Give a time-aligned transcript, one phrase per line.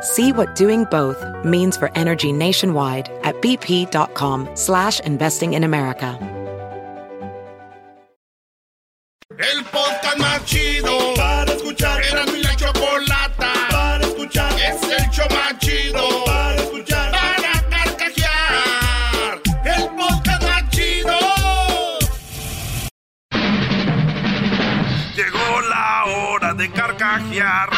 [0.00, 6.18] See what doing both means for energy nationwide at bp.com slash investing in America.
[9.38, 12.02] El podcast más chido para escuchar.
[12.02, 14.52] Era mi la chocolata para escuchar.
[14.58, 17.12] Es el show más chido para escuchar.
[17.12, 19.40] Para carcajear.
[19.64, 21.18] El podcast más chido.
[25.14, 27.77] Llegó la hora de carcajear.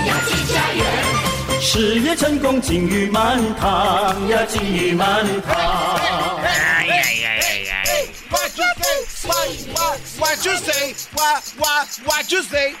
[5.47, 8.11] Ay, ay, ay, ay, ay.
[8.29, 8.99] What you say?
[9.25, 10.93] What, what, what you say?
[11.13, 12.75] What, what, what you say?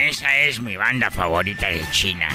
[0.00, 2.28] Esa es mi banda favorita de China.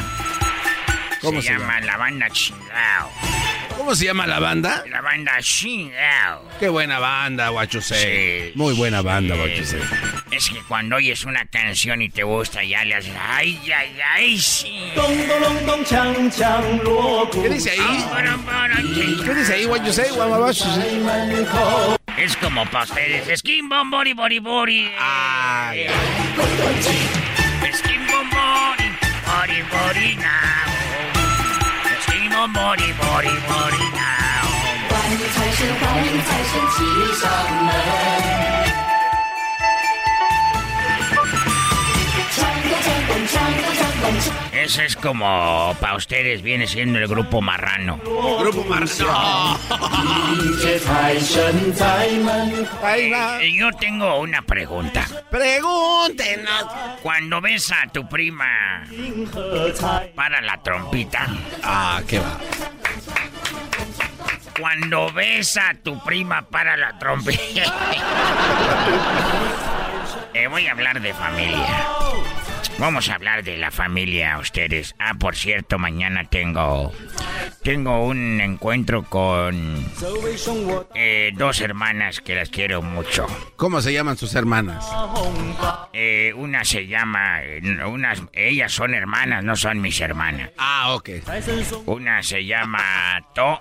[1.22, 1.86] ¿Cómo se, se llama llama?
[1.88, 3.41] la banda Chingao.
[3.82, 4.84] ¿Cómo se llama la banda?
[4.92, 6.48] La banda Chingao.
[6.60, 8.50] Qué buena banda, Guachusei.
[8.50, 9.42] Sí, Muy buena banda, sí.
[9.42, 9.82] Guachusei.
[10.30, 13.16] Es que cuando oyes una canción y te gusta, ya le haces.
[13.20, 14.38] ¡Ay, ay, ay!
[14.38, 14.94] Sí.
[17.34, 18.06] ¿Qué dice ahí?
[19.26, 19.66] ¿Qué dice ahí?
[19.66, 20.12] Guachusei.
[22.18, 23.40] Es como para ustedes.
[23.40, 24.92] Skin bombori, bori, bori.
[25.00, 25.88] Ay.
[27.74, 28.92] Skin bombori,
[29.26, 30.81] bori, bori, now.
[32.32, 32.40] 欢
[35.12, 36.78] 迎财神，欢迎财神骑
[37.20, 37.24] 上
[37.66, 37.70] 门。
[42.32, 43.81] 抢个抢个抢个！
[44.52, 47.98] Ese es como para ustedes viene siendo el grupo marrano.
[47.98, 49.58] Grupo marrano.
[53.54, 55.06] Yo tengo una pregunta.
[55.30, 56.66] Pregúntenos.
[57.02, 58.84] Cuando ves a tu prima
[60.16, 61.28] para la trompita.
[61.64, 62.38] Ah, qué va.
[64.60, 67.64] Cuando ves a tu prima para la trompita.
[70.34, 71.86] eh, voy a hablar de familia.
[72.82, 74.96] Vamos a hablar de la familia, a ustedes.
[74.98, 76.92] Ah, por cierto, mañana tengo.
[77.62, 79.86] Tengo un encuentro con.
[80.96, 83.28] Eh, dos hermanas que las quiero mucho.
[83.56, 84.84] ¿Cómo se llaman sus hermanas?
[85.94, 87.42] Eh, una se llama.
[87.86, 90.50] Unas, ellas son hermanas, no son mis hermanas.
[90.58, 91.10] Ah, ok.
[91.86, 93.60] Una se llama To.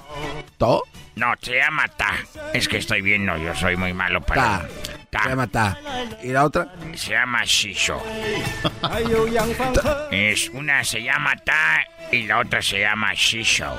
[0.56, 0.82] ¿To?
[1.16, 2.14] No, se llama Ta.
[2.54, 4.66] Es que estoy viendo, yo soy muy malo para.
[4.66, 4.68] Ta.
[5.10, 5.78] Se llama Matá.
[6.22, 6.68] ¿Y la otra?
[6.94, 8.00] Se llama Shisho.
[10.10, 13.74] es, una se llama Ta y la otra se llama Shisho.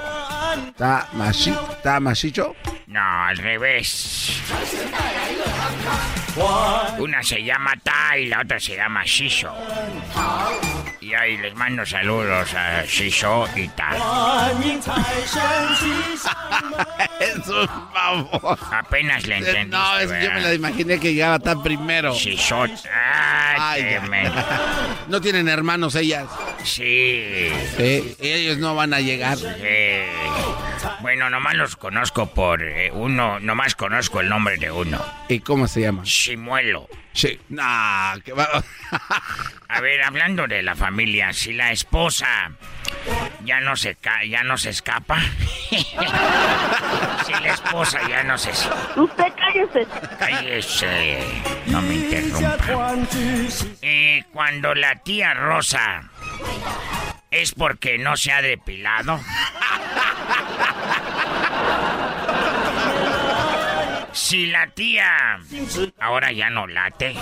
[0.78, 2.56] ¿Ta, mashi, ta Mashicho?
[2.88, 4.42] No, al revés.
[6.97, 9.53] Una se llama Ta y la otra se llama Shisho.
[11.01, 13.97] Y ahí les mando saludos a Shisho y tal.
[17.19, 17.67] es un.
[18.72, 19.71] Apenas le entendí.
[19.71, 22.13] No, es que yo me la imaginé que llegaba tan primero.
[22.13, 22.63] Shisho.
[22.63, 22.77] Ay,
[23.57, 24.31] Ay me...
[25.07, 26.27] no tienen hermanos ellas.
[26.63, 27.51] Sí.
[27.77, 28.15] sí.
[28.19, 29.39] Ellos no van a llegar.
[29.39, 29.48] Sí.
[31.01, 35.03] Bueno, nomás los conozco por eh, uno, nomás conozco el nombre de uno.
[35.27, 36.03] ¿Y cómo se llama?
[36.03, 36.88] Chimuelo.
[37.13, 37.39] Sí.
[37.50, 38.48] Nah, que va.
[39.68, 42.51] A ver, hablando de la familia, si la esposa
[43.44, 45.19] ya no se ca ya no se escapa.
[45.69, 49.88] si la esposa ya no se Usted cállese.
[50.19, 51.19] Cállese.
[51.65, 52.95] No me interrumpa.
[53.81, 56.09] Eh, cuando la tía Rosa
[57.31, 59.19] es porque no se ha depilado.
[64.13, 65.39] Si la tía
[66.00, 67.16] ahora ya no late.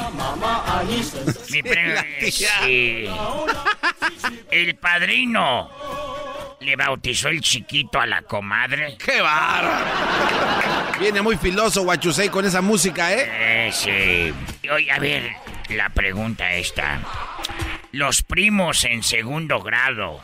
[1.52, 3.06] Mi pre- sí.
[4.50, 5.70] El padrino
[6.60, 8.98] le bautizó el chiquito a la comadre.
[8.98, 9.86] ¡Qué bárbaro!
[11.00, 13.68] Viene muy filoso Guachusei con esa música, ¿eh?
[13.68, 14.68] Eh, sí.
[14.70, 15.32] Oye, a ver,
[15.70, 17.00] la pregunta esta.
[17.93, 20.21] ¿Los primos en segundo grado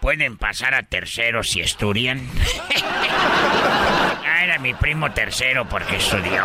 [0.00, 2.26] pueden pasar a tercero si estudian?
[4.26, 6.44] ah, era mi primo tercero porque estudió.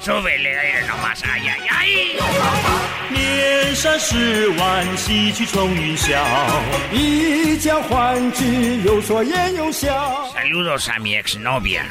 [0.00, 1.22] Súbele aire nomás.
[1.24, 2.18] ¡Ay, ay, ay!
[3.10, 6.22] 年少时玩戏曲冲云霄，
[6.92, 10.30] 一将欢聚，有说言有笑。
[10.34, 11.86] Saludos a mi exnovia,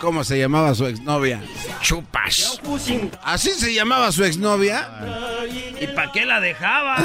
[0.00, 1.40] ¿Cómo se llamaba su exnovia?
[1.80, 2.60] Chupas.
[2.64, 4.88] 不幸 ¿Así se llamaba su exnovia?
[5.80, 6.97] ¿Y para qué la Dejaba?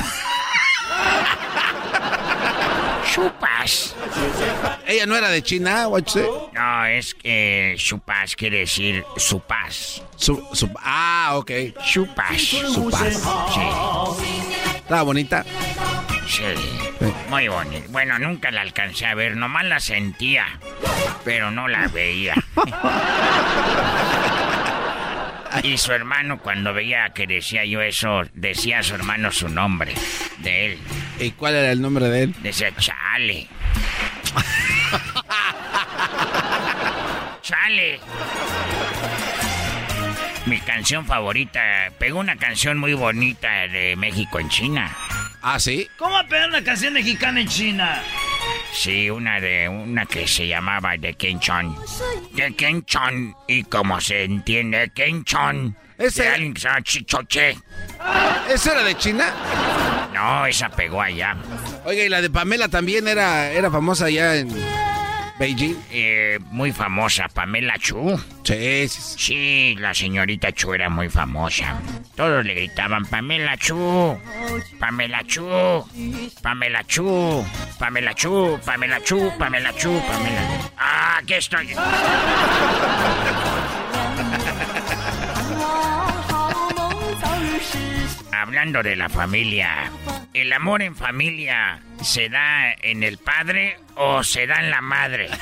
[3.12, 3.94] Chupas.
[4.86, 6.26] ¿Ella no era de China, Guachusei?
[6.52, 10.02] No, es que chupas quiere decir su paz.
[10.16, 11.50] Su, su- ah, ok.
[11.84, 12.40] Chupas.
[12.42, 13.22] Su paz.
[13.54, 13.60] Sí,
[14.76, 15.44] Estaba bonita.
[16.28, 16.42] sí.
[17.30, 17.86] Muy bonito.
[17.90, 20.46] Bueno, nunca la alcancé a ver, nomás la sentía,
[21.24, 22.34] pero no la veía.
[25.62, 29.94] Y su hermano, cuando veía que decía yo eso, decía a su hermano su nombre
[30.38, 30.78] de él.
[31.18, 32.34] ¿Y cuál era el nombre de él?
[32.42, 33.46] Decía, chale.
[37.42, 38.00] chale.
[40.46, 41.60] Mi canción favorita,
[41.98, 44.96] pegó una canción muy bonita de México en China.
[45.42, 45.88] Ah, sí.
[45.96, 48.02] ¿Cómo pegar una canción mexicana en China?
[48.72, 51.76] Sí, una de una que se llamaba de Kenchon.
[52.32, 53.34] De Kenchon.
[53.48, 55.76] Y como se entiende, Kenchon.
[55.98, 57.58] Ese- De alguien que se llama Chichoche.
[58.50, 59.32] ¿Esa era de China?
[60.12, 61.36] No, esa pegó allá.
[61.84, 64.48] Oiga, y la de Pamela también era, era famosa allá en
[65.38, 65.76] Beijing.
[65.90, 68.18] Eh, muy famosa, Pamela Chu.
[68.42, 69.18] Sí, sí, sí.
[69.18, 71.78] Sí, la señorita Chu era muy famosa.
[72.14, 74.18] Todos le gritaban Pamela Chu,
[74.78, 75.84] Pamela Chu,
[76.42, 77.44] Pamela Chu,
[77.78, 80.40] Pamela Chu, Pamela Chu, Pamela Chu, Pamela.
[80.78, 81.68] Ah, aquí estoy.
[88.46, 89.90] Hablando de la familia,
[90.32, 95.28] ¿el amor en familia se da en el padre o se da en la madre?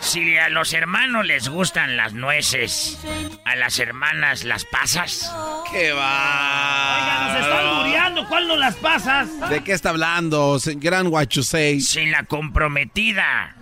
[0.00, 2.98] Si a los hermanos les gustan las nueces,
[3.44, 5.32] a las hermanas las pasas.
[5.70, 7.40] ¡Qué Oiga, nos va!
[7.40, 8.28] están muriendo.
[8.28, 9.48] ¿Cuál no las pasas?
[9.48, 11.80] ¿De qué está hablando, gran Guachusei?
[11.80, 13.54] Si la comprometida.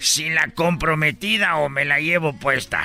[0.00, 2.82] Si la comprometida o me la llevo puesta.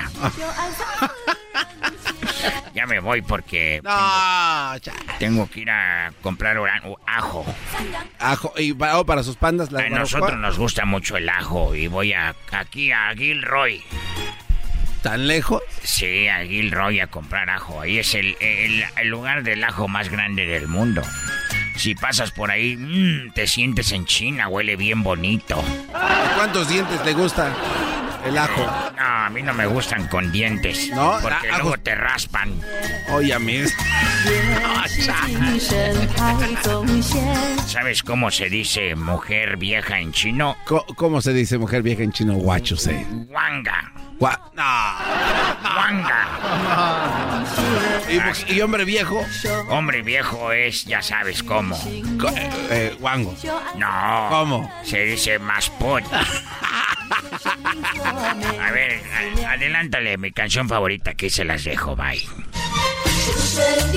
[2.74, 4.74] Ya me voy porque No,
[5.18, 6.58] tengo que ir a comprar
[7.06, 7.46] ajo.
[8.18, 8.52] ajo.
[8.58, 9.72] ¿Y para, oh, para sus pandas?
[9.72, 13.82] La A nosotros nos gusta mucho el ajo y voy a, aquí a Gilroy.
[15.02, 15.62] ¿Tan lejos?
[15.82, 17.80] Sí, a Gilroy a comprar ajo.
[17.80, 21.02] Ahí es el, el- el lugar del ajo más grande del mundo.
[21.76, 25.62] Si pasas por ahí, mmm, te sientes en China, huele bien bonito.
[26.36, 27.52] ¿Cuántos dientes te gusta
[28.24, 28.62] El ajo.
[28.96, 30.90] No, a mí no me gustan con dientes.
[30.90, 32.60] No, porque ah, ah, luego pues- te raspan.
[33.12, 33.62] Oye, a mí.
[37.66, 40.56] ¿Sabes cómo se dice mujer vieja en chino?
[40.64, 42.34] ¿Cómo, se dice mujer vieja en chino?
[42.34, 43.06] Guachuse.
[43.28, 43.92] Wanga.
[44.18, 45.76] Gua- no.
[45.76, 46.28] Wanga.
[48.10, 49.24] ¿Y, mu- y hombre viejo?
[49.68, 51.76] Hombre viejo es, ya sabes cómo.
[52.20, 53.34] Co- eh, eh, guango.
[53.76, 54.26] No.
[54.30, 54.72] ¿Cómo?
[54.84, 56.02] Se dice más pot.
[58.60, 59.02] A ver,
[59.44, 62.26] a- adelántale mi canción favorita que se las dejo, bye.
[63.36, 63.96] 神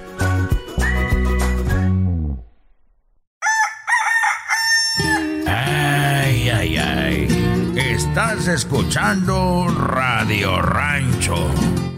[8.11, 11.49] Estás escuchando Radio Rancho.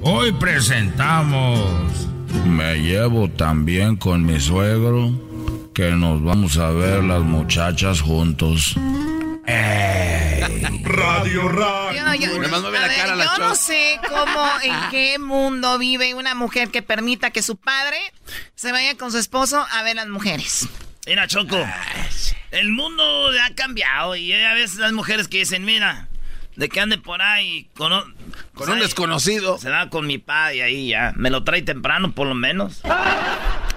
[0.04, 1.60] Hoy presentamos.
[2.46, 5.10] Me llevo tan bien con mi suegro
[5.74, 8.76] que nos vamos a ver las muchachas juntos.
[9.48, 10.84] ¡Ey!
[10.84, 11.94] Radio, radio.
[12.00, 16.70] Yo, no- yo- a ver, cara yo sé cómo, en qué mundo vive una mujer
[16.70, 17.98] que permita que su padre
[18.54, 20.68] se vaya con su esposo a ver las mujeres.
[21.06, 21.58] Mira, Choco.
[22.52, 23.04] El mundo
[23.44, 26.08] ha cambiado y hay a veces las mujeres que dicen, mira,
[26.56, 28.06] de que ande por ahí con, o-
[28.54, 29.58] Con un desconocido.
[29.58, 31.14] Se da con mi padre y ahí ya.
[31.16, 32.82] Me lo trae temprano, por lo menos.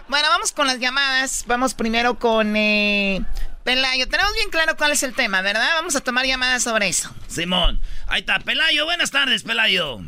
[0.09, 1.45] Bueno, vamos con las llamadas.
[1.49, 3.23] Vamos primero con eh,
[3.65, 4.07] Pelayo.
[4.09, 5.69] Tenemos bien claro cuál es el tema, ¿verdad?
[5.77, 7.13] Vamos a tomar llamadas sobre eso.
[7.27, 7.81] Simón.
[8.07, 8.85] Ahí está, Pelayo.
[8.85, 10.01] Buenas tardes, Pelayo.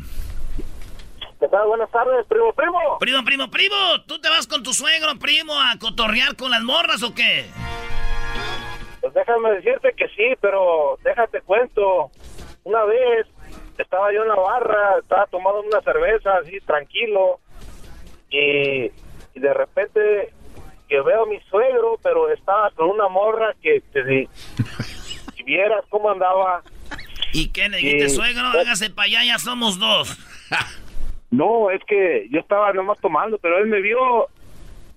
[1.39, 1.67] ¿Qué tal?
[1.67, 2.97] Buenas tardes, primo, primo.
[2.99, 3.75] Primo, primo, primo.
[4.05, 7.45] ¿Tú te vas con tu suegro, primo, a cotorrear con las morras o qué?
[8.99, 12.11] Pues déjame decirte que sí, pero déjate cuento.
[12.65, 13.25] Una vez
[13.77, 17.39] estaba yo en la barra, estaba tomando una cerveza así tranquilo
[18.29, 18.91] y,
[19.33, 20.33] y de repente
[20.89, 23.81] que veo a mi suegro, pero estaba con una morra que
[25.35, 26.63] si vieras cómo andaba.
[27.31, 28.47] ¿Y qué le dijiste, suegro?
[28.47, 30.17] Hágase para allá, ya somos dos.
[31.31, 34.27] No, es que yo estaba nomás tomando, pero él me vio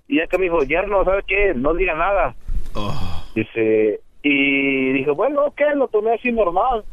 [0.09, 1.55] y ya que me dijo, yerno, ¿sabe qué?
[1.55, 2.35] No diga nada.
[2.75, 3.25] Oh.
[3.35, 6.85] Dice, y dije, bueno, ok, lo tomé así normal.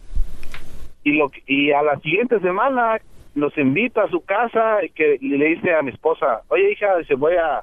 [1.04, 3.00] Y, lo, y a la siguiente semana
[3.36, 6.98] nos invita a su casa y, que, y le dice a mi esposa, oye hija,
[6.98, 7.62] dice, voy a,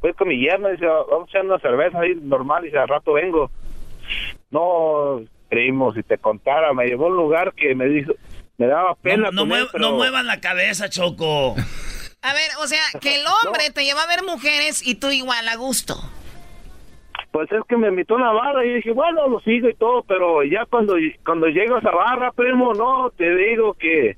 [0.00, 3.14] voy con mi yerno, dice, vamos a echar una cerveza ahí normal, dice, al rato
[3.14, 3.50] vengo.
[4.50, 8.12] No, creímos, si te contara, me llevó a un lugar que me dijo,
[8.58, 9.30] me daba pena.
[9.30, 11.54] No, no, con él, muev- pero- no muevas la cabeza, Choco.
[12.22, 15.46] A ver, o sea, que el hombre te lleva a ver mujeres y tú igual
[15.48, 15.94] a gusto.
[17.32, 20.02] Pues es que me invitó a una barra y dije, bueno, lo sigo y todo,
[20.04, 20.94] pero ya cuando,
[21.24, 24.16] cuando llego a esa barra, primo, no, te digo que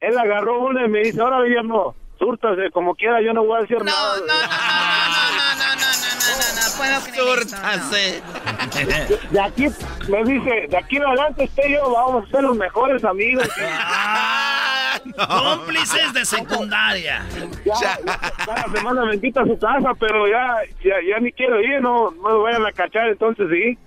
[0.00, 3.60] él agarró una y me dice, ahora no, súrtase como quiera, yo no voy a
[3.62, 4.16] decir nada.
[4.16, 9.30] No, no, no, no, no, no, no, no, no puedo creer esto, no.
[9.30, 9.66] De aquí,
[10.08, 13.48] me dice, de aquí en adelante usted y yo vamos a ser los mejores amigos.
[15.28, 17.24] Cómplices de secundaria.
[17.64, 17.98] Ya,
[18.44, 22.10] cada semana me invita a su casa, pero ya, ya, ya ni quiero ir, no,
[22.10, 23.78] no me vayan a cachar, entonces sí.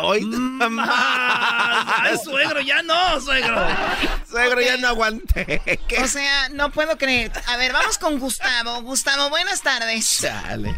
[0.00, 0.28] Hoy,
[0.86, 3.56] Ay, suegro, ya no, suegro.
[4.28, 5.60] Suegro, ya no aguanté.
[6.02, 7.32] O sea, no puedo creer.
[7.48, 8.82] A ver, vamos con Gustavo.
[8.82, 10.20] Gustavo, buenas tardes.
[10.20, 10.74] Chale.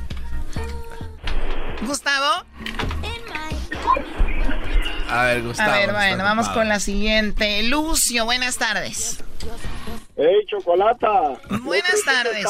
[1.82, 2.46] Gustavo.
[5.12, 5.70] A ver, Gustavo.
[5.70, 7.62] A ver, bueno, vamos con la siguiente.
[7.64, 9.22] Lucio, buenas tardes.
[10.16, 11.38] ¡Ey, Chocolata!
[11.62, 12.46] Buenas tardes.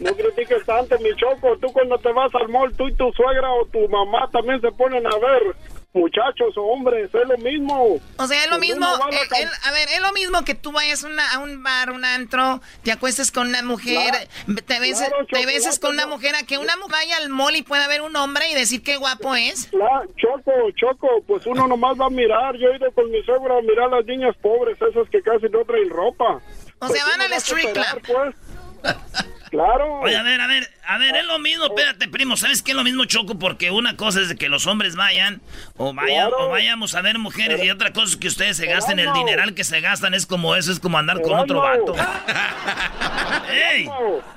[0.00, 1.56] No critiques tanto, mi Choco.
[1.58, 4.70] Tú cuando te vas al mall, tú y tu suegra o tu mamá también se
[4.72, 5.56] ponen a ver
[5.92, 7.10] muchachos o hombres.
[7.12, 8.00] Es lo mismo.
[8.16, 10.70] O sea, es lo Pues mismo, eh, el- a ver, es lo mismo que tú
[10.72, 14.28] vayas una- a un bar, un antro, te acuestes con una mujer,
[14.66, 17.28] te beses, claro, te beses chocolate, con una mujer, a que una mujer vaya al
[17.28, 19.72] mall y pueda ver un hombre y decir qué guapo es.
[19.72, 22.56] La- Choco, Choco, pues uno nomás va a mirar.
[22.56, 25.46] Yo he ido con mi suegra a mirar a las niñas pobres, esas que casi
[25.48, 26.36] no traen ropa.
[26.82, 28.02] O Pues sea, van uno al street club.
[28.06, 28.34] pues.
[29.50, 30.00] Claro.
[30.00, 32.76] Oye, a ver, a ver, a ver, es lo mismo, espérate, primo, ¿sabes qué es
[32.76, 33.36] lo mismo, Choco?
[33.38, 35.40] Porque una cosa es de que los hombres vayan,
[35.76, 36.46] o vayan, Claro.
[36.46, 39.54] o vayamos a ver mujeres, y otra cosa es que ustedes se gasten el dineral
[39.54, 41.94] que se gastan, es como eso, es como andar con otro vato.
[43.50, 43.88] ¡Ey!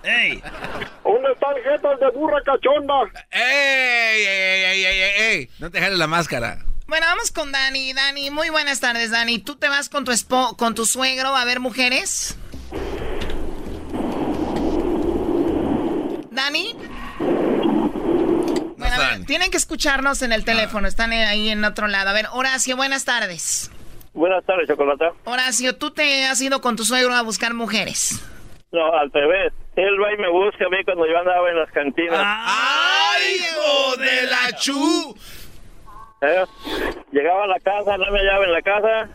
[0.03, 0.41] ¡Ey!
[1.03, 2.95] ¿Dónde están jetas de burra cachonda?
[3.29, 5.49] ¡Ey, ey, ey, ey, ey, ey!
[5.59, 6.57] No te jales la máscara.
[6.87, 7.93] Bueno, vamos con Dani.
[7.93, 9.39] Dani, muy buenas tardes, Dani.
[9.39, 12.35] ¿Tú te vas con tu espo con tu suegro a ver mujeres?
[16.33, 16.75] ¿Dani?
[18.77, 22.09] Bueno, a ver, tienen que escucharnos en el teléfono, están ahí en otro lado.
[22.09, 23.71] A ver, Horacio, buenas tardes.
[24.13, 25.11] Buenas tardes, Chocolata.
[25.25, 28.23] Horacio, ¿tú te has ido con tu suegro a buscar mujeres?
[28.71, 29.53] No, al revés.
[29.75, 32.19] Él va y me busca a mí cuando yo andaba en las cantinas.
[32.23, 35.15] ¡Ay, hijo de la chu!
[36.21, 36.43] ¿eh?
[37.11, 39.09] Llegaba a la casa, no me hallaba en la casa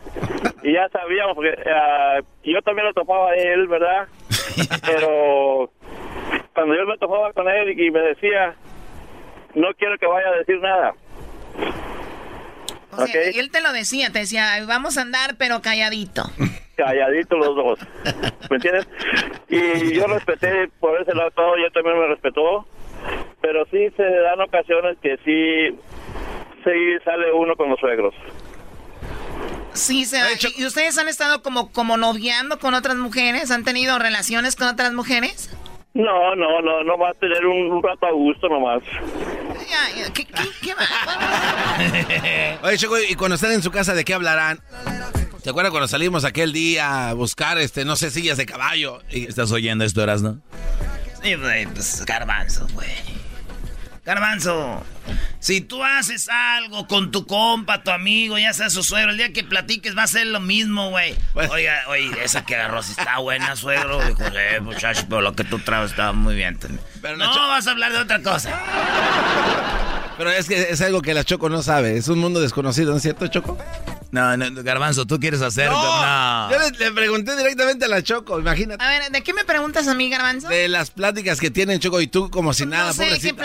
[0.62, 4.08] y ya sabíamos, porque ah, yo también lo topaba a él, ¿verdad?
[4.87, 5.70] Pero
[6.58, 8.56] cuando yo me topaba con él y me decía,
[9.54, 10.92] no quiero que vaya a decir nada.
[12.90, 13.36] O sea, Ok.
[13.36, 16.24] él te lo decía, te decía, "Ay, vamos a andar, pero calladito.
[16.76, 17.78] Calladitos los dos.
[18.50, 18.88] ¿Me entiendes?
[19.48, 22.66] Y yo respeté por ese lado todo, y él también me respetó.
[23.40, 25.78] Pero sí se dan ocasiones que sí,
[26.64, 28.16] sí sale uno con los suegros.
[29.74, 30.18] Sí, se
[30.56, 33.52] ¿Y ustedes han estado como, como noviando con otras mujeres?
[33.52, 35.56] ¿Han tenido relaciones con otras mujeres?
[35.99, 38.83] No, no, no, no va a tener un, un rato a gusto nomás.
[39.69, 42.59] Ya, ya, ¿qué, qué, qué va?
[42.69, 44.61] Oye, Choco, y cuando están en su casa, ¿de qué hablarán?
[45.43, 49.00] ¿Te acuerdas cuando salimos aquel día a buscar, este, no sé, sillas de caballo?
[49.11, 50.38] Y- ¿Estás oyendo esto, Erasno?
[51.21, 52.87] Sí, güey, pues garbanzo, güey.
[54.08, 54.82] Garbanzo,
[55.38, 59.34] si tú haces algo con tu compa, tu amigo, ya sea su suegro, el día
[59.34, 61.14] que platiques va a ser lo mismo, güey.
[61.34, 64.00] Pues- Oiga, oye, esa que agarró si está buena, suegro.
[64.06, 66.58] Dijo, eh, muchacho, pero lo que tú traes está muy bien.
[67.02, 68.58] Pero no, Nacho- vas a hablar de otra cosa.
[70.16, 71.98] Pero es que es algo que la Choco no sabe.
[71.98, 73.58] Es un mundo desconocido, ¿no es cierto, Choco?
[74.10, 75.70] No, no, Garbanzo, tú quieres hacer.
[75.70, 76.50] No.
[76.50, 78.82] Yo le, le pregunté directamente a la Choco, imagínate.
[78.82, 80.48] A ver, ¿de qué me preguntas a mí, Garbanzo?
[80.48, 83.36] De las pláticas que tienen Choco y tú como si nada, no sé qué pobrecita.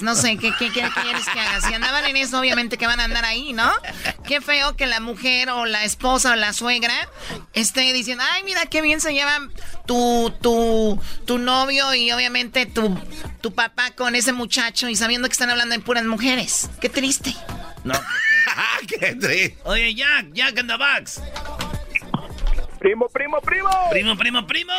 [0.00, 1.60] Pláticas, no sé qué, qué, qué quieres que haga.
[1.60, 3.70] Si andaban en eso, obviamente que van a andar ahí, ¿no?
[4.26, 7.08] Qué feo que la mujer o la esposa o la suegra
[7.52, 9.52] esté diciendo, ay, mira qué bien se llevan
[9.86, 12.98] tu, tu, tu novio y obviamente tu,
[13.40, 16.70] tu papá con ese muchacho y sabiendo que están hablando de puras mujeres.
[16.80, 17.34] Qué triste.
[17.84, 17.94] No.
[18.86, 19.58] qué triste.
[19.64, 21.20] Oye, Jack, Jack in the box.
[22.78, 23.68] Primo, primo, primo.
[23.90, 24.72] Primo, primo, primo.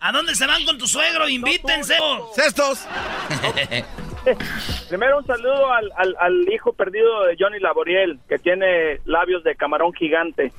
[0.00, 1.28] ¿A dónde se van con tu suegro?
[1.28, 1.96] Invítense.
[2.34, 2.80] ¡Cestos!
[4.88, 9.54] Primero un saludo al, al, al hijo perdido de Johnny Laboriel, que tiene labios de
[9.54, 10.52] camarón gigante.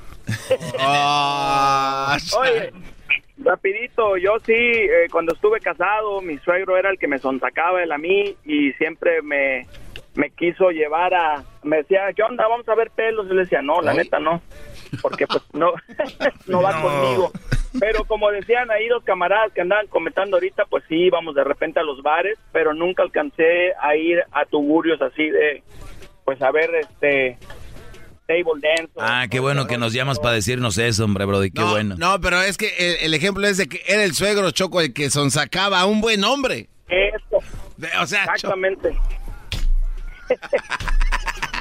[0.79, 2.71] Ah, Oye,
[3.37, 7.91] rapidito, yo sí, eh, cuando estuve casado, mi suegro era el que me sonsacaba él
[7.91, 9.65] a mí y siempre me,
[10.15, 11.43] me quiso llevar a...
[11.63, 12.47] Me decía, ¿qué onda?
[12.47, 13.27] Vamos a ver pelos.
[13.27, 14.41] Y le decía, no, la neta no,
[15.01, 15.71] porque pues no,
[16.47, 16.81] no va No.
[16.81, 17.31] conmigo.
[17.79, 21.79] Pero como decían ahí los camaradas que andaban comentando ahorita, pues sí, íbamos de repente
[21.79, 25.61] a los bares, pero nunca alcancé a ir a tuburios así de,
[26.25, 27.37] pues a ver, este,
[28.25, 28.91] table dance.
[28.97, 31.51] Ah, qué bueno que nos llamas para decirnos eso, hombre, Brody.
[31.51, 31.95] Qué no, bueno.
[31.97, 34.91] No, pero es que el, el ejemplo es de que era el suegro Choco el
[34.93, 36.69] que sonsacaba a un buen hombre.
[36.87, 37.37] Eso.
[38.01, 38.97] O sea, Exactamente.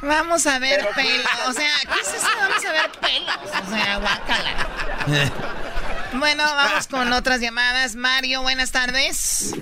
[0.01, 1.25] Vamos a ver pelos.
[1.47, 2.27] O sea, ¿qué es eso?
[2.39, 3.65] Vamos a ver pelos.
[3.67, 5.31] O sea, guácala.
[6.11, 7.95] Bueno, vamos con otras llamadas.
[7.95, 9.53] Mario, buenas tardes.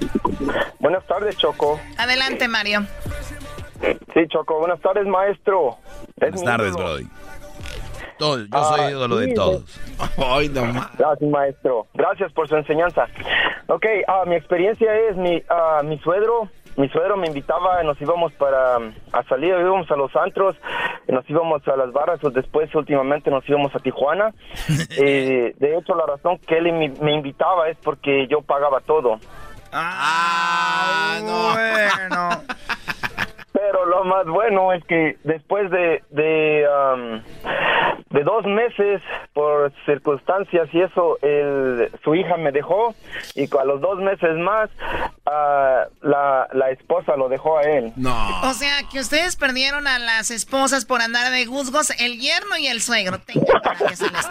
[0.80, 1.78] Buenas tardes, Choco.
[1.98, 2.88] Adelante, Mario.
[4.14, 5.78] Sí, Choco, buenas tardes, maestro.
[6.22, 6.74] Es Buenas tardes.
[6.74, 7.06] Brody.
[8.18, 9.80] Todo- yo soy Ah, ídolo de sí, todos.
[10.18, 10.88] Ay, no más.
[10.98, 11.86] Gracias, maestro.
[11.94, 13.08] Gracias por su enseñanza.
[13.68, 16.50] Ok, ah, mi experiencia es mi, ah, mi suegro.
[16.78, 18.78] Mi suegro me invitaba, nos íbamos para
[19.12, 20.56] a salir, íbamos a los antros,
[21.08, 24.34] nos íbamos a las barras, o después últimamente nos íbamos a Tijuana.
[25.00, 29.20] Eh, de hecho, la razón que él me, me invitaba es porque yo pagaba todo.
[29.72, 31.54] Ah, no.
[31.54, 32.44] Bueno.
[33.60, 37.22] Pero lo más bueno es que después de, de, um,
[38.12, 39.02] de dos meses,
[39.34, 42.94] por circunstancias y eso, el, su hija me dejó
[43.34, 44.70] y a los dos meses más,
[45.26, 47.94] ah, la, la esposa lo dejó a él.
[47.96, 48.16] No.
[48.44, 52.68] O sea, que ustedes perdieron a las esposas por andar de juzgos, el yerno y
[52.68, 53.20] el suegro.
[53.64, 54.28] Para que se les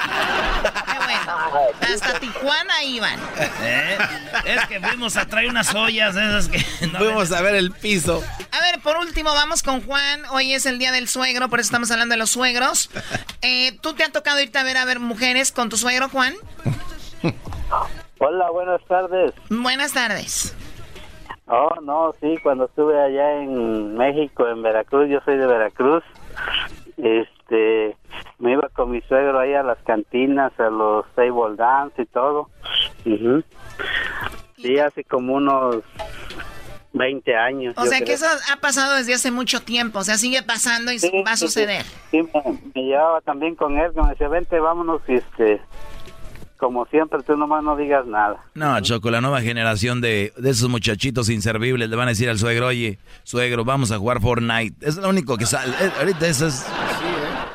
[1.04, 1.68] bueno.
[1.80, 3.18] Hasta Tijuana iban.
[3.62, 3.98] ¿Eh?
[4.44, 6.58] Es que fuimos a traer unas ollas esas que...
[6.86, 8.22] no Fuimos a ver el piso.
[8.52, 10.22] A ver, por último, vamos con Juan.
[10.32, 12.90] Hoy es el día del suegro, por eso estamos hablando de los suegros.
[13.42, 16.34] Eh, ¿Tú te ha tocado irte a ver a ver mujeres con tu suegro, Juan?
[18.18, 19.34] Hola, buenas tardes.
[19.50, 20.56] Buenas tardes.
[21.46, 26.02] Oh, no, sí, cuando estuve allá en México, en Veracruz, yo soy de Veracruz,
[26.96, 27.96] este,
[28.40, 32.48] me iba con mi suegro ahí a las cantinas, a los table dance y todo.
[33.04, 33.44] Ujú.
[34.56, 35.84] Sí, hace como unos
[36.96, 37.74] 20 años.
[37.76, 38.16] O sea que creo.
[38.16, 39.98] eso ha pasado desde hace mucho tiempo.
[40.00, 41.46] O sea, sigue pasando y Sí, va a sí, sí.
[41.48, 41.84] suceder.
[42.10, 45.60] Sí, me, me llevaba también con él, que me decía, vente, vámonos, y este,
[46.56, 48.38] como siempre, tú nomás no digas nada.
[48.54, 52.38] No, Choco, la nueva generación de, de esos muchachitos inservibles le van a decir al
[52.38, 54.74] suegro, oye, suegro, vamos a jugar Fortnite.
[54.86, 55.72] Es lo único que sale.
[55.80, 56.64] Eh, Ahorita eso es...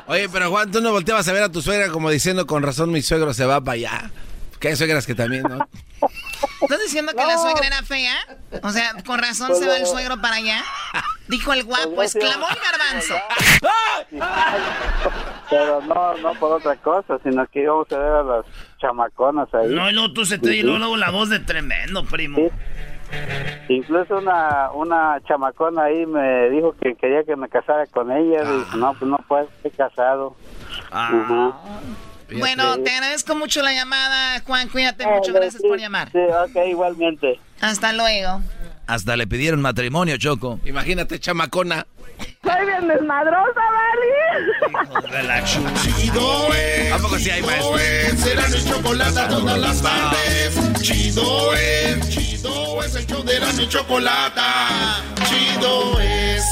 [0.06, 2.90] Oye, pero Juan, tú no volteabas a ver a tu suegra como diciendo con razón
[2.90, 4.10] mi suegro se va para allá.
[4.60, 5.66] Que hay suegras que también, ¿no?
[6.60, 8.14] ¿Estás diciendo que la suegra era fea?
[8.62, 9.78] O sea, con razón Pues se va no.
[9.80, 10.62] el suegro para allá.
[11.28, 12.26] Dijo el guapo, Pues no, sí.
[12.26, 13.14] exclamó el garbanzo.
[15.50, 18.46] Pero no, no por otra cosa, sino que íbamos a ver a las
[18.80, 19.68] chamaconas ahí.
[19.74, 22.38] No, y luego tú se te y luego, la voz de tremendo, primo.
[23.68, 28.40] Incluso una, una chamacona ahí me dijo que quería que me casara con ella.
[28.44, 28.50] Ah.
[28.52, 30.34] Dije, no, pues no puedo, estoy casado.
[32.30, 34.68] Bueno, te agradezco mucho la llamada, Juan.
[34.68, 35.32] Cuídate Ah, mucho.
[35.32, 36.10] Gracias sí, por llamar.
[36.12, 37.38] Sí, ok, igualmente.
[37.60, 38.40] Hasta luego.
[38.86, 40.58] Hasta le pidieron matrimonio, Choco.
[40.64, 41.86] Imagínate, chamacona.
[42.42, 43.60] Soy bien desmadrosa,
[45.14, 45.42] Vali.
[45.82, 46.92] Chido es.
[46.92, 48.20] ¿A poco sí hay chido es.
[48.20, 50.82] Será mi chocolate todas las tardes.
[50.82, 52.08] Chido es.
[52.10, 54.40] Chido es el show de la mi chocolate.
[55.28, 56.44] Chido es.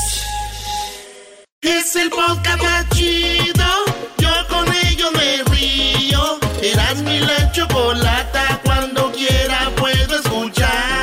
[1.62, 3.64] Es el podcast más chido.
[5.16, 6.38] Me río.
[6.62, 8.61] Eras mi la chocolata.
[8.64, 11.01] Cuando quiera puedo escuchar.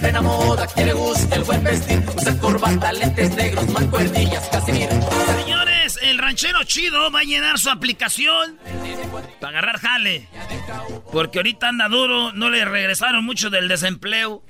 [0.00, 4.88] Buena moda, quiere gusto, el buen vestir, usa corbata, lentes negros, mancuernillas, casimir.
[5.36, 8.58] Señores, el ranchero chido va a llenar su aplicación
[9.40, 10.28] para agarrar jale.
[11.12, 14.42] Porque ahorita anda duro, no le regresaron mucho del desempleo.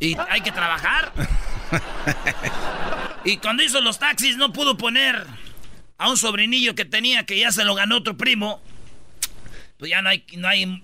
[0.00, 1.12] Y hay que trabajar.
[3.24, 5.26] Y cuando hizo los taxis no pudo poner
[5.98, 8.62] a un sobrinillo que tenía que ya se lo ganó otro primo.
[9.78, 10.80] Pues ya no hay, no hay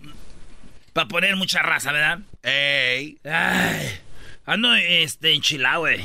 [0.93, 2.19] para poner mucha raza, ¿verdad?
[2.43, 3.19] ¡Ey!
[3.25, 4.01] Ay,
[4.47, 6.05] ando este, enchilado, güey.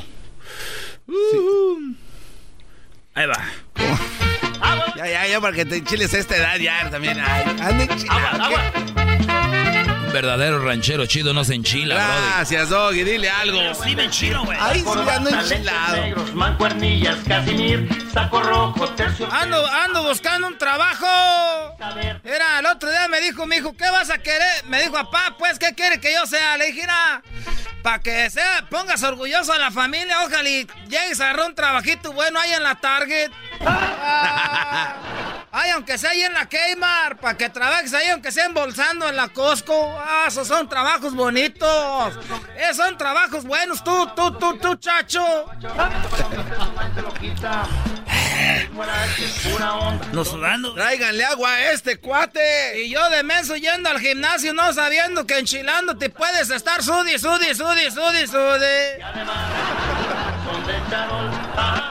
[1.08, 1.94] Uh.
[3.14, 3.44] Ahí va.
[4.96, 7.18] Ya, ya, ya, porque te enchiles a esta edad ya también.
[7.20, 9.47] Ay, anda enchilado.
[10.08, 12.32] Un verdadero ranchero chido no se enchila, brother.
[12.34, 13.74] Gracias, Doggy, dile algo.
[13.84, 14.56] Sí me enchilo, güey.
[14.58, 16.24] Ay, sí, ando enchilado.
[16.32, 19.28] mancuernillas, casimir, saco rojo, tercio.
[19.30, 21.06] Ando, ando buscando un trabajo.
[22.24, 24.64] Era, el otro día me dijo mi hijo, ¿qué vas a querer?
[24.68, 26.56] Me dijo, papá, pues, ¿qué quiere que yo sea?
[26.56, 26.86] Le dije,
[27.82, 32.12] para que sea, pongas orgulloso a la familia, ojalá y llegues a agarrar un trabajito
[32.12, 33.30] bueno ahí en la Target.
[33.60, 34.96] Ah,
[35.52, 39.16] ay, aunque sea ahí en la Kmart, para que trabajes ahí, aunque sea embolsando en
[39.16, 39.97] la Costco.
[40.26, 42.18] Esos son trabajos bonitos.
[42.56, 45.24] Esos son trabajos buenos, tú, tú, tú, tú, chacho.
[50.12, 50.74] No sudando.
[50.74, 52.82] Tráiganle agua a este cuate.
[52.84, 57.54] Y yo de menso yendo al gimnasio no sabiendo que enchilándote puedes estar sudi, sudi,
[57.54, 58.98] sudi, sudi, sudi.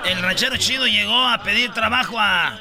[0.06, 2.58] El ranchero chido llegó a pedir trabajo a...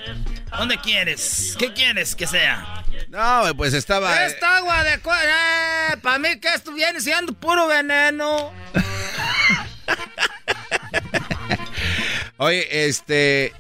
[0.59, 1.55] ¿Dónde quieres?
[1.59, 2.85] ¿Qué quieres que sea?
[3.09, 4.27] No, pues estaba...
[4.27, 4.95] Esta agua de...
[4.95, 8.53] Eh, para mí que esto viene siendo puro veneno.
[12.39, 13.53] Oye, este...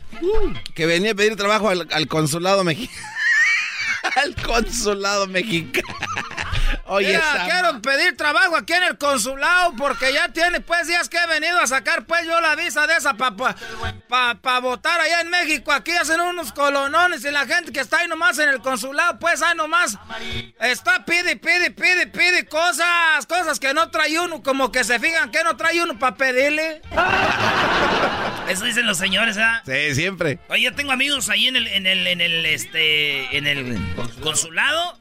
[0.75, 3.16] Que venía a pedir trabajo al, al consulado mexicano.
[4.17, 5.87] Al consulado mexicano.
[6.87, 11.19] Oye, Mira, quiero pedir trabajo aquí en el consulado porque ya tiene pues días que
[11.19, 13.57] he venido a sacar pues yo la visa de esa para pa,
[14.09, 15.73] pa, pa votar allá en México.
[15.73, 19.43] Aquí hacen unos colonones y la gente que está ahí nomás en el consulado pues
[19.43, 19.99] ahí nomás
[20.61, 25.31] está pide, pide, pide, pide cosas, cosas que no trae uno, como que se fijan
[25.31, 26.83] que no trae uno para pedirle.
[28.49, 29.63] Eso dicen los señores, ¿verdad?
[29.67, 30.39] Sí, siempre.
[30.49, 33.79] Oye, yo tengo amigos ahí en el, en el, en el, este, en el
[34.21, 34.99] consulado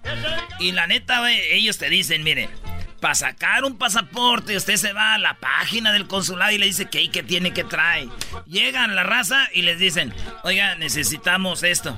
[0.59, 2.49] y la neta, ellos te dicen, mire,
[2.99, 6.85] para sacar un pasaporte usted se va a la página del consulado y le dice
[6.85, 8.07] que que tiene que traer.
[8.47, 10.11] Llegan la raza y les dicen,
[10.43, 11.95] oiga, necesitamos esto.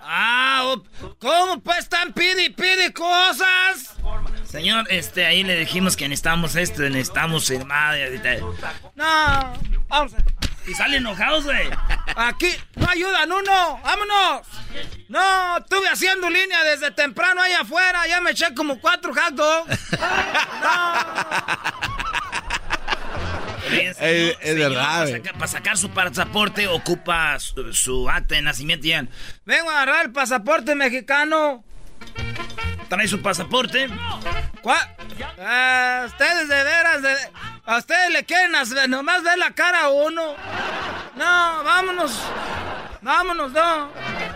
[0.00, 0.76] Ah,
[1.18, 3.96] ¿cómo pues están pide pide cosas?
[4.44, 7.96] Señor, este, ahí le dijimos que necesitamos esto, necesitamos firmado.
[8.94, 9.52] No,
[9.88, 10.43] vamos a...
[10.66, 11.68] Y salen enojados, güey.
[12.16, 13.80] Aquí no ayudan uno.
[13.82, 14.46] ¡Vámonos!
[15.08, 18.06] No, estuve haciendo línea desde temprano allá afuera.
[18.06, 19.78] Ya me eché como cuatro hot dogs.
[23.70, 23.98] Es,
[24.40, 28.86] es verdad, para, sacar, para sacar su pasaporte ocupa su, su acta de nacimiento.
[28.86, 29.06] Ya.
[29.44, 31.64] Vengo a agarrar el pasaporte mexicano.
[32.88, 33.88] ¿Trae su pasaporte?
[34.62, 34.78] ¿Cuál?
[35.38, 37.14] Uh, ustedes de veras, de...
[37.64, 40.34] a ustedes le quieren hacer, nomás ver la cara a uno.
[41.16, 42.20] No, vámonos.
[43.04, 43.90] Vámonos, no.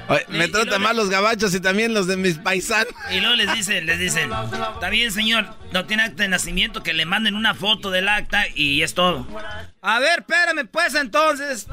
[0.08, 2.92] Oye, me y, tratan y mal los gabachos y también los de mis paisanos.
[3.11, 4.30] Y luego les dicen, les dicen,
[4.74, 8.44] está bien, señor, no tiene acta de nacimiento, que le manden una foto del acta
[8.54, 9.26] y es todo.
[9.80, 11.66] A ver, espérame, pues, entonces.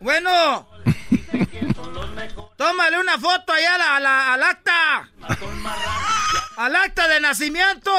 [0.00, 0.68] Bueno.
[2.56, 5.08] Tómale una foto allá a la, a la, al acta.
[6.56, 7.92] Al acta de nacimiento.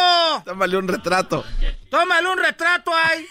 [0.45, 1.45] Tómale un retrato.
[1.89, 3.25] Tómale un retrato ahí.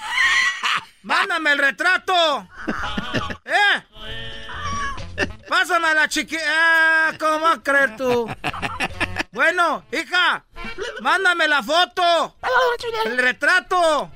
[1.03, 2.49] Mándame el retrato.
[3.44, 3.85] ¿Eh?
[5.49, 6.42] Pásame a la chiquita.
[6.49, 8.29] Ah, ¿Cómo vas a creer tú?
[9.33, 10.44] Bueno, hija,
[11.01, 12.37] mándame la foto.
[13.05, 14.11] El retrato.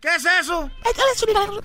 [0.00, 0.70] ¿Qué es eso?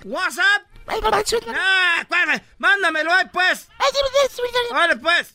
[0.06, 0.73] WhatsApp.
[0.88, 3.69] Ah, mándamelo ahí, pues.
[4.72, 5.34] Vale, pues.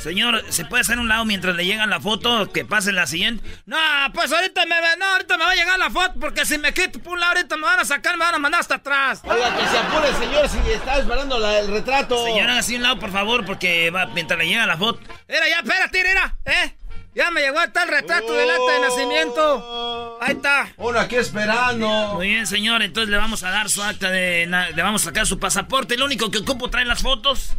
[0.00, 2.50] Señor, ¿se puede hacer un lado mientras le llega la foto?
[2.50, 3.46] Que pase la siguiente.
[3.66, 3.76] No,
[4.14, 6.98] pues ahorita me, no, ahorita me va a llegar la foto porque si me quito
[7.00, 9.20] por un lado ahorita me van a sacar, me van a mandar hasta atrás.
[9.24, 12.24] Oiga, que se apure, señor, si está esperando la, el retrato.
[12.24, 15.00] Señora, así un lado, por favor, porque va, mientras le llega la foto.
[15.28, 16.76] Mira, ya, espérate, mira, ¿eh?
[17.14, 18.32] Ya me llegó hasta el retrato oh.
[18.32, 20.18] del acta de nacimiento.
[20.20, 20.68] Ahí está.
[20.76, 21.88] Uno aquí esperando.
[22.14, 22.82] Muy bien, señor.
[22.82, 24.46] Entonces le vamos a dar su acta de.
[24.74, 25.96] Le vamos a sacar su pasaporte.
[25.96, 27.54] Lo único que ocupo trae las fotos.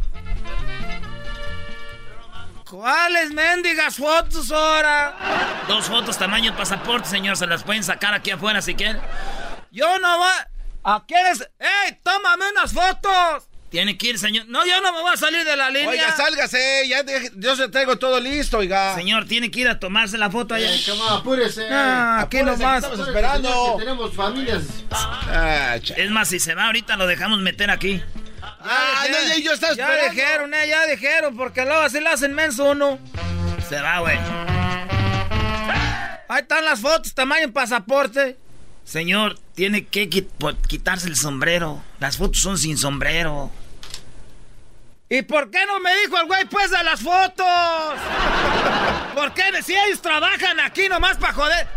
[2.68, 5.14] ¿Cuáles mendigas fotos ahora?
[5.68, 7.36] Dos fotos tamaño pasaporte, señor.
[7.36, 8.98] Se las pueden sacar aquí afuera si quieren.
[9.70, 10.28] Yo no voy.
[10.84, 11.48] ¿A quiénes?
[11.58, 11.98] ¡Ey!
[12.02, 13.51] ¡Tómame unas fotos!
[13.72, 14.44] Tiene que ir, señor.
[14.48, 15.88] No, yo no me voy a salir de la línea.
[15.88, 17.02] Oiga, sálgase, ya
[17.34, 18.94] yo se traigo todo listo, oiga.
[18.94, 20.70] Señor, tiene que ir a tomarse la foto allá.
[20.70, 21.66] Eh, apúrese.
[21.70, 22.84] Ah, aquí nomás.
[22.84, 23.76] Estamos esperando.
[23.78, 24.64] tenemos familias.
[24.90, 28.02] Ah, es más, si se va ahorita lo dejamos meter aquí.
[28.42, 32.34] Ah, no, ya, yo estaba Ya dijeron, eh, ya dijeron, porque luego así le hacen
[32.34, 32.98] menso uno.
[33.70, 34.18] Se va, güey.
[36.28, 38.36] Ahí están las fotos, tamaño en pasaporte.
[38.84, 41.82] Señor, tiene que quitarse el sombrero.
[42.00, 43.50] Las fotos son sin sombrero.
[45.12, 47.46] ¿Y por qué no me dijo el güey pues de las fotos?
[49.14, 49.62] ¿Por qué?
[49.62, 51.68] Si ellos trabajan aquí nomás para joder.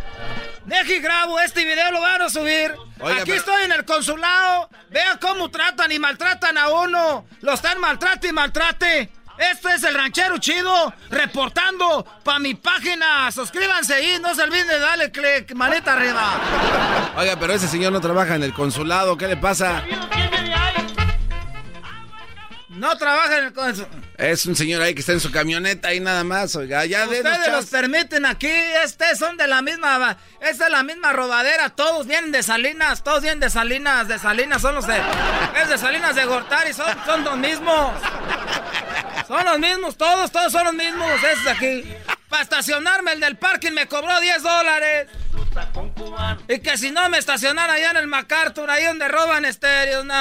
[0.63, 2.73] Deje y grabo este video, lo van a subir.
[3.19, 4.69] Aquí estoy en el consulado.
[4.89, 7.25] Vean cómo tratan y maltratan a uno.
[7.41, 9.11] Lo están maltrate y maltrate.
[9.37, 13.29] Este es el ranchero chido reportando para mi página.
[13.33, 17.11] Suscríbanse ahí, no se olviden de darle click, manita arriba.
[17.17, 19.83] Oiga, pero ese señor no trabaja en el consulado, ¿qué le pasa?
[22.75, 23.95] No trabaja en el consulado.
[24.17, 27.17] Es un señor ahí que está en su camioneta y nada más, oiga, ya de
[27.17, 28.51] Ustedes los permiten aquí,
[28.83, 33.21] este son de la misma, esta es la misma robadera, todos vienen de Salinas, todos
[33.21, 34.97] vienen de Salinas, de Salinas, son los de,
[35.61, 37.91] es de Salinas de Gortari, son, son los mismos.
[39.27, 41.83] Son los mismos, todos, todos son los mismos, esos aquí.
[42.29, 45.07] Para estacionarme el del parking me cobró 10 dólares.
[46.47, 50.13] Y que si no me estacionara allá en el MacArthur, ahí donde roban estéreos, no.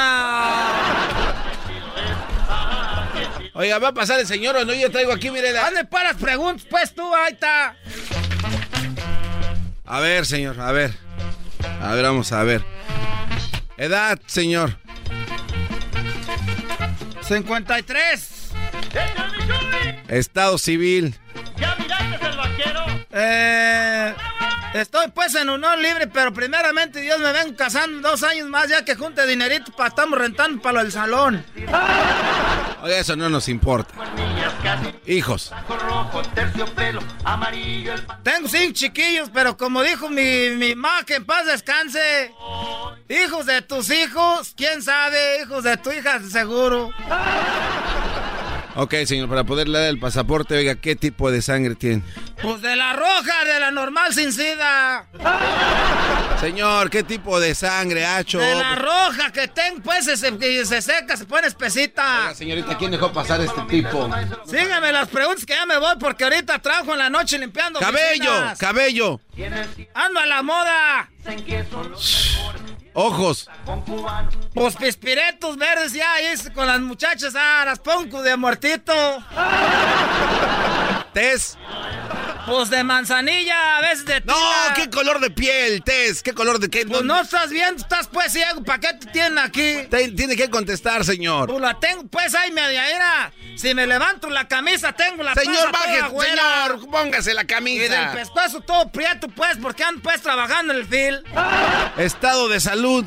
[3.55, 4.75] Oiga, ¿va a pasar el señor o no?
[4.75, 5.53] Yo traigo aquí, mire.
[5.53, 5.67] La...
[5.67, 6.67] ¿Dónde paras preguntas?
[6.69, 7.77] Pues tú, ahí está.
[9.87, 10.93] A ver, señor, a ver.
[11.81, 12.65] A ver, vamos a ver.
[13.77, 14.77] Edad, señor.
[17.23, 18.51] 53.
[20.09, 21.15] Estado civil.
[21.57, 22.85] ¿Ya miraste el vaquero?
[23.13, 24.15] Eh.
[24.75, 28.85] Estoy pues en unión libre, pero primeramente Dios me ven casando dos años más ya
[28.85, 31.47] que junte dinerito para estamos rentando para el salón.
[32.83, 33.95] Oye, eso no nos importa.
[35.07, 35.53] Hijos.
[38.25, 42.35] Tengo cinco chiquillos, pero como dijo mi, mi mamá, que en paz descanse.
[43.09, 46.91] Hijos de tus hijos, quién sabe, hijos de tu hija, seguro.
[48.77, 52.03] Ok, señor, para poder leer el pasaporte, oiga, ¿qué tipo de sangre tiene?
[52.43, 55.07] Pues de la roja, de la normal sin sida.
[56.41, 58.41] Señor, ¿qué tipo de sangre ha hecho?
[58.41, 62.21] De la roja que tengo, pues se, se, seca, se pone espesita.
[62.23, 64.11] Oiga, señorita, ¿quién dejó pasar este tipo?
[64.45, 67.79] Síganme las preguntas que ya me voy porque ahorita trabajo en la noche limpiando.
[67.79, 69.21] Cabello, cabello.
[69.95, 71.11] Ando a la moda.
[72.95, 73.51] Ojos.
[74.55, 76.07] Pues pispiretos verdes ya,
[76.55, 78.93] con las muchachas, ah, las pongo de muertito.
[81.15, 81.57] Tez.
[82.47, 84.35] Pues de manzanilla, a veces de tila.
[84.35, 86.23] No, ¿qué color de piel, Tess?
[86.23, 86.85] ¿Qué color de qué?
[86.85, 88.63] Pues no, estás viendo, estás pues ciego.
[88.63, 89.77] ¿Para qué te tienen aquí?
[89.89, 91.49] tiene que contestar, señor.
[91.49, 93.33] Pues la tengo, pues ahí media era.
[93.57, 97.85] Si me levanto la camisa, tengo la Señor, baje, señor, póngase la camisa.
[97.85, 101.25] Y del pescuezo todo prieto, pues, porque ando pues trabajando en el fil.
[101.97, 103.07] Estado de salud.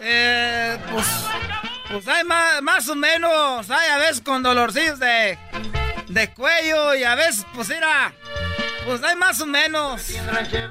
[0.00, 1.06] Eh, pues,
[1.90, 5.38] pues hay más, más o menos, hay a veces con dolorcillos de
[6.14, 8.14] de cuello y a veces, pues mira,
[8.86, 10.00] pues hay más o menos.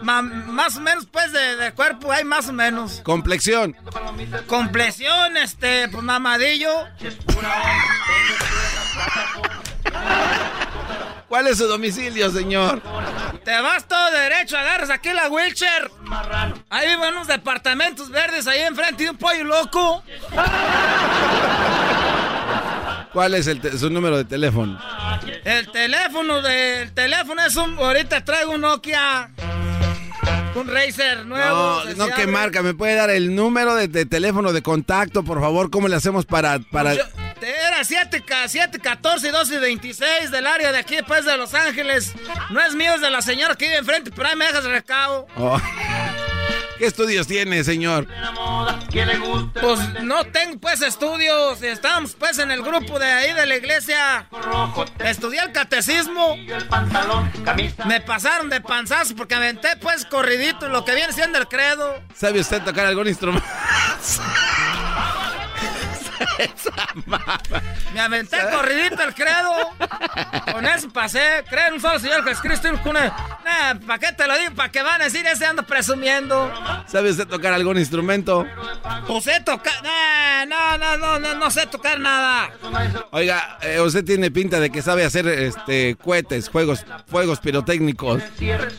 [0.02, 3.02] más o menos, pues, de, cuerpo hay más o menos.
[3.04, 3.76] Complexión.
[4.48, 6.88] Complexión, este, pues mamadillo.
[11.28, 12.82] ¿Cuál es su domicilio, señor?
[13.44, 15.92] Te vas todo derecho, agarras aquí la wheelchair.
[16.70, 20.04] Ahí viven unos departamentos verdes ahí enfrente de un pollo loco.
[23.13, 24.80] ¿Cuál es el su número de teléfono?
[25.45, 27.78] El teléfono del teléfono es un.
[27.78, 29.30] Ahorita traigo un Nokia.
[30.56, 31.84] Un Razer nuevo.
[31.95, 32.62] No, no, ¿qué marca?
[32.62, 35.69] ¿Me puede dar el número de, teléfono de contacto, por favor?
[35.71, 36.60] ¿Cómo le hacemos para...?
[36.60, 36.93] para...
[36.93, 42.13] era 7, 7, 14, 12 26 del área de aquí, después de Los Ángeles.
[42.52, 45.26] No es mío, es de la señora que vive enfrente, pero ahí me dejas recado.
[45.38, 45.60] Oh.
[46.78, 48.08] ¿Qué estudios tiene, señor?
[49.62, 51.62] Pues no tengo pues estudios.
[51.62, 54.28] Estamos pues en el grupo de ahí de la iglesia.
[55.00, 56.36] Estudié el catecismo.
[57.86, 62.02] Me pasaron de panzazo porque aventé pues corridito lo que viene siendo el credo.
[62.16, 63.48] ¿Sabe usted tocar algún instrumento?
[67.93, 69.52] Me aventé corridito el credo.
[70.52, 71.43] Con eso pasé.
[71.50, 72.69] Creen un solo Señor Jesucristo.
[72.72, 74.54] Nah, ¿para qué te lo digo?
[74.56, 76.52] ¿Para qué van a decir ese ando presumiendo?
[76.88, 78.46] ¿Sabe usted tocar algún instrumento?
[79.08, 79.74] Pues sé tocar.
[79.84, 82.52] Nah, no, no, no, no, no sé tocar nada.
[83.12, 88.22] Oiga, eh, usted tiene pinta de que sabe hacer este cohetes, juegos, fuegos pirotécnicos.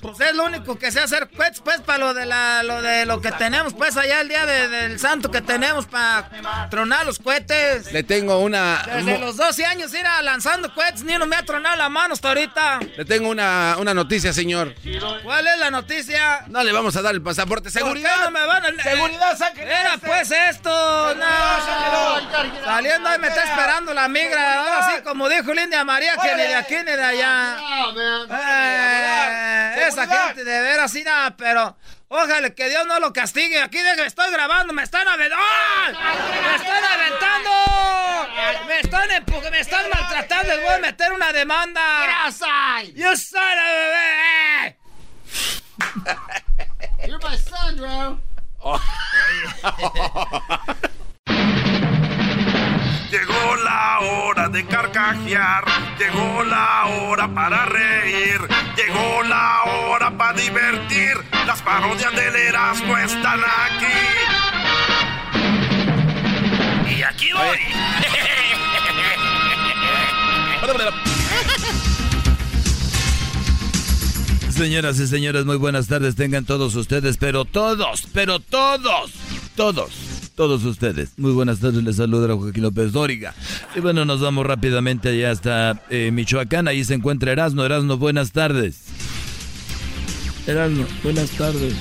[0.00, 3.06] Pues es lo único que sé hacer cohetes, pues, para lo de la, lo de
[3.06, 7.43] lo que tenemos, pues, allá el día del santo que tenemos para tronar los cohetes.
[7.48, 8.82] Le tengo una.
[8.86, 12.28] Desde los 12 años ir lanzando cohetes, ni uno me ha tronado la mano hasta
[12.28, 12.80] ahorita.
[12.96, 14.74] Le tengo una, una noticia, señor.
[15.22, 16.44] ¿Cuál es la noticia?
[16.48, 17.70] No le vamos a dar el pasaporte.
[17.70, 18.24] Seguridad.
[18.24, 18.82] no me van a...
[18.82, 19.70] Seguridad, sáquenlo.
[19.70, 21.14] Era pues esto.
[21.14, 22.64] No.
[22.64, 24.60] Saliendo ahí me está esperando la migra.
[24.60, 27.58] Ahora sí, como dijo Lindia María, que ni de aquí ni de allá.
[28.30, 31.76] Eh, esa gente de veras, sí, nada, pero.
[32.16, 33.60] Ojalá que Dios no lo castigue.
[33.60, 35.44] Aquí estoy grabando, me están aventando.
[35.88, 35.94] ¡Me
[36.54, 37.50] están aventando!
[38.68, 39.10] Me están
[39.50, 40.54] me están maltratando.
[40.54, 41.80] Les voy a meter una demanda.
[42.94, 44.78] ¡Yo soy bebé!
[47.04, 48.20] You're my son, bro.
[53.10, 55.64] Llegó la hora de carcajear,
[55.98, 56.83] llegó la
[57.24, 58.40] hora para reír,
[58.76, 61.16] llegó la hora para divertir.
[61.46, 63.86] Las parodias del Erasmo están aquí.
[66.96, 67.58] Y aquí voy.
[74.50, 79.10] Señoras y señores, muy buenas tardes tengan todos ustedes, pero todos, pero todos,
[79.56, 80.03] todos
[80.34, 81.12] todos ustedes.
[81.16, 83.34] Muy buenas tardes, les saluda Joaquín López Dóriga.
[83.74, 87.64] Y bueno, nos vamos rápidamente allá hasta eh, Michoacán, ahí se encuentra Erasno.
[87.64, 88.84] Erasno, buenas tardes.
[90.46, 91.74] Erasno, buenas tardes.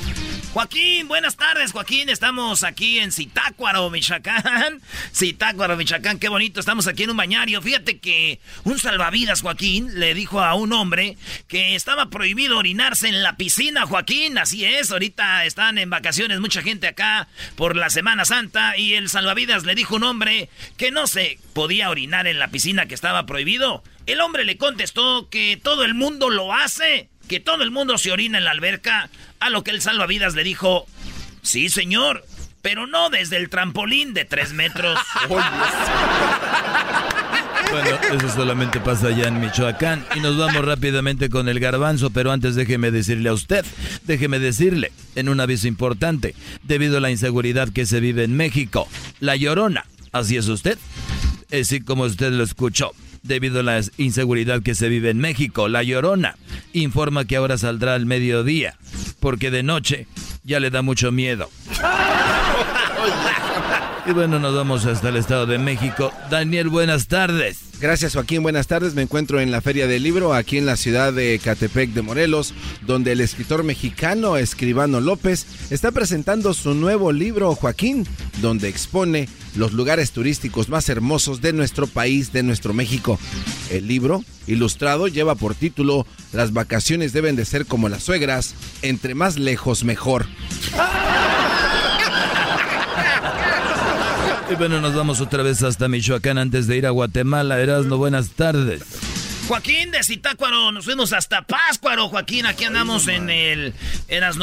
[0.53, 2.09] Joaquín, buenas tardes, Joaquín.
[2.09, 4.83] Estamos aquí en Zitácuaro, Michoacán.
[5.11, 6.59] Zitácuaro, Michoacán, qué bonito.
[6.59, 7.59] Estamos aquí en un bañario.
[7.59, 13.23] Fíjate que un salvavidas, Joaquín, le dijo a un hombre que estaba prohibido orinarse en
[13.23, 14.37] la piscina, Joaquín.
[14.37, 19.09] Así es, ahorita están en vacaciones mucha gente acá por la Semana Santa y el
[19.09, 22.93] salvavidas le dijo a un hombre que no se podía orinar en la piscina que
[22.93, 23.83] estaba prohibido.
[24.05, 28.12] El hombre le contestó que todo el mundo lo hace que todo el mundo se
[28.12, 29.09] orina en la alberca,
[29.39, 30.86] a lo que el salvavidas le dijo,
[31.41, 32.25] sí señor,
[32.62, 34.99] pero no desde el trampolín de tres metros.
[37.71, 40.05] Bueno, eso solamente pasa allá en Michoacán.
[40.15, 43.65] Y nos vamos rápidamente con el garbanzo, pero antes déjeme decirle a usted,
[44.03, 48.88] déjeme decirle, en un aviso importante, debido a la inseguridad que se vive en México,
[49.19, 50.77] la llorona, así es usted,
[51.51, 52.91] así como usted lo escuchó,
[53.23, 55.67] debido a la inseguridad que se vive en México.
[55.67, 56.36] La Llorona
[56.73, 58.77] informa que ahora saldrá al mediodía,
[59.19, 60.07] porque de noche
[60.43, 61.49] ya le da mucho miedo.
[64.05, 66.11] Y bueno, nos vamos hasta el Estado de México.
[66.29, 67.59] Daniel, buenas tardes.
[67.79, 68.95] Gracias Joaquín, buenas tardes.
[68.95, 72.53] Me encuentro en la Feria del Libro, aquí en la ciudad de Catepec de Morelos,
[72.81, 78.05] donde el escritor mexicano Escribano López está presentando su nuevo libro Joaquín,
[78.41, 83.17] donde expone los lugares turísticos más hermosos de nuestro país, de nuestro México.
[83.69, 89.15] El libro, ilustrado, lleva por título Las vacaciones deben de ser como las suegras, entre
[89.15, 90.25] más lejos mejor.
[94.51, 97.60] Y bueno, nos vamos otra vez hasta Michoacán antes de ir a Guatemala.
[97.60, 98.84] Erasno, buenas tardes.
[99.47, 102.45] Joaquín de Zitácuaro, nos fuimos hasta Páscuaro, Joaquín.
[102.45, 103.73] Aquí andamos en el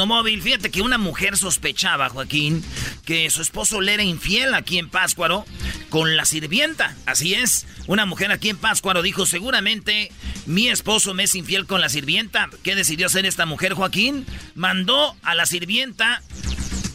[0.05, 0.41] Móvil.
[0.41, 2.63] Fíjate que una mujer sospechaba, Joaquín,
[3.05, 5.45] que su esposo le era infiel aquí en Páscuaro
[5.89, 6.95] con la sirvienta.
[7.05, 10.11] Así es, una mujer aquí en Páscuaro dijo, seguramente
[10.45, 12.49] mi esposo me es infiel con la sirvienta.
[12.63, 14.25] ¿Qué decidió hacer esta mujer, Joaquín?
[14.55, 16.21] Mandó a la sirvienta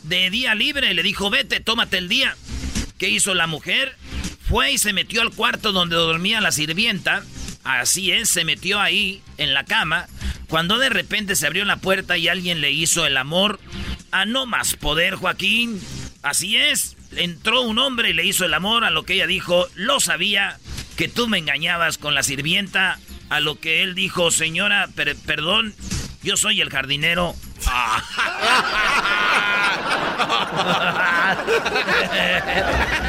[0.04, 2.36] de día libre, le dijo, vete, tómate el día.
[2.98, 3.96] ¿Qué hizo la mujer?
[4.48, 7.22] Fue y se metió al cuarto donde dormía la sirvienta.
[7.64, 10.06] Así es, se metió ahí, en la cama,
[10.48, 13.58] cuando de repente se abrió la puerta y alguien le hizo el amor
[14.12, 15.80] a no más poder, Joaquín.
[16.22, 19.66] Así es, entró un hombre y le hizo el amor a lo que ella dijo,
[19.74, 20.58] lo sabía,
[20.96, 24.88] que tú me engañabas con la sirvienta, a lo que él dijo, señora,
[25.26, 25.74] perdón,
[26.22, 27.34] yo soy el jardinero.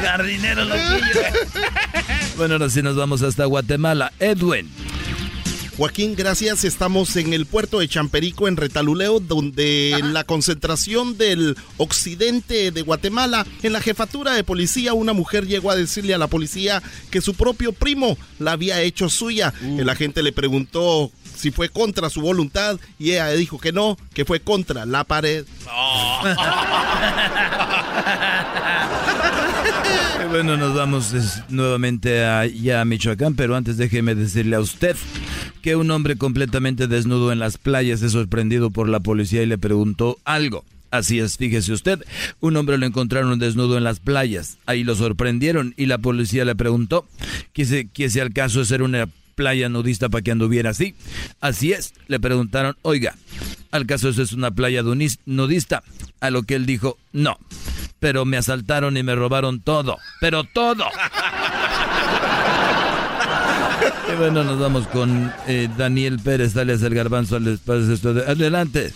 [0.02, 1.20] Jardinero loquillo.
[2.36, 4.12] Bueno, ahora sí nos vamos hasta Guatemala.
[4.20, 4.70] Edwin.
[5.78, 6.64] Joaquín, gracias.
[6.64, 13.46] Estamos en el puerto de Champerico, en Retaluleo, donde la concentración del occidente de Guatemala,
[13.62, 16.82] en la jefatura de policía, una mujer llegó a decirle a la policía
[17.12, 19.54] que su propio primo la había hecho suya.
[19.62, 19.80] Uh.
[19.80, 24.24] El agente le preguntó si fue contra su voluntad y ella dijo que no, que
[24.24, 25.44] fue contra la pared.
[30.30, 31.14] bueno, nos vamos
[31.48, 34.96] nuevamente allá a Michoacán, pero antes déjeme decirle a usted
[35.62, 39.58] que un hombre completamente desnudo en las playas es sorprendido por la policía y le
[39.58, 40.64] preguntó algo.
[40.90, 42.02] Así es, fíjese usted,
[42.40, 46.54] un hombre lo encontraron desnudo en las playas, ahí lo sorprendieron y la policía le
[46.54, 47.06] preguntó
[47.52, 49.06] que si, al caso de ser una
[49.38, 50.96] playa nudista para que anduviera así.
[51.40, 53.14] Así es, le preguntaron, oiga,
[53.70, 54.82] al caso eso es una playa
[55.26, 55.84] nudista,
[56.20, 57.38] a lo que él dijo, no,
[58.00, 60.84] pero me asaltaron y me robaron todo, pero todo.
[64.12, 67.94] y bueno, nos vamos con eh, Daniel Pérez, dale el garbanzo al espacio.
[68.26, 68.92] Adelante.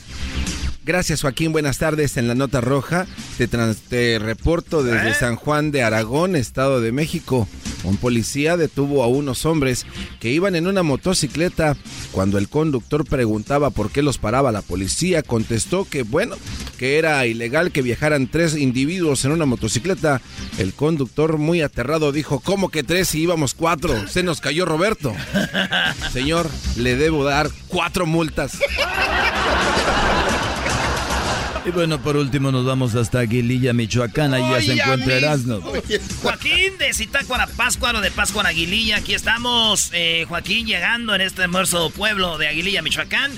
[0.85, 2.17] Gracias Joaquín, buenas tardes.
[2.17, 3.07] En la nota roja
[3.39, 5.15] te, reporto desde ¿Eh?
[5.15, 7.47] San Juan de Aragón, Estado de México.
[7.85, 9.87] Un policía detuvo a unos hombres
[10.19, 11.77] que iban en una motocicleta.
[12.11, 16.37] Cuando el conductor preguntaba por qué los paraba la policía, contestó que bueno,
[16.79, 20.21] que era ilegal que viajaran tres individuos en una motocicleta.
[20.59, 24.09] El conductor muy aterrado dijo, ¿cómo que tres si íbamos cuatro?
[24.09, 25.15] Se nos cayó Roberto.
[26.13, 28.59] Señor, le debo dar cuatro multas.
[31.65, 34.33] Y bueno, por último nos vamos hasta Aguililla, Michoacán.
[34.33, 35.61] Ya se encuentra Erasmo.
[36.23, 38.97] Joaquín de Zitácuara, Páscuaro de Páscuaro, Aguililla.
[38.97, 43.31] Aquí estamos, eh, Joaquín, llegando en este hermoso pueblo de Aguililla, Michoacán.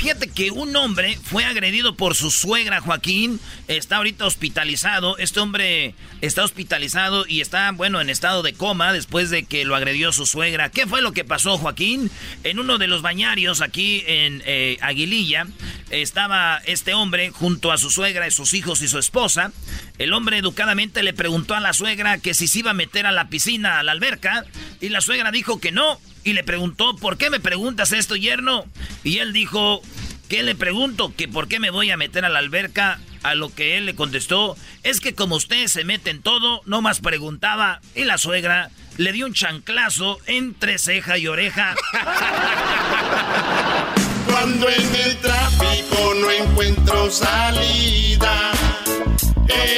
[0.00, 3.38] Fíjate que un hombre fue agredido por su suegra, Joaquín.
[3.68, 5.18] Está ahorita hospitalizado.
[5.18, 9.76] Este hombre está hospitalizado y está, bueno, en estado de coma después de que lo
[9.76, 10.70] agredió su suegra.
[10.70, 12.10] ¿Qué fue lo que pasó, Joaquín?
[12.44, 15.46] En uno de los bañarios aquí en eh, Aguililla
[15.90, 19.52] estaba este hombre junto a su suegra y sus hijos y su esposa.
[19.98, 23.12] El hombre educadamente le preguntó a la suegra que si se iba a meter a
[23.12, 24.46] la piscina, a la alberca,
[24.80, 28.66] y la suegra dijo que no, y le preguntó, ¿por qué me preguntas esto, yerno?
[29.04, 29.80] Y él dijo,
[30.28, 31.12] ¿qué le pregunto?
[31.16, 32.98] Que por qué me voy a meter a la alberca.
[33.22, 36.80] A lo que él le contestó, es que como usted se mete en todo, no
[36.80, 37.82] más preguntaba.
[37.94, 41.74] Y la suegra le dio un chanclazo entre ceja y oreja.
[44.26, 48.52] Cuando en el tráfico no encuentro salida,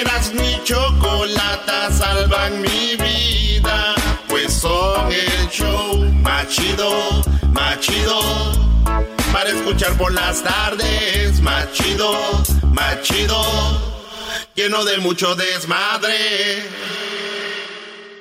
[0.00, 3.96] eras mi chocolata, salvan mi vida
[4.62, 6.88] son el show más chido,
[7.52, 8.20] más chido.
[9.32, 12.12] Para escuchar por las tardes, más chido,
[12.72, 13.42] más chido.
[14.54, 16.62] Lleno de mucho desmadre.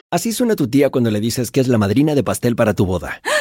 [0.10, 2.88] Así suena tu tía cuando le dices que es la madrina de pastel para tu
[2.88, 3.22] boda.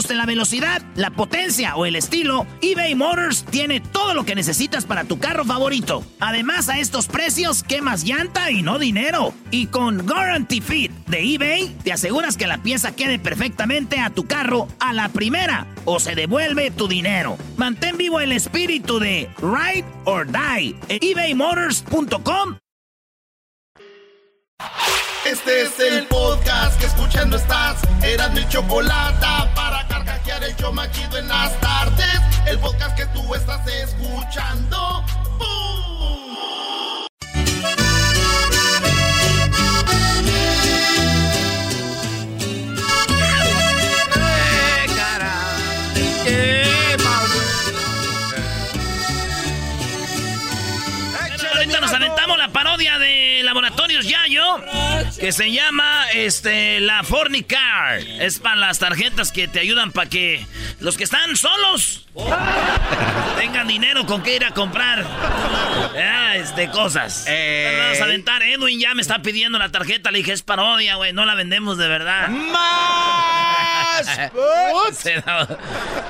[0.09, 5.03] la velocidad, la potencia o el estilo, eBay Motors tiene todo lo que necesitas para
[5.03, 6.03] tu carro favorito.
[6.19, 9.33] Además, a estos precios, quemas llanta y no dinero.
[9.51, 14.25] Y con Guarantee Fit de eBay, te aseguras que la pieza quede perfectamente a tu
[14.25, 17.37] carro a la primera o se devuelve tu dinero.
[17.57, 22.57] Mantén vivo el espíritu de Ride or Die en ebaymotors.com
[25.25, 27.79] este es el podcast que escuchando estás.
[28.03, 29.25] Eran mi chocolate
[29.55, 29.80] para
[30.11, 32.19] carcajear el yo machido en las tardes.
[32.45, 35.05] El podcast que tú estás escuchando.
[35.41, 35.80] ahorita
[55.19, 57.99] Que se llama este la Fornicar.
[57.99, 60.43] Es para las tarjetas que te ayudan para que
[60.79, 62.07] los que están solos
[63.37, 67.25] tengan dinero con que ir a comprar ah, este, cosas.
[67.27, 67.77] Eh.
[67.81, 68.41] Vamos a aventar.
[68.43, 70.11] Edwin ya me está pidiendo la tarjeta.
[70.11, 71.11] Le dije, es parodia, güey.
[71.11, 72.29] No la vendemos de verdad.
[72.29, 74.05] ¡Más!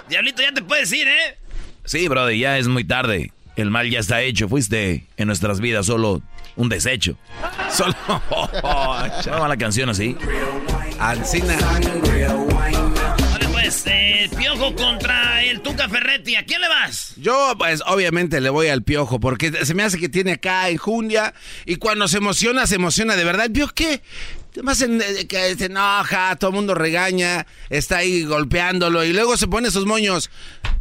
[0.10, 1.38] Diablito, ya te puedes ir, ¿eh?
[1.86, 3.32] Sí, brother, ya es muy tarde.
[3.56, 4.48] El mal ya está hecho.
[4.48, 6.22] Fuiste en nuestras vidas solo
[6.56, 7.18] un desecho.
[7.72, 7.96] Solo.
[9.24, 10.16] ¿Se llama la canción así?
[11.00, 11.58] Alcina.
[12.60, 16.36] Vale, pues, eh, Piojo contra el Tuca Ferretti.
[16.36, 17.14] ¿A quién le vas?
[17.18, 21.34] Yo, pues, obviamente le voy al Piojo, porque se me hace que tiene acá enjundia
[21.66, 23.48] y cuando se emociona, se emociona de verdad.
[23.50, 24.02] ¿Vio qué?
[24.62, 29.48] Más eh, que se enoja, todo el mundo regaña, está ahí golpeándolo y luego se
[29.48, 30.30] pone esos moños.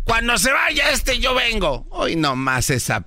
[0.04, 1.86] Cuando se vaya este, yo vengo.
[1.90, 3.04] Hoy nomás esa.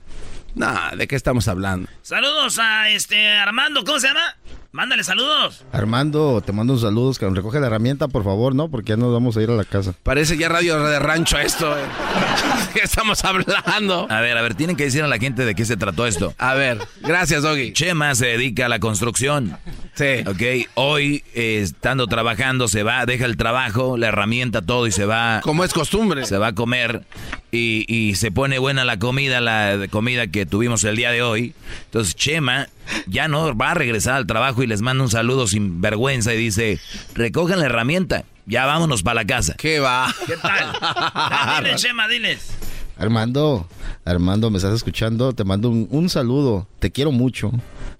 [0.55, 1.89] No, ¿de qué estamos hablando?
[2.01, 4.35] Saludos a este Armando, ¿cómo se llama?
[4.73, 5.63] Mándale saludos.
[5.71, 8.71] Armando, te mando un saludos, que recoge la herramienta, por favor, ¿no?
[8.71, 9.93] Porque ya nos vamos a ir a la casa.
[10.01, 11.77] Parece ya radio de rancho esto.
[11.77, 11.81] ¿eh?
[12.73, 14.07] ¿Qué estamos hablando?
[14.09, 16.33] A ver, a ver, tienen que decir a la gente de qué se trató esto.
[16.39, 17.71] A ver, gracias, Doggy.
[17.73, 19.55] Chema se dedica a la construcción.
[19.93, 20.23] Sí.
[20.25, 25.05] Ok, hoy, eh, estando trabajando, se va, deja el trabajo, la herramienta, todo y se
[25.05, 25.41] va.
[25.43, 26.25] Como es costumbre.
[26.25, 27.03] Se va a comer
[27.51, 31.53] y, y se pone buena la comida, la comida que tuvimos el día de hoy.
[31.85, 32.69] Entonces, Chema
[33.07, 36.37] ya no va a regresar al trabajo y les manda un saludo sin vergüenza y
[36.37, 36.79] dice,
[37.13, 39.55] recojan la herramienta, ya vámonos para la casa.
[39.57, 40.13] ¿Qué va?
[40.25, 41.63] ¿Qué tal?
[41.63, 42.51] diles, Chema, diles.
[42.97, 43.67] Armando,
[44.05, 45.33] Armando, ¿me estás escuchando?
[45.33, 46.67] Te mando un, un saludo.
[46.79, 47.51] Te quiero mucho.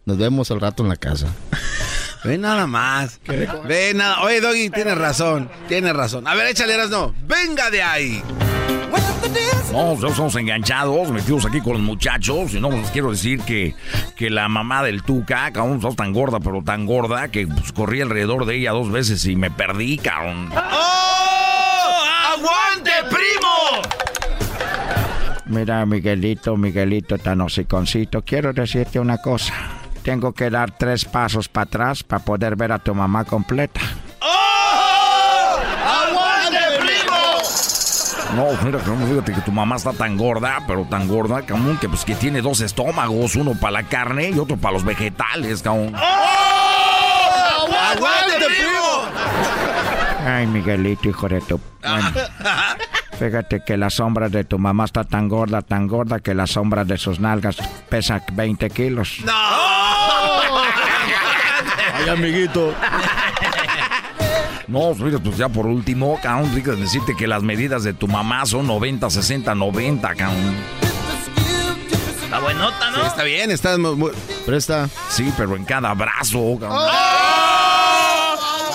[0.06, 1.28] Nos vemos al rato en la casa.
[2.24, 3.20] Ve nada más.
[3.68, 4.22] Ve nada.
[4.22, 5.50] Oye, Doggy, tienes razón.
[5.68, 6.28] Tienes razón.
[6.28, 7.14] A ver, échale, no.
[7.28, 8.24] Venga de ahí.
[9.74, 12.54] No, estamos enganchados, metidos aquí con los muchachos.
[12.54, 13.74] Y no, les quiero decir que,
[14.16, 18.00] que la mamá del Tuca, cabrón, está tan gorda, pero tan gorda, que pues, corrí
[18.00, 20.52] alrededor de ella dos veces y me perdí, cabrón.
[20.54, 22.04] ¡Oh!
[22.36, 23.82] ¡Aguante, primo!
[25.48, 29.56] Mira, Miguelito, Miguelito tan hociconcito, quiero decirte una cosa.
[30.04, 33.82] Tengo que dar tres pasos para atrás para poder ver a tu mamá completa.
[34.22, 35.58] ¡Oh!
[35.84, 37.16] ¡Aguante, primo!
[38.36, 42.04] No, mira, fíjate que tu mamá está tan gorda, pero tan gorda, cabrón, que pues
[42.04, 45.94] que tiene dos estómagos, uno para la carne y otro para los vegetales, cabrón.
[45.96, 47.68] ¡Oh!
[47.92, 49.04] ¡Aguante, primo!
[50.26, 51.60] Ay, Miguelito, hijo de tu...
[51.82, 52.12] Bueno,
[53.20, 56.84] fíjate que la sombra de tu mamá está tan gorda, tan gorda, que la sombra
[56.86, 57.58] de sus nalgas
[57.90, 59.20] pesa 20 kilos.
[59.26, 59.34] ¡No!
[61.94, 62.74] Ay, amiguito.
[64.68, 68.46] No, mira, pues ya por último, cabrón, digo, decirte que las medidas de tu mamá
[68.46, 70.56] son 90, 60, 90, cabrón.
[72.24, 72.98] Está buenota, ¿no?
[72.98, 74.12] Sí, está bien, está muy, muy-
[74.46, 74.90] Presta.
[75.10, 76.88] Sí, pero en cada brazo, cabrón.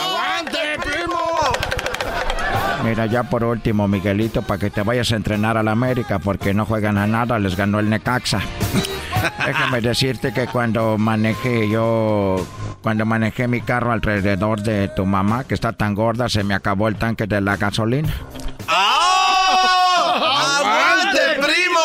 [0.04, 1.18] ¡Aguante, primo!
[2.84, 6.52] Mira, ya por último, Miguelito, para que te vayas a entrenar a la América, porque
[6.54, 8.40] no juegan a nada, les ganó el Necaxa.
[9.46, 12.46] Déjame decirte que cuando manejé yo,
[12.88, 16.88] cuando manejé mi carro alrededor de tu mamá, que está tan gorda, se me acabó
[16.88, 18.10] el tanque de la gasolina.
[18.66, 20.14] ¡Oh!
[20.56, 21.84] ¡Aguante, primo!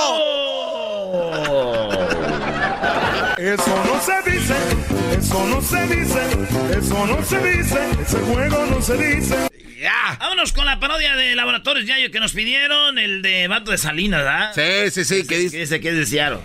[3.38, 4.56] Eso no se dice,
[5.20, 6.22] eso no se dice,
[6.78, 9.50] eso no se dice, ese juego no se dice.
[9.82, 10.16] ¡Ya!
[10.22, 14.24] Vámonos con la parodia de Laboratorios Yayo que nos pidieron, el de Vato de Salinas,
[14.24, 14.54] ¿verdad?
[14.56, 15.58] Sí, sí, sí, ¿qué Que dice?
[15.58, 16.40] dice que es de Seattle.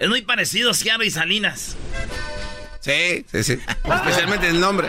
[0.00, 1.76] Es muy parecido Seattle y Salinas.
[2.86, 3.58] Sí, sí, sí.
[3.82, 4.86] Especialmente el nombre.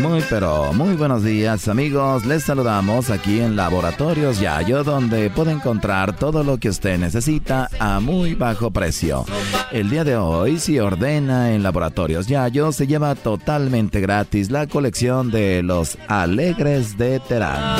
[0.00, 6.16] Muy pero muy buenos días amigos, les saludamos aquí en Laboratorios Yayo donde puede encontrar
[6.16, 9.24] todo lo que usted necesita a muy bajo precio.
[9.70, 15.30] El día de hoy si ordena en Laboratorios Yayo se lleva totalmente gratis la colección
[15.30, 17.78] de los Alegres de Terán.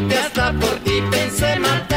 [0.00, 1.91] Que hasta por ti pensé matarme.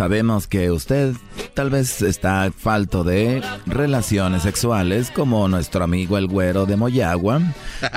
[0.00, 1.14] Sabemos que usted
[1.52, 7.42] tal vez está falto de relaciones sexuales como nuestro amigo el güero de Moyagua.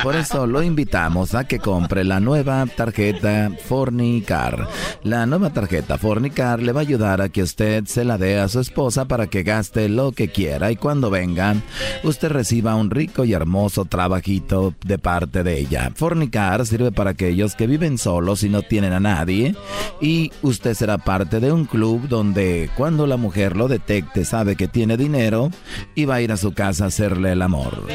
[0.03, 4.67] Por eso lo invitamos a que compre la nueva tarjeta Fornicar.
[5.03, 8.49] La nueva tarjeta Fornicar le va a ayudar a que usted se la dé a
[8.49, 11.55] su esposa para que gaste lo que quiera y cuando venga
[12.03, 15.89] usted reciba un rico y hermoso trabajito de parte de ella.
[15.95, 19.55] Fornicar sirve para aquellos que viven solos y no tienen a nadie
[20.01, 24.67] y usted será parte de un club donde cuando la mujer lo detecte sabe que
[24.67, 25.49] tiene dinero
[25.95, 27.87] y va a ir a su casa a hacerle el amor.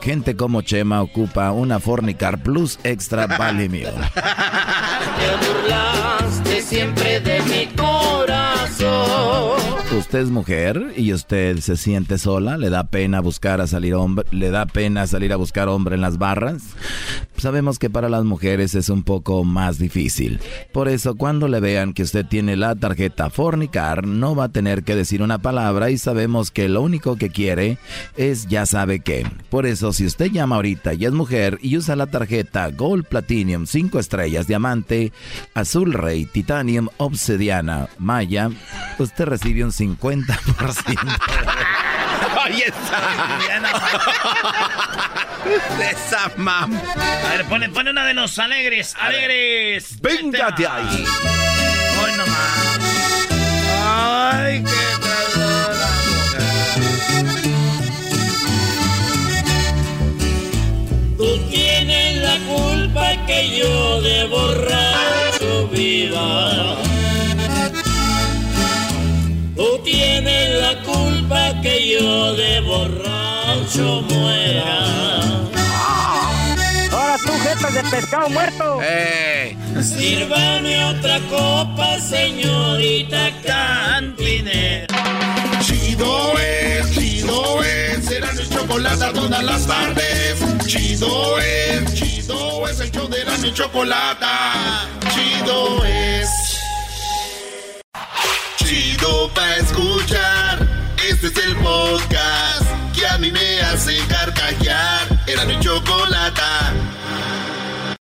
[0.00, 3.90] Gente como Chema ocupa una Fornicar Plus Extra Vale Mío.
[6.44, 7.87] Te siempre de mi.
[9.98, 14.24] Usted es mujer y usted se siente sola, le da pena buscar a salir hombre,
[14.30, 16.62] le da pena salir a buscar hombre en las barras.
[17.36, 20.40] Sabemos que para las mujeres es un poco más difícil.
[20.72, 24.84] Por eso cuando le vean que usted tiene la tarjeta fornicar, no va a tener
[24.84, 27.78] que decir una palabra y sabemos que lo único que quiere
[28.16, 29.26] es ya sabe qué.
[29.50, 33.66] Por eso si usted llama ahorita y es mujer y usa la tarjeta Gold Platinum
[33.66, 35.12] 5 estrellas, diamante,
[35.54, 38.50] azul rey, titanium, obsidiana, maya,
[38.98, 40.98] usted recibe un 50%.
[42.44, 43.38] Ahí está.
[45.90, 46.74] Esa mam.
[46.74, 48.94] A ver, pone, pone una de los alegres.
[48.98, 50.00] Alegres.
[50.00, 51.04] Venga de ahí.
[52.02, 52.78] Hoy nomás.
[53.84, 54.88] Ay, qué
[61.16, 66.87] Tú tienes la culpa que yo de borracho viva.
[69.88, 74.80] Tú tienes la culpa que yo de borracho muera.
[76.92, 78.80] Ahora tú, jetas de pescado muerto.
[79.82, 84.86] Sírvame otra copa, señorita cantinera.
[85.64, 90.66] Chido es, chido es, será mi chocolate todas las tardes.
[90.66, 94.26] Chido es, chido es, el show de la mi chocolate.
[95.14, 96.47] Chido es.
[98.68, 100.58] Chido pa' escuchar.
[101.08, 105.08] Este es el podcast que a mí me hace carcajear.
[105.26, 105.54] Era mi.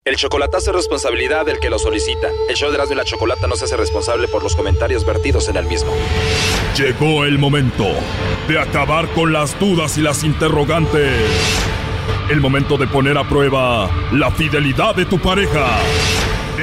[0.06, 2.28] El chocolatazo es responsabilidad del que lo solicita.
[2.48, 5.50] El show de Erasmo y la Chocolata no se hace responsable por los comentarios vertidos
[5.50, 5.92] en el mismo.
[6.78, 7.86] Llegó el momento
[8.48, 11.12] de acabar con las dudas y las interrogantes.
[12.30, 15.78] El momento de poner a prueba la fidelidad de tu pareja.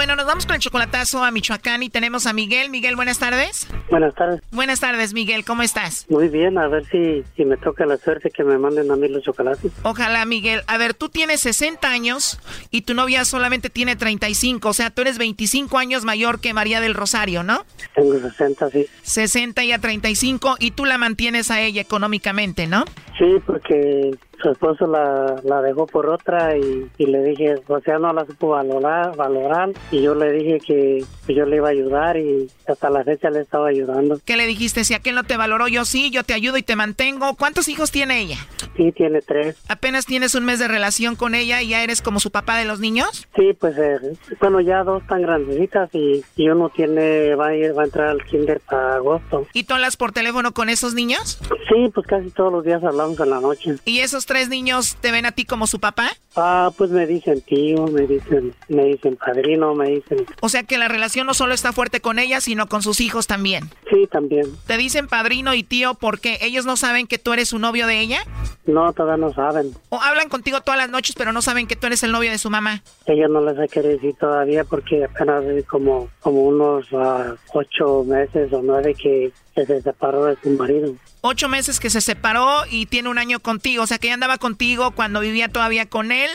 [0.00, 2.70] Bueno, nos vamos con el chocolatazo a Michoacán y tenemos a Miguel.
[2.70, 3.68] Miguel, buenas tardes.
[3.90, 4.40] Buenas tardes.
[4.50, 5.44] Buenas tardes, Miguel.
[5.44, 6.06] ¿Cómo estás?
[6.08, 9.08] Muy bien, a ver si, si me toca la suerte que me manden a mí
[9.08, 9.70] los chocolates.
[9.82, 10.62] Ojalá, Miguel.
[10.68, 12.40] A ver, tú tienes 60 años
[12.70, 14.70] y tu novia solamente tiene 35.
[14.70, 17.66] O sea, tú eres 25 años mayor que María del Rosario, ¿no?
[17.94, 18.86] Tengo 60, sí.
[19.02, 22.86] 60 y a 35 y tú la mantienes a ella económicamente, ¿no?
[23.18, 24.12] Sí, porque
[24.42, 28.24] su esposo la, la dejó por otra y, y le dije, o sea, no la
[28.26, 32.90] supo valorar, valorar y yo le dije que yo le iba a ayudar y hasta
[32.90, 34.18] la fecha le estaba ayudando.
[34.24, 34.84] ¿Qué le dijiste?
[34.84, 37.36] Si aquel no te valoró, yo sí, yo te ayudo y te mantengo.
[37.36, 38.38] ¿Cuántos hijos tiene ella?
[38.76, 39.56] Sí, tiene tres.
[39.68, 42.64] ¿Apenas tienes un mes de relación con ella y ya eres como su papá de
[42.64, 43.28] los niños?
[43.36, 43.98] Sí, pues eh,
[44.40, 48.08] bueno, ya dos tan grandecitas y, y uno tiene, va a ir, va a entrar
[48.08, 49.46] al kinder para agosto.
[49.52, 51.38] ¿Y tú hablas por teléfono con esos niños?
[51.68, 53.76] Sí, pues casi todos los días hablamos en la noche.
[53.84, 56.12] ¿Y esos tres niños te ven a ti como su papá?
[56.36, 60.24] Ah, pues me dicen tío, me dicen, me dicen padrino, me dicen.
[60.40, 63.26] O sea que la relación no solo está fuerte con ella, sino con sus hijos
[63.26, 63.68] también.
[63.90, 64.46] Sí, también.
[64.68, 67.98] ¿Te dicen padrino y tío porque ellos no saben que tú eres su novio de
[67.98, 68.20] ella?
[68.66, 69.74] No, todavía no saben.
[69.88, 72.38] ¿O hablan contigo todas las noches pero no saben que tú eres el novio de
[72.38, 72.84] su mamá?
[73.06, 78.52] Ella no les ha querido decir todavía porque apenas como, como unos ah, ocho meses
[78.52, 80.94] o nueve que, que se separó de su marido.
[81.22, 83.82] Ocho meses que se separó y tiene un año contigo.
[83.82, 86.30] O sea que ella andaba contigo cuando vivía todavía con él.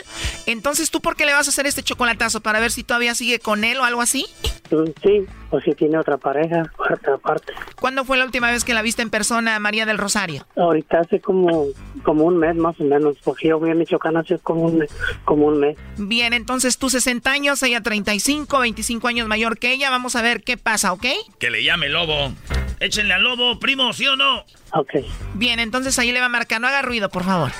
[0.46, 2.40] Entonces, ¿tú por qué le vas a hacer este chocolatazo?
[2.40, 4.26] ¿Para ver si todavía sigue con él o algo así?
[4.70, 7.52] Mm, Sí, o si tiene otra pareja, otra parte.
[7.80, 10.44] ¿Cuándo fue la última vez que la viste en persona, María del Rosario?
[10.56, 11.66] Ahorita hace como,
[12.02, 14.90] como un mes más o menos, porque yo voy a Michoacán hace como un, mes-
[15.24, 15.76] como un mes.
[15.98, 19.90] Bien, entonces tú 60 años, ella 35, 25 años mayor que ella.
[19.90, 21.06] Vamos a ver qué pasa, ¿ok?
[21.38, 22.32] Que le llame lobo.
[22.80, 24.40] Échenle al lobo, primo, ¿sí o no?
[24.72, 24.94] Ok.
[25.34, 26.60] Bien, entonces ahí le va a marcar.
[26.60, 27.50] No haga ruido, por favor.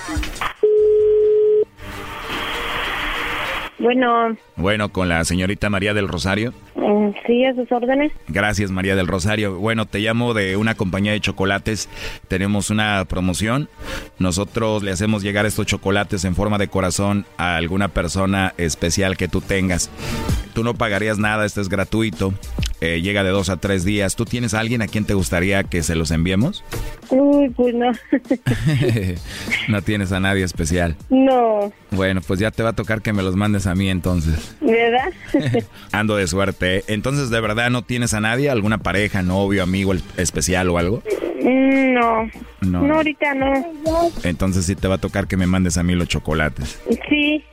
[3.79, 6.55] Bueno, Bueno, con la señorita María del Rosario.
[7.27, 8.13] Sí, a sus órdenes.
[8.29, 9.59] Gracias, María del Rosario.
[9.59, 11.89] Bueno, te llamo de una compañía de chocolates.
[12.29, 13.69] Tenemos una promoción.
[14.19, 19.29] Nosotros le hacemos llegar estos chocolates en forma de corazón a alguna persona especial que
[19.29, 19.91] tú tengas.
[20.55, 22.33] Tú no pagarías nada, esto es gratuito.
[22.81, 24.17] Eh, llega de dos a tres días.
[24.17, 26.63] ¿Tú tienes a alguien a quien te gustaría que se los enviemos?
[27.09, 27.91] Uy, pues no.
[29.69, 30.97] no tienes a nadie especial.
[31.09, 34.57] no, Bueno, pues ya te va a tocar que me los mandes a mí entonces.
[34.61, 35.13] ¿verdad?
[35.93, 36.76] Ando de suerte.
[36.87, 38.51] Entonces, ¿de verdad no tienes a nadie?
[38.51, 41.03] ¿Alguna pareja, novio, amigo especial o algo?
[41.43, 42.31] No.
[42.61, 42.83] No.
[42.83, 43.53] No, ahorita no.
[44.25, 46.81] Entonces sí te va a tocar que me mandes a mí los chocolates.
[47.09, 47.45] Sí.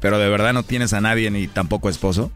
[0.00, 2.30] Pero de verdad no tienes a nadie ni tampoco esposo.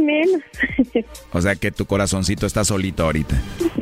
[0.00, 0.42] Menos.
[1.32, 3.40] O sea que tu corazoncito está solito ahorita.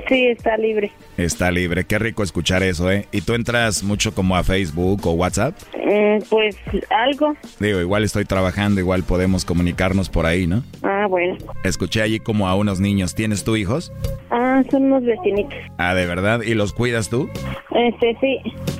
[0.09, 0.91] Sí, está libre.
[1.17, 1.85] Está libre.
[1.85, 3.07] Qué rico escuchar eso, ¿eh?
[3.13, 5.55] ¿Y tú entras mucho como a Facebook o WhatsApp?
[5.75, 6.57] Eh, pues
[6.91, 7.35] algo.
[7.61, 10.65] Digo, igual estoy trabajando, igual podemos comunicarnos por ahí, ¿no?
[10.83, 11.37] Ah, bueno.
[11.65, 13.15] Escuché allí como a unos niños.
[13.15, 13.93] ¿Tienes tú hijos?
[14.31, 15.59] Ah, son unos vecinitos.
[15.79, 16.43] Ah, ¿de verdad?
[16.43, 17.29] ¿Y los cuidas tú?
[17.71, 18.39] Este, sí.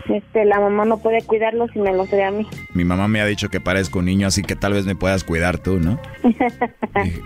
[0.09, 2.47] Este, la mamá no puede cuidarlos y me los da a mí.
[2.75, 5.25] Mi mamá me ha dicho que parezco un niño, así que tal vez me puedas
[5.25, 5.99] cuidar tú, ¿no?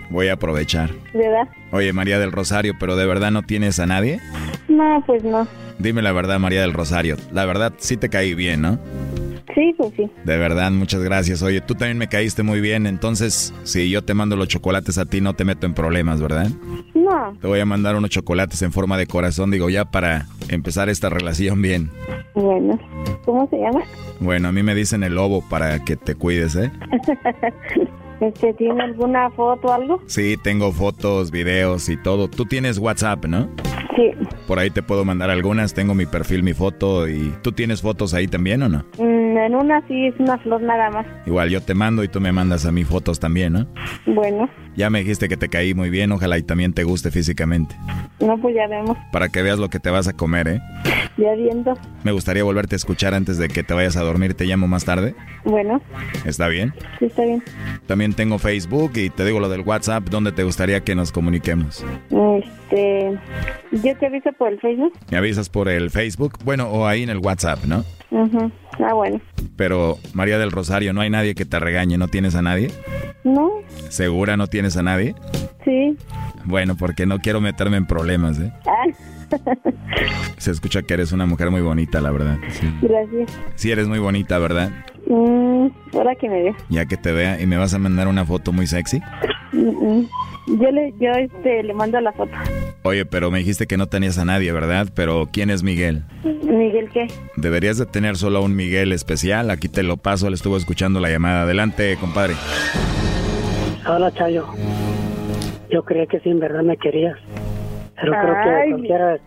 [0.09, 0.91] Voy a aprovechar.
[1.13, 1.47] ¿Verdad?
[1.71, 4.19] Oye, María del Rosario, ¿pero de verdad no tienes a nadie?
[4.67, 5.47] No, pues no.
[5.79, 7.17] Dime la verdad, María del Rosario.
[7.31, 8.79] La verdad, sí te caí bien, ¿no?
[9.55, 10.09] Sí, pues sí.
[10.23, 11.41] De verdad, muchas gracias.
[11.41, 15.05] Oye, tú también me caíste muy bien, entonces si yo te mando los chocolates a
[15.05, 16.49] ti no te meto en problemas, ¿verdad?
[16.93, 17.37] No.
[17.41, 21.09] Te voy a mandar unos chocolates en forma de corazón, digo, ya para empezar esta
[21.09, 21.91] relación bien.
[22.33, 22.79] Bueno,
[23.25, 23.81] ¿cómo se llama?
[24.19, 26.71] Bueno, a mí me dicen el lobo para que te cuides, ¿eh?
[28.21, 30.01] este, ¿Tiene alguna foto o algo?
[30.05, 32.27] Sí, tengo fotos, videos y todo.
[32.27, 33.49] Tú tienes WhatsApp, ¿no?
[33.95, 34.11] Sí.
[34.47, 38.13] Por ahí te puedo mandar algunas, tengo mi perfil, mi foto y ¿tú tienes fotos
[38.13, 38.85] ahí también o no?
[38.97, 41.05] Mm, en una sí es una flor nada más.
[41.25, 43.67] Igual yo te mando y tú me mandas a mí fotos también, ¿no?
[44.05, 44.49] Bueno.
[44.75, 47.75] Ya me dijiste que te caí muy bien, ojalá y también te guste físicamente.
[48.19, 48.97] No, pues ya vemos.
[49.11, 50.61] Para que veas lo que te vas a comer, ¿eh?
[51.21, 51.77] Ya viendo.
[52.03, 54.85] Me gustaría volverte a escuchar antes de que te vayas a dormir, te llamo más
[54.85, 55.13] tarde.
[55.45, 55.79] Bueno.
[56.25, 56.73] ¿Está bien?
[56.97, 57.43] Sí, está bien.
[57.85, 61.85] También tengo Facebook y te digo lo del WhatsApp, ¿dónde te gustaría que nos comuniquemos?
[62.09, 63.19] Este,
[63.71, 64.93] yo te aviso por el Facebook.
[65.11, 67.83] Me avisas por el Facebook, bueno, o ahí en el WhatsApp, ¿no?
[68.11, 68.49] Ajá.
[68.79, 69.21] Ah, bueno.
[69.55, 71.99] Pero, María del Rosario, ¿no hay nadie que te regañe?
[71.99, 72.71] ¿No tienes a nadie?
[73.23, 73.51] No.
[73.89, 75.13] ¿Segura no tienes a nadie?
[75.63, 75.95] Sí.
[76.45, 78.51] Bueno, porque no quiero meterme en problemas, ¿eh?
[78.65, 78.85] Ah.
[80.37, 82.37] Se escucha que eres una mujer muy bonita, la verdad.
[82.49, 83.39] Sí, Gracias.
[83.55, 84.71] sí eres muy bonita, ¿verdad?
[85.07, 86.55] Mm, ahora que me vea.
[86.69, 89.01] Ya que te vea y me vas a mandar una foto muy sexy.
[89.51, 90.09] Mm, mm.
[90.47, 92.31] Yo le, yo este, le mando la foto.
[92.83, 94.87] Oye, pero me dijiste que no tenías a nadie, ¿verdad?
[94.93, 96.03] Pero ¿quién es Miguel?
[96.23, 97.07] Miguel, ¿qué?
[97.35, 99.51] Deberías de tener solo a un Miguel especial.
[99.51, 101.43] Aquí te lo paso, le estuvo escuchando la llamada.
[101.43, 102.33] Adelante, compadre.
[103.87, 104.47] Hola, Chayo.
[105.69, 107.17] Yo creía que sí, en verdad me querías.
[108.01, 109.17] Pero creo que a cualquiera,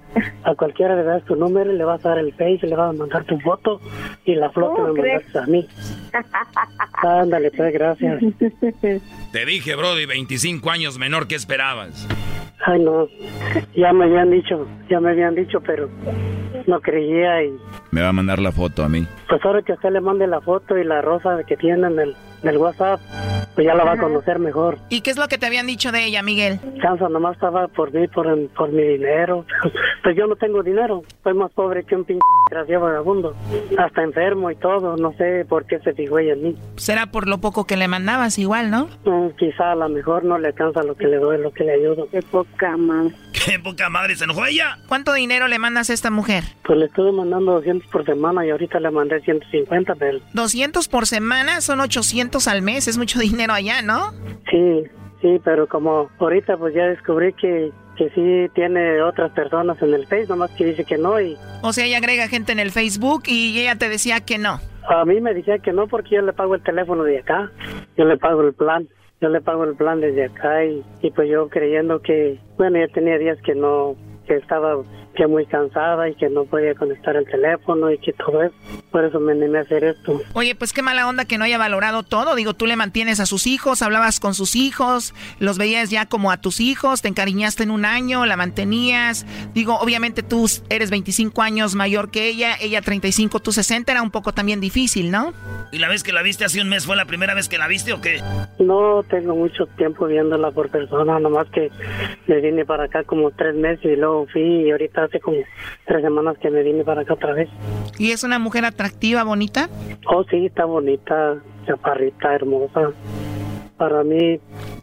[0.42, 2.90] a cualquiera le das tu número y le vas a dar el face, le vas
[2.90, 3.80] a mandar tu foto
[4.24, 5.66] y la ¿Cómo me mandaste a mí.
[7.02, 8.22] Ándale, pues, gracias.
[9.32, 12.06] Te dije, Brody, 25 años menor que esperabas.
[12.66, 13.08] Ay, no.
[13.76, 15.88] Ya me habían dicho, ya me habían dicho, pero
[16.66, 17.52] no creía y
[17.90, 19.06] Me va a mandar la foto a mí.
[19.28, 22.16] pues ahora que usted le mande la foto y la rosa que tiene en el,
[22.45, 23.01] en el WhatsApp,
[23.55, 24.78] pues ya la va a conocer mejor.
[24.90, 26.61] ¿Y qué es lo que te habían dicho de ella, Miguel?
[26.82, 29.45] Chanza nomás estaba por mí, por, por mi dinero.
[30.05, 31.01] Pues yo no tengo dinero.
[31.22, 32.20] Soy más pobre que un pinche
[32.51, 33.34] desgraciado vagabundo.
[33.78, 34.99] Hasta enfermo y todo.
[34.99, 36.57] No sé por qué se fijó ella en mí.
[36.76, 38.88] Será por lo poco que le mandabas igual, ¿no?
[39.07, 41.72] Mm, quizá a lo mejor no le alcanza lo que le doy, lo que le
[41.72, 42.07] ayudo.
[42.11, 43.14] Qué poca madre.
[43.47, 44.78] ¿Qué poca madre se enojó ella?
[44.89, 46.45] ¿Cuánto dinero le mandas a esta mujer?
[46.64, 51.07] Pues le estuve mandando 200 por semana y ahorita le mandé 150, pero 200 por
[51.07, 54.12] semana, son 800 al mes, es mucho dinero allá, ¿no?
[54.51, 54.85] sí,
[55.20, 60.07] sí, pero como ahorita pues ya descubrí que, que sí tiene otras personas en el
[60.07, 63.24] Face, nomás que dice que no y O sea, ella agrega gente en el Facebook
[63.26, 64.61] y ella te decía que no.
[64.89, 67.51] A mí me decía que no porque yo le pago el teléfono de acá,
[67.97, 68.87] yo le pago el plan,
[69.24, 72.88] yo le pago el plan desde acá y, y pues yo creyendo que, bueno, ya
[72.88, 73.96] tenía días que no,
[74.26, 74.76] que estaba
[75.14, 78.54] que muy cansada y que no podía conectar el teléfono y que todo eso,
[78.90, 80.20] por eso me animé a hacer esto.
[80.34, 82.34] Oye, pues qué mala onda que no haya valorado todo.
[82.34, 86.30] Digo, tú le mantienes a sus hijos, hablabas con sus hijos, los veías ya como
[86.30, 89.26] a tus hijos, te encariñaste en un año, la mantenías.
[89.54, 94.10] Digo, obviamente tú eres 25 años mayor que ella, ella 35, tú 60, era un
[94.10, 95.32] poco también difícil, ¿no?
[95.72, 97.66] ¿Y la vez que la viste hace un mes fue la primera vez que la
[97.66, 98.20] viste o qué?
[98.58, 101.70] No tengo mucho tiempo viéndola por persona, nomás que
[102.26, 105.38] me vine para acá como tres meses y luego fui y ahorita hace como
[105.86, 107.48] tres semanas que me vine para acá otra vez.
[107.98, 109.68] ¿Y es una mujer atractiva, bonita?
[110.07, 111.36] Oh, sí, está bonita,
[111.66, 112.90] chaparrita, hermosa.
[113.76, 114.38] Para mí,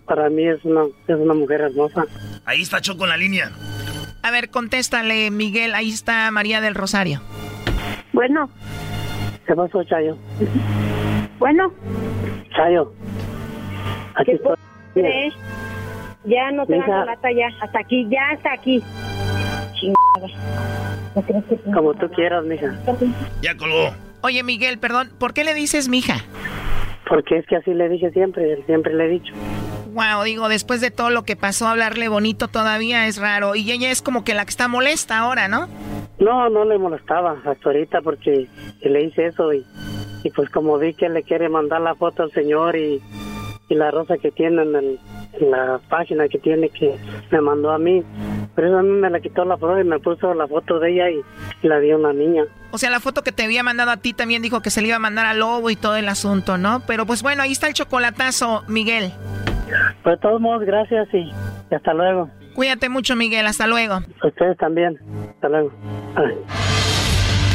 [0.05, 2.05] para mí es una, es una mujer hermosa.
[2.45, 3.51] Ahí está Choco en la línea.
[4.24, 7.22] A ver, contéstale, Miguel, ahí está María del Rosario.
[8.13, 8.49] Bueno,
[9.51, 10.15] ¿Qué pasó, Chayo?
[11.39, 11.74] bueno,
[12.55, 12.93] Chayo.
[14.15, 14.55] Aquí estoy.
[16.24, 17.47] Ya no te la lata ya.
[17.61, 18.84] Hasta aquí, ya hasta aquí.
[20.28, 20.97] Chingada.
[21.15, 22.74] ¿No crees que te- Como tú quieras, mija.
[23.41, 23.91] Ya colgó.
[24.22, 26.17] Oye, Miguel, perdón, ¿por qué le dices mija?
[27.09, 29.34] Porque es que así le dije siempre, siempre le he dicho.
[29.93, 33.55] Wow, digo, después de todo lo que pasó, hablarle bonito todavía es raro.
[33.55, 35.67] Y ella es como que la que está molesta ahora, ¿no?
[36.19, 38.47] No, no le molestaba hasta ahorita porque
[38.82, 39.65] le hice eso y,
[40.24, 43.01] y pues como vi que le quiere mandar la foto al señor y,
[43.72, 44.99] y la rosa que tiene en, el,
[45.39, 46.93] en la página que tiene que
[47.32, 48.03] me mandó a mí.
[48.53, 50.91] Pero eso a mí me la quitó la flor y me puso la foto de
[50.91, 52.43] ella y, la dio una niña.
[52.72, 54.88] O sea, la foto que te había mandado a ti también dijo que se le
[54.88, 56.82] iba a mandar al lobo y todo el asunto, ¿no?
[56.86, 59.11] Pero pues bueno, ahí está el chocolatazo, Miguel.
[60.03, 61.32] Pues de todos modos, gracias y
[61.74, 62.30] hasta luego.
[62.53, 63.45] Cuídate mucho, Miguel.
[63.45, 63.99] Hasta luego.
[64.22, 64.99] Ustedes también.
[65.36, 65.72] Hasta luego.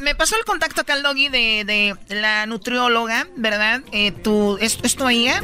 [0.00, 3.82] me pasó el contacto acá al doggy de, la nutrióloga, ¿verdad?
[3.92, 5.42] Eh, ¿tú, ¿es, ¿Es tu amiga?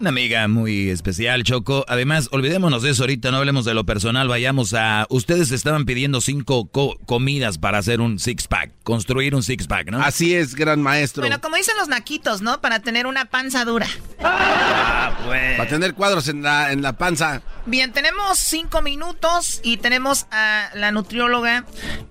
[0.00, 1.84] Una amiga muy especial, Choco.
[1.88, 5.06] Además, olvidémonos de eso ahorita, no hablemos de lo personal, vayamos a...
[5.10, 6.68] Ustedes estaban pidiendo cinco
[7.06, 10.02] comidas para hacer un six-pack, construir un six-pack, ¿no?
[10.02, 11.22] Así es, gran maestro.
[11.22, 12.60] Bueno, como dicen los naquitos, ¿no?
[12.60, 13.86] Para tener una panza dura.
[14.22, 15.56] Ah, pues.
[15.56, 17.42] Para tener cuadros en la, en la panza.
[17.66, 21.64] Bien, tenemos cinco minutos y tenemos a la nutrióloga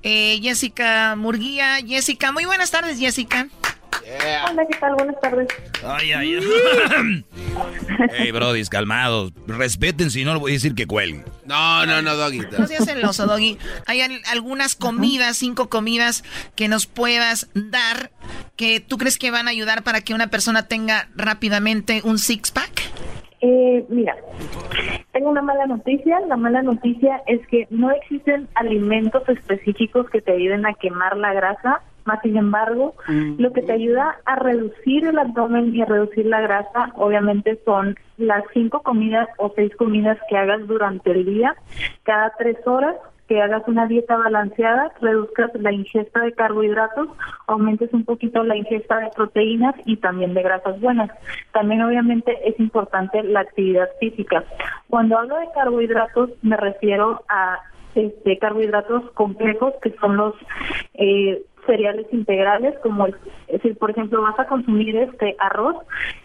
[0.04, 1.61] eh, Jessica Murguía.
[1.86, 3.48] Jessica, muy buenas tardes, Jessica.
[4.50, 4.96] Hola, ¿qué tal?
[4.96, 5.48] Buenas tardes.
[5.86, 7.26] Ay, ay, ay.
[8.18, 9.32] Hey, brodis, calmados.
[9.48, 11.24] Respeten, si no, le voy a decir que cuelguen.
[11.46, 12.42] No, no, no, Doggy.
[12.58, 13.58] No seas celoso, Doggy.
[13.86, 16.24] Hay algunas comidas, cinco comidas
[16.56, 18.12] que nos puedas dar
[18.56, 22.91] que tú crees que van a ayudar para que una persona tenga rápidamente un six-pack.
[23.42, 24.16] Eh, mira,
[25.12, 26.20] tengo una mala noticia.
[26.22, 31.34] La mala noticia es que no existen alimentos específicos que te ayuden a quemar la
[31.34, 31.82] grasa.
[32.04, 36.42] Más sin embargo, lo que te ayuda a reducir el abdomen y a reducir la
[36.42, 41.56] grasa, obviamente, son las cinco comidas o seis comidas que hagas durante el día,
[42.02, 42.96] cada tres horas
[43.32, 47.08] que hagas una dieta balanceada, reduzcas la ingesta de carbohidratos,
[47.48, 51.10] aumentes un poquito la ingesta de proteínas y también de grasas buenas.
[51.54, 54.44] También obviamente es importante la actividad física.
[54.90, 57.60] Cuando hablo de carbohidratos me refiero a
[57.96, 60.36] este, carbohidratos complejos que son los
[60.96, 63.16] eh, cereales integrales, como el,
[63.62, 65.76] si por ejemplo vas a consumir este arroz,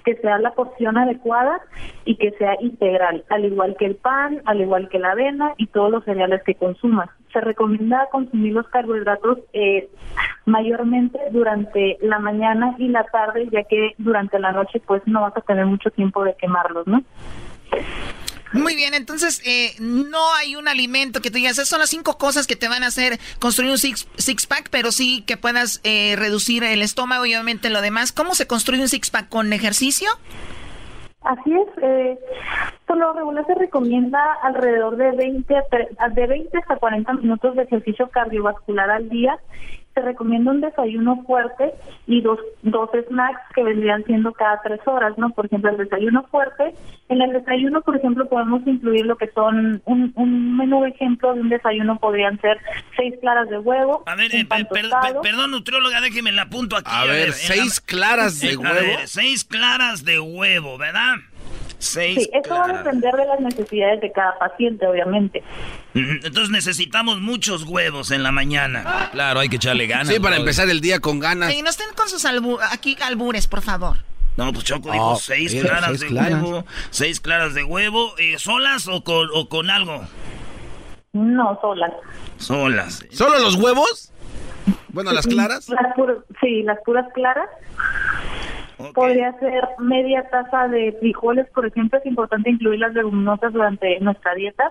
[0.04, 1.60] que sea la porción adecuada
[2.04, 5.66] y que sea integral, al igual que el pan, al igual que la avena y
[5.66, 7.10] todos los cereales que consumas.
[7.32, 9.88] Se recomienda consumir los carbohidratos eh,
[10.46, 15.36] mayormente durante la mañana y la tarde, ya que durante la noche pues no vas
[15.36, 17.02] a tener mucho tiempo de quemarlos, ¿no?
[18.52, 22.16] Muy bien, entonces eh, no hay un alimento que tú digas, esas son las cinco
[22.16, 25.80] cosas que te van a hacer construir un six, six pack, pero sí que puedas
[25.84, 28.12] eh, reducir el estómago y obviamente lo demás.
[28.12, 30.08] ¿Cómo se construye un six pack con ejercicio?
[31.22, 32.18] Así es, eh,
[32.86, 35.54] por lo regular se recomienda alrededor de 20,
[36.14, 39.36] de 20 hasta 40 minutos de ejercicio cardiovascular al día
[39.96, 41.72] te recomiendo un desayuno fuerte
[42.06, 45.30] y dos, dos snacks que vendrían siendo cada tres horas, ¿no?
[45.30, 46.74] Por ejemplo, el desayuno fuerte.
[47.08, 51.40] En el desayuno, por ejemplo, podemos incluir lo que son un, un menú ejemplo de
[51.40, 52.58] un desayuno podrían ser
[52.94, 54.02] seis claras de huevo.
[54.04, 56.90] A ver, eh, perdón, nutrióloga, déjeme la apunto aquí.
[56.92, 58.98] A, ver, seis claras de huevo.
[59.06, 61.14] seis claras de huevo, ¿verdad?
[61.78, 65.42] Sí, esto va a depender de las necesidades de cada paciente, obviamente.
[65.94, 69.10] Entonces necesitamos muchos huevos en la mañana.
[69.12, 70.08] Claro, hay que echarle ganas.
[70.08, 71.52] Sí, para empezar el día con ganas.
[71.54, 73.98] Y no estén con sus aquí albures, por favor.
[74.36, 78.86] No, pues Choco dijo oh, seis claras de huevo, seis claras de huevo, eh, ¿solas
[78.86, 80.04] o con, o con algo?
[81.14, 81.92] No, solas.
[82.36, 83.06] Solas.
[83.10, 84.12] ¿Solo los huevos?
[84.88, 85.66] Bueno, las claras.
[86.40, 87.48] sí, las puras claras.
[88.94, 94.34] Podría ser media taza de frijoles, por ejemplo, es importante incluir las leguminosas durante nuestra
[94.34, 94.70] dieta.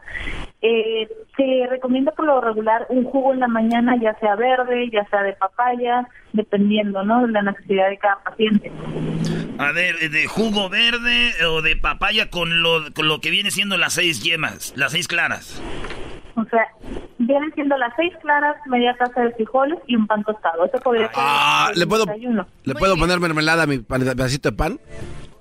[0.62, 5.06] Eh, se recomienda por lo regular un jugo en la mañana, ya sea verde, ya
[5.10, 7.26] sea de papaya, dependiendo, ¿no?
[7.26, 8.72] De la necesidad de cada paciente.
[9.58, 13.78] A ver, de jugo verde o de papaya con lo, con lo que viene siendo
[13.78, 15.62] las seis yemas, las seis claras.
[16.36, 16.68] O sea,
[17.18, 20.66] vienen siendo las seis claras, media taza de frijoles y un pan tostado.
[20.66, 22.06] Eso podría ser ah, ¿le puedo,
[22.64, 24.80] ¿Le puedo poner mermelada a mi pedacito de pan?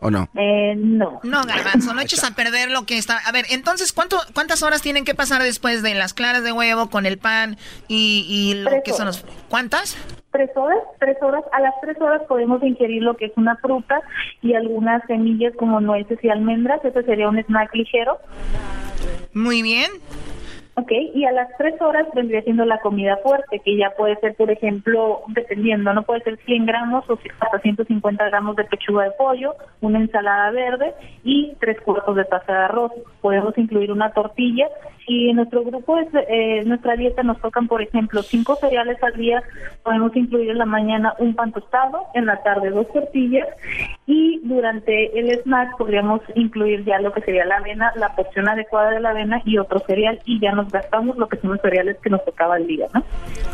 [0.01, 0.29] ¿O no?
[0.35, 1.21] Eh, no.
[1.23, 3.17] No, garbanzo, no eches a perder lo que está...
[3.27, 6.91] A ver, entonces, ¿cuánto, ¿cuántas horas tienen que pasar después de las claras de huevo
[6.91, 7.57] con el pan
[7.89, 9.25] y, y lo que son los...
[9.49, 9.97] ¿Cuántas?
[10.31, 11.43] Tres horas, tres horas.
[11.53, 14.03] A las tres horas podemos ingerir lo que es una fruta
[14.43, 16.85] y algunas semillas como nueces y almendras.
[16.85, 18.19] Ese sería un snack ligero.
[19.33, 19.91] Muy bien.
[20.77, 24.35] Ok, y a las tres horas vendría siendo la comida fuerte, que ya puede ser,
[24.35, 29.13] por ejemplo, dependiendo, no puede ser 100 gramos o hasta 150 gramos de pechuga de
[29.13, 32.91] pollo, una ensalada verde y tres cuartos de taza de arroz.
[33.21, 34.67] Podemos incluir una tortilla.
[35.07, 39.13] Y en nuestro grupo, es, eh, nuestra dieta nos tocan, por ejemplo, cinco cereales al
[39.13, 39.43] día,
[39.83, 43.47] podemos incluir en la mañana un pan tostado, en la tarde dos tortillas
[44.07, 48.91] y durante el snack podríamos incluir ya lo que sería la avena, la porción adecuada
[48.91, 51.97] de la avena y otro cereal y ya nos gastamos lo que son los cereales
[52.03, 53.05] que nos tocaba el día, ¿no?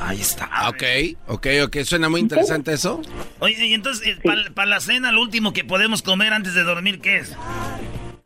[0.02, 0.48] Ahí está.
[0.68, 0.82] Ok,
[1.28, 1.76] ok, ok.
[1.82, 3.00] Suena muy interesante eso.
[3.40, 7.00] Oye, y entonces, eh, para la cena, lo último que podemos comer antes de dormir,
[7.00, 7.36] ¿qué es?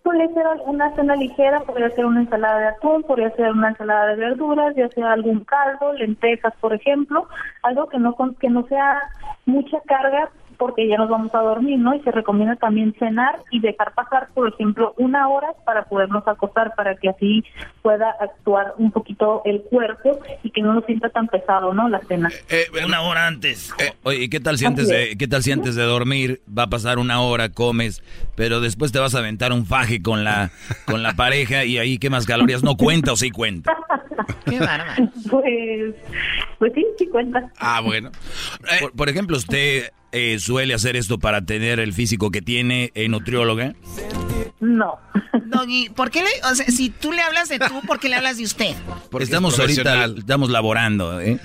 [0.03, 4.09] Puede ser una cena ligera, podría ser una ensalada de atún, podría ser una ensalada
[4.09, 7.26] de verduras, ya sea algún caldo, lentejas, por ejemplo,
[7.62, 9.01] algo que no que no sea
[9.47, 11.94] mucha carga, porque ya nos vamos a dormir, ¿no?
[11.94, 16.74] Y se recomienda también cenar y dejar pasar, por ejemplo, una hora para podernos acostar,
[16.76, 17.44] para que así
[17.82, 21.88] pueda actuar un poquito el cuerpo y que no nos sienta tan pesado, ¿no?
[21.88, 22.30] La cena.
[22.48, 23.74] Eh, eh, una hora antes.
[23.78, 26.68] Eh, oye, ¿qué tal si antes de, qué tal si antes de dormir va a
[26.68, 28.02] pasar una hora, comes,
[28.34, 30.50] pero después te vas a aventar un faje con la,
[30.86, 32.62] con la pareja y ahí quemas calorías?
[32.62, 33.76] ¿No cuenta o sí cuenta?
[34.45, 35.11] Qué bárbaro.
[35.31, 35.95] Pues,
[36.59, 37.51] pues sí, sí cuenta.
[37.59, 38.11] Ah, bueno.
[38.97, 43.75] por ejemplo, usted eh, suele hacer esto para tener el físico que tiene en nutrióloga?
[44.65, 44.99] No.
[45.45, 48.17] Doggy, ¿por qué le, o sea, si tú le hablas de tú, ¿por qué le
[48.17, 48.75] hablas de usted?
[49.11, 51.39] Porque estamos ahorita, estamos laborando, ¿eh?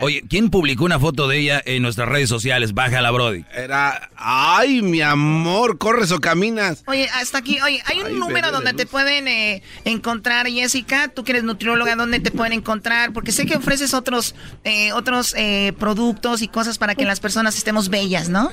[0.00, 2.74] Oye, ¿quién publicó una foto de ella en nuestras redes sociales?
[2.74, 3.44] Bájala, Brody.
[3.54, 6.84] Era, ay, mi amor, corres o caminas.
[6.86, 11.32] Oye, hasta aquí, oye, hay un número donde te pueden eh, encontrar, Jessica, tú que
[11.32, 13.12] eres nutrióloga, ¿dónde te pueden encontrar?
[13.14, 17.56] Porque sé que ofreces otros, eh, otros eh, productos y cosas para que las personas
[17.56, 18.50] estemos bellas, ¿no?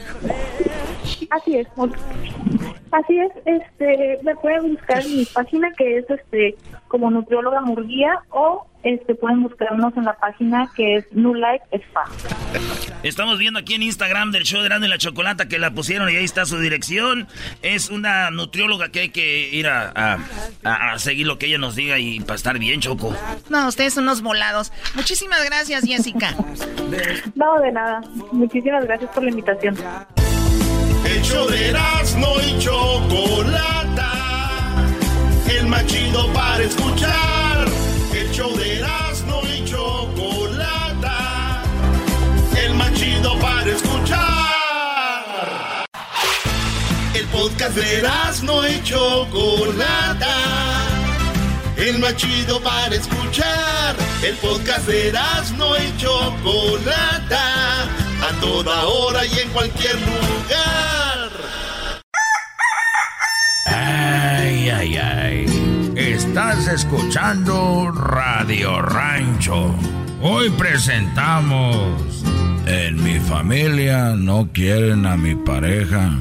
[1.29, 1.67] Así es.
[2.91, 6.55] Así es, este, me pueden buscar en mi página que es este
[6.87, 12.03] como nutrióloga Murguía o este pueden buscarnos en la página que es New Life Spa.
[13.01, 16.17] Estamos viendo aquí en Instagram del show de Grande la Chocolata que la pusieron y
[16.17, 17.27] ahí está su dirección.
[17.61, 20.19] Es una nutrióloga que hay que ir a,
[20.63, 23.15] a, seguir lo que ella nos diga y para estar bien, Choco.
[23.49, 24.71] No, ustedes son unos volados.
[24.95, 26.35] Muchísimas gracias, Jessica.
[27.35, 28.01] no, de nada.
[28.31, 29.75] Muchísimas gracias por la invitación.
[31.05, 34.11] El show de Erasmo y Chocolata.
[35.49, 37.67] El machido para escuchar.
[38.13, 41.63] El show de Erasmo y Chocolata.
[42.55, 44.23] El machido para escuchar.
[47.13, 50.37] El podcast de Erasmo y Chocolata.
[51.75, 53.97] El machido para escuchar.
[54.23, 57.89] El podcast de Erasmo y Chocolata
[58.23, 61.29] a toda hora y en cualquier lugar.
[63.65, 65.93] Ay, ay, ay.
[65.95, 69.75] Estás escuchando Radio Rancho.
[70.21, 72.23] Hoy presentamos...
[72.65, 76.11] En mi familia no quieren a mi pareja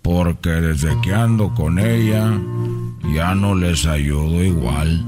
[0.00, 2.38] porque desde que ando con ella
[3.12, 5.04] ya no les ayudo igual.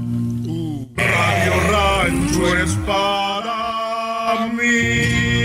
[0.97, 5.38] Radio Rancho es para mí.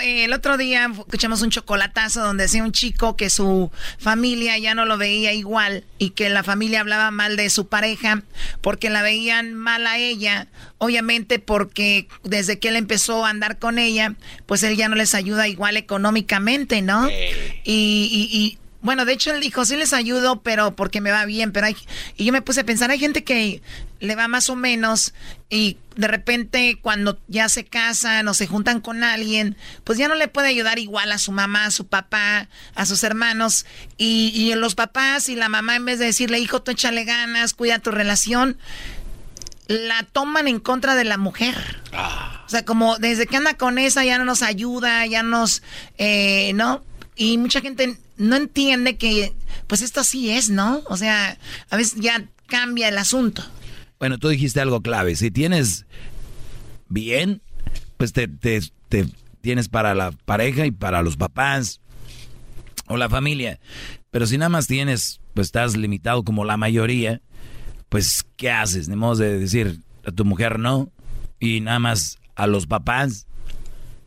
[0.00, 4.84] El otro día escuchamos un chocolatazo donde decía un chico que su familia ya no
[4.84, 8.22] lo veía igual y que la familia hablaba mal de su pareja
[8.60, 10.48] porque la veían mal a ella,
[10.78, 14.14] obviamente porque desde que él empezó a andar con ella,
[14.46, 17.08] pues él ya no les ayuda igual económicamente, ¿no?
[17.08, 17.14] Y,
[17.64, 21.66] y, bueno, de hecho él dijo, sí les ayudo, pero porque me va bien, pero
[21.66, 21.76] hay...
[22.16, 23.62] Y yo me puse a pensar, hay gente que
[24.00, 25.12] le va más o menos
[25.50, 30.14] y de repente cuando ya se casan o se juntan con alguien, pues ya no
[30.14, 33.66] le puede ayudar igual a su mamá, a su papá, a sus hermanos.
[33.98, 37.52] Y, y los papás y la mamá en vez de decirle, hijo, tú échale ganas,
[37.52, 38.56] cuida tu relación,
[39.70, 41.54] la toman en contra de la mujer.
[42.46, 45.62] O sea, como desde que anda con esa ya no nos ayuda, ya nos,
[45.98, 46.82] eh, ¿no?
[47.14, 49.34] Y mucha gente no entiende que,
[49.66, 50.82] pues esto así es, ¿no?
[50.86, 51.38] O sea,
[51.70, 53.42] a veces ya cambia el asunto.
[53.98, 55.16] Bueno, tú dijiste algo clave.
[55.16, 55.86] Si tienes
[56.88, 57.42] bien,
[57.96, 58.60] pues te, te,
[59.40, 61.80] tienes para la pareja y para los papás
[62.86, 63.58] o la familia.
[64.10, 67.22] Pero si nada más tienes, pues estás limitado como la mayoría,
[67.88, 68.88] pues ¿qué haces?
[68.88, 70.90] Ni modo de decir a tu mujer no
[71.38, 73.26] y nada más a los papás.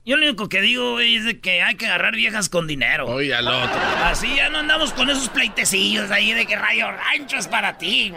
[0.05, 3.07] Yo lo único que digo es de que hay que agarrar viejas con dinero.
[3.07, 3.79] Oye, al otro.
[4.03, 8.13] Así ya no andamos con esos pleitecillos ahí de que rayo rancho es para ti.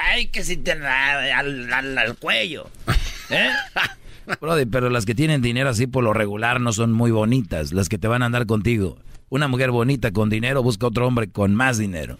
[0.00, 2.70] Ay, que si te al, al, cuello.
[3.30, 3.50] ¿Eh?
[4.40, 7.88] Brody, pero las que tienen dinero así por lo regular no son muy bonitas, las
[7.88, 8.96] que te van a andar contigo.
[9.28, 12.16] Una mujer bonita con dinero busca otro hombre con más dinero.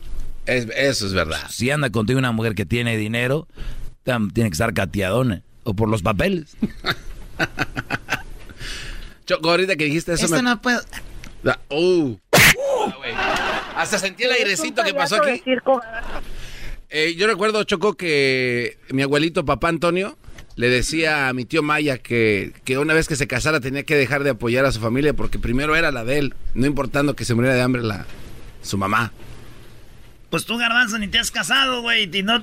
[0.47, 1.49] eso es verdad.
[1.51, 3.47] Si anda contigo una mujer que tiene dinero,
[4.03, 5.43] tiene que estar cateadona.
[5.63, 6.57] O por los papeles.
[9.33, 10.27] Choco, ahorita que dijiste eso.
[10.27, 10.81] Esto no puedo.
[11.71, 12.17] Uh.
[13.77, 15.43] Hasta sentí el airecito que pasó aquí.
[16.91, 20.19] Eh, yo recuerdo, Choco, que mi abuelito, papá Antonio,
[20.57, 23.97] le decía a mi tío Maya que, que, una vez que se casara tenía que
[23.97, 27.25] dejar de apoyar a su familia porque primero era la de él, no importando que
[27.25, 28.05] se muriera de hambre la,
[28.61, 29.13] su mamá.
[30.29, 32.07] Pues tú, Garbanzo, ni te has casado, güey.
[32.23, 32.43] No,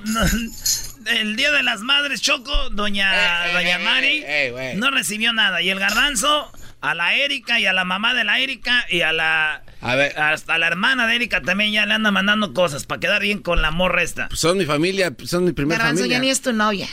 [1.06, 5.62] el Día de las Madres, Choco, doña, eh, eh, doña Mari, no recibió nada.
[5.62, 9.12] Y el Garbanzo, a la Erika y a la mamá de la Erika y a
[9.12, 9.62] la...
[9.82, 10.18] A ver.
[10.18, 13.62] Hasta la hermana de Erika también ya le anda mandando cosas para quedar bien con
[13.62, 14.28] la morra esta.
[14.28, 16.18] Pues son mi familia, son mi primera Garbanzo familia.
[16.18, 16.88] ya ni es tu novia.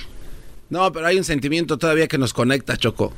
[0.69, 3.13] No, pero hay un sentimiento todavía que nos conecta, Choco.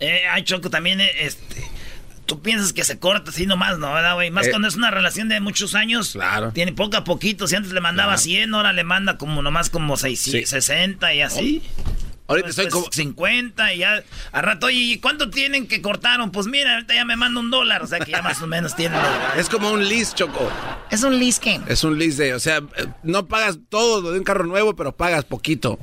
[0.00, 1.64] Eh, hay Choco también, eh, este...
[2.26, 3.92] Tú piensas que se corta así nomás, ¿no?
[3.92, 4.30] ¿verdad, güey?
[4.30, 4.50] Más eh.
[4.50, 6.12] cuando es una relación de muchos años.
[6.12, 6.52] Claro.
[6.52, 7.46] Tiene poco a poquito.
[7.46, 11.62] Si antes le mandaba 100, ahora le manda como nomás como 600, 60 y así.
[12.26, 12.90] Ahorita estoy como...
[12.90, 14.02] 50 y ya...
[14.32, 16.30] A rato, oye, ¿y cuánto tienen que cortaron?
[16.30, 17.82] Pues mira, ahorita ya me manda un dólar.
[17.82, 18.98] O sea que ya más o menos tienen...
[19.36, 20.50] es como un lease, Choco.
[20.90, 21.60] ¿Es un lease qué?
[21.68, 22.34] Es un lease de...
[22.34, 22.62] O sea,
[23.02, 25.78] no pagas todo de un carro nuevo, pero pagas poquito.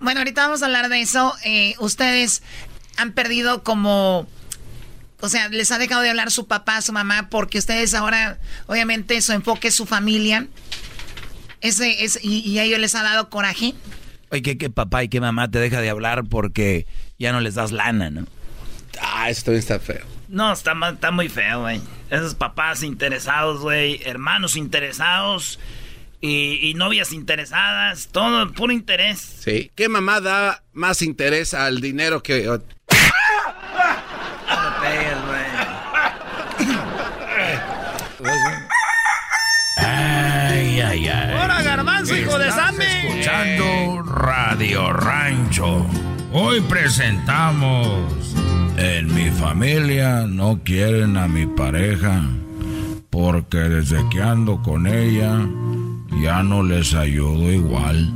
[0.00, 1.34] Bueno, ahorita vamos a hablar de eso.
[1.44, 2.42] Eh, ustedes
[2.96, 4.26] han perdido como...
[5.20, 9.20] O sea, les ha dejado de hablar su papá, su mamá, porque ustedes ahora, obviamente,
[9.20, 10.48] su enfoque es su familia.
[11.60, 13.74] Ese, es, y, y a ellos les ha dado coraje.
[14.32, 16.86] Oye, ¿qué, papá y qué mamá te deja de hablar porque
[17.18, 18.24] ya no les das lana, ¿no?
[18.98, 20.06] Ah, eso también está feo.
[20.28, 21.82] No, está, está muy feo, güey.
[22.08, 24.00] Esos papás interesados, güey.
[24.06, 25.60] Hermanos interesados.
[26.22, 29.18] Y, novias interesadas, todo puro interés.
[29.18, 29.70] Sí.
[29.74, 32.44] ¿Qué mamá da más interés al dinero que...
[32.44, 32.58] No
[39.76, 41.34] Ay, ay, ay.
[41.34, 42.84] ¡Hora, garbanzo, hijo de Sammy!
[42.84, 43.91] escuchando
[44.72, 45.86] Radio Rancho.
[46.32, 48.34] Hoy presentamos...
[48.78, 52.22] En mi familia no quieren a mi pareja
[53.10, 55.46] porque desde que ando con ella
[56.22, 58.10] ya no les ayudo igual.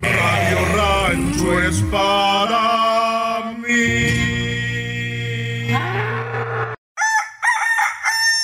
[0.00, 4.16] Radio Rancho es para mí.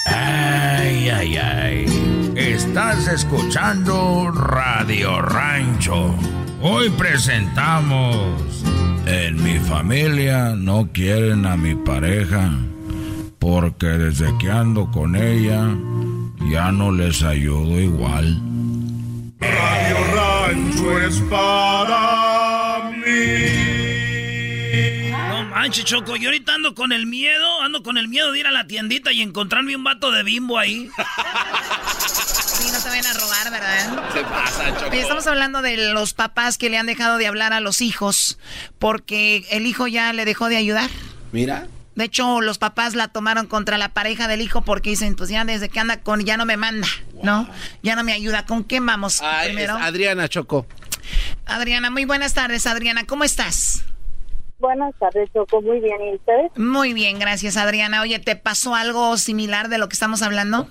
[0.07, 2.33] Ay, ay, ay.
[2.37, 6.15] Estás escuchando Radio Rancho.
[6.61, 8.65] Hoy presentamos...
[9.07, 12.53] En mi familia no quieren a mi pareja
[13.39, 15.75] porque desde que ando con ella
[16.51, 18.39] ya no les ayudo igual.
[19.41, 23.49] Radio Rancho es para mí.
[25.31, 28.47] No manches, Choco, yo ahorita ando con el miedo, ando con el miedo de ir
[28.47, 30.91] a la tiendita y encontrarme un vato de bimbo ahí.
[32.59, 34.13] Sí, no te vayan a robar, ¿verdad?
[34.13, 34.93] Se pasa, Choco.
[34.93, 38.39] estamos hablando de los papás que le han dejado de hablar a los hijos
[38.79, 40.91] porque el hijo ya le dejó de ayudar.
[41.33, 41.69] Mira.
[41.95, 45.45] De hecho, los papás la tomaron contra la pareja del hijo porque dicen, pues ya
[45.45, 46.87] desde que anda con, ya no me manda,
[47.23, 47.49] ¿no?
[47.83, 48.47] Ya no me ayuda.
[48.47, 49.75] ¿Con qué vamos primero?
[49.75, 50.67] Adriana Choco.
[51.47, 53.05] Adriana, muy buenas tardes, Adriana.
[53.05, 53.85] ¿Cómo estás?
[54.61, 55.61] Buenas tardes, Choco.
[55.63, 55.97] Muy bien.
[56.13, 56.53] ¿Y ustedes?
[56.57, 58.03] Muy bien, gracias, Adriana.
[58.03, 60.69] Oye, ¿te pasó algo similar de lo que estamos hablando?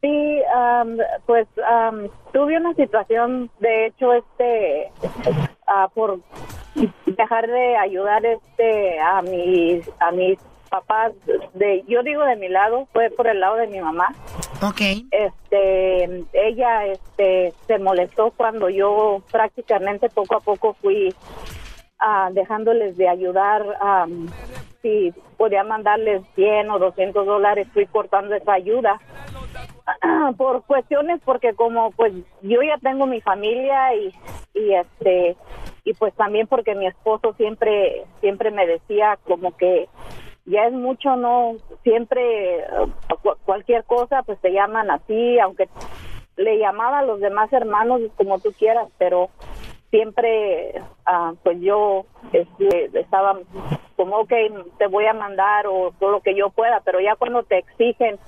[0.00, 0.42] Sí,
[1.26, 1.48] pues
[2.32, 4.92] tuve una situación, de hecho, este,
[5.66, 6.20] uh, por
[7.06, 10.38] dejar de ayudar este a mis a mis
[10.70, 11.12] papás
[11.54, 14.14] de yo digo de mi lado fue por el lado de mi mamá
[14.62, 14.80] Ok.
[15.10, 23.08] este ella este se molestó cuando yo prácticamente poco a poco fui uh, dejándoles de
[23.08, 24.28] ayudar um,
[24.82, 29.00] si podía mandarles 100 o 200 dólares fui cortando esa ayuda
[30.36, 32.12] por cuestiones porque como pues
[32.42, 34.12] yo ya tengo mi familia y,
[34.54, 35.36] y este
[35.84, 39.88] y pues también porque mi esposo siempre siempre me decía como que
[40.44, 42.64] ya es mucho no siempre
[43.44, 45.68] cualquier cosa pues te llaman así aunque
[46.36, 49.30] le llamaba a los demás hermanos como tú quieras pero
[49.90, 50.74] siempre
[51.06, 53.38] ah, pues yo este, estaba
[53.96, 54.32] como ok
[54.78, 58.18] te voy a mandar o todo lo que yo pueda pero ya cuando te exigen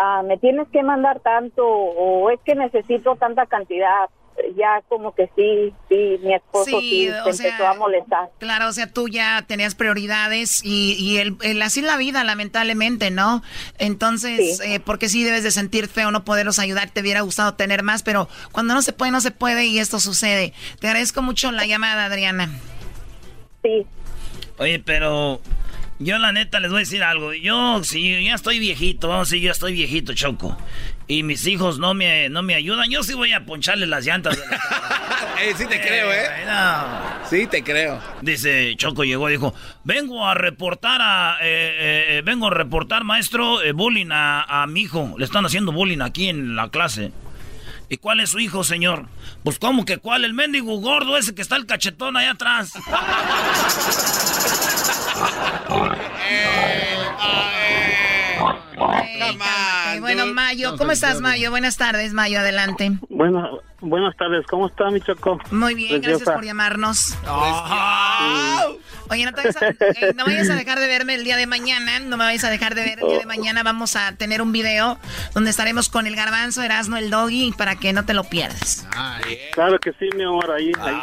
[0.00, 4.08] Ah, me tienes que mandar tanto o es que necesito tanta cantidad.
[4.56, 8.30] Ya como que sí, sí, mi esposo sí, se empezó a molestar.
[8.38, 13.42] Claro, o sea, tú ya tenías prioridades y, y el, así la vida, lamentablemente, ¿no?
[13.78, 17.82] Entonces, eh, porque sí debes de sentir feo no poderlos ayudar, te hubiera gustado tener
[17.82, 20.52] más, pero cuando no se puede, no se puede y esto sucede.
[20.78, 22.48] Te agradezco mucho la llamada, Adriana.
[23.64, 23.84] Sí.
[24.58, 25.40] Oye, pero
[26.00, 27.34] Yo la neta les voy a decir algo.
[27.34, 30.56] Yo, si ya estoy viejito, vamos a decir, yo estoy viejito, Choco.
[31.08, 34.36] Y mis hijos no me, no me ayudan, yo sí voy a poncharles las llantas.
[34.36, 34.56] De la
[35.42, 36.28] eh, sí te creo, ¿eh?
[37.28, 38.00] Sí te creo.
[38.22, 43.58] Dice, Choco llegó y dijo, vengo a reportar a, eh, eh, vengo a reportar, maestro,
[43.74, 45.16] bullying a, a mi hijo.
[45.18, 47.10] Le están haciendo bullying aquí en la clase.
[47.88, 49.06] ¿Y cuál es su hijo, señor?
[49.42, 50.24] Pues, ¿cómo que cuál?
[50.24, 52.72] El mendigo gordo ese que está el cachetón allá atrás.
[60.00, 61.50] bueno, Mayo, ¿cómo estás, Mayo?
[61.50, 62.92] Buenas tardes, Mayo, adelante.
[63.08, 65.38] Bueno, buenas tardes, ¿cómo está, mi Choco?
[65.50, 67.16] Muy bien, gracias por llamarnos.
[69.10, 71.46] Oye, no, te vayas a, eh, no vayas a dejar de verme el día de
[71.46, 73.62] mañana, no me vayas a dejar de ver el día de mañana.
[73.62, 74.98] Vamos a tener un video
[75.34, 78.86] donde estaremos con el garbanzo, Erasmo, el doggy, para que no te lo pierdas.
[79.52, 80.72] Claro que sí, mi amor, ahí.
[80.80, 81.00] ahí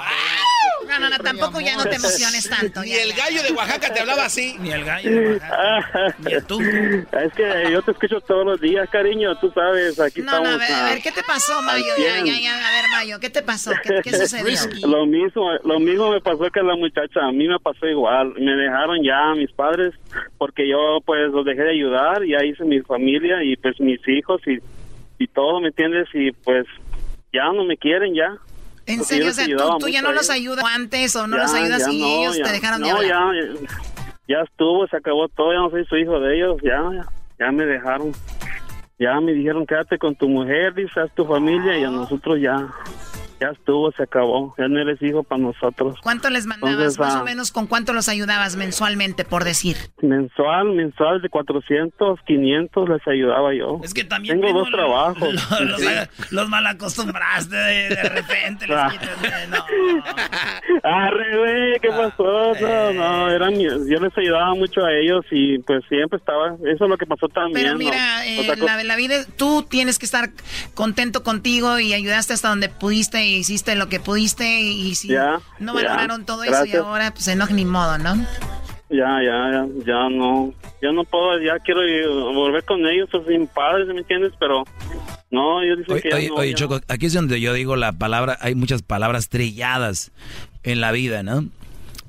[0.99, 2.81] no, no, no, tampoco ya no te emociones tanto.
[2.81, 4.55] Ni el gallo de Oaxaca te hablaba así.
[4.59, 6.15] Ni el gallo de Oaxaca.
[6.19, 6.59] Ni tú.
[7.25, 10.49] Es que yo te escucho todos los días, cariño, tú sabes, aquí no, estamos.
[10.49, 11.85] No, a ver, a ver, ¿qué te pasó, Mayo?
[11.97, 13.71] Ya, ya, ya, a ver, Mayo, ¿qué te pasó?
[13.81, 14.87] ¿Qué, qué sucedió?
[14.87, 18.33] lo mismo, lo mismo me pasó que la muchacha, a mí me pasó igual.
[18.37, 19.93] Me dejaron ya mis padres
[20.37, 24.41] porque yo pues los dejé de ayudar, ya hice mi familia y pues mis hijos
[24.45, 24.59] y,
[25.23, 26.07] y todo, ¿me entiendes?
[26.13, 26.65] Y pues
[27.33, 28.37] ya no me quieren ya.
[28.85, 29.29] ¿En serio?
[29.29, 29.45] O sea,
[29.79, 32.91] ¿tú, ya no los ayudas antes o no los ayudas y ellos te dejaron de
[32.91, 33.07] hablar?
[33.07, 33.59] Ya,
[34.27, 37.05] ya estuvo, se acabó todo, ya no soy su hijo de ellos, ya, ya,
[37.39, 38.11] ya me dejaron.
[38.97, 42.65] Ya me dijeron, quédate con tu mujer, dice, haz tu familia y a nosotros ya,
[43.39, 44.53] ya estuvo, se acabó.
[44.57, 45.97] Ya no eres hijo para nosotros.
[46.01, 46.97] ¿Cuánto les mandabas?
[46.97, 49.77] más o menos, ¿con cuánto los ayudabas mensualmente, por decir?
[50.01, 53.79] Mensual, mensual de 400, 500 les ayudaba yo.
[53.83, 54.39] Es que también...
[54.39, 55.35] Tengo dos trabajos.
[56.31, 58.67] Los, malacostumbraste de, de repente.
[58.67, 59.65] les quitas de, no.
[60.83, 62.53] Arre, ¿qué pasó?
[62.61, 66.55] No, no, eran, yo les ayudaba mucho a ellos y pues siempre estaba...
[66.65, 67.65] Eso es lo que pasó también.
[67.65, 70.29] Pero mira, eh, la, la vida, tú tienes que estar
[70.73, 75.09] contento contigo y ayudaste hasta donde pudiste hiciste lo que pudiste y si
[75.59, 78.15] no valoraron todo eso y ahora pues enoja ni modo, ¿no?
[78.89, 81.81] Ya, ya, ya, ya no, ya no puedo, ya quiero
[82.33, 84.33] volver con ellos, sin padres, ¿me entiendes?
[84.39, 84.63] Pero
[85.31, 88.37] no, yo dicen que oye, no, oye Choco, aquí es donde yo digo la palabra,
[88.41, 90.11] hay muchas palabras trilladas
[90.63, 91.45] en la vida, ¿no?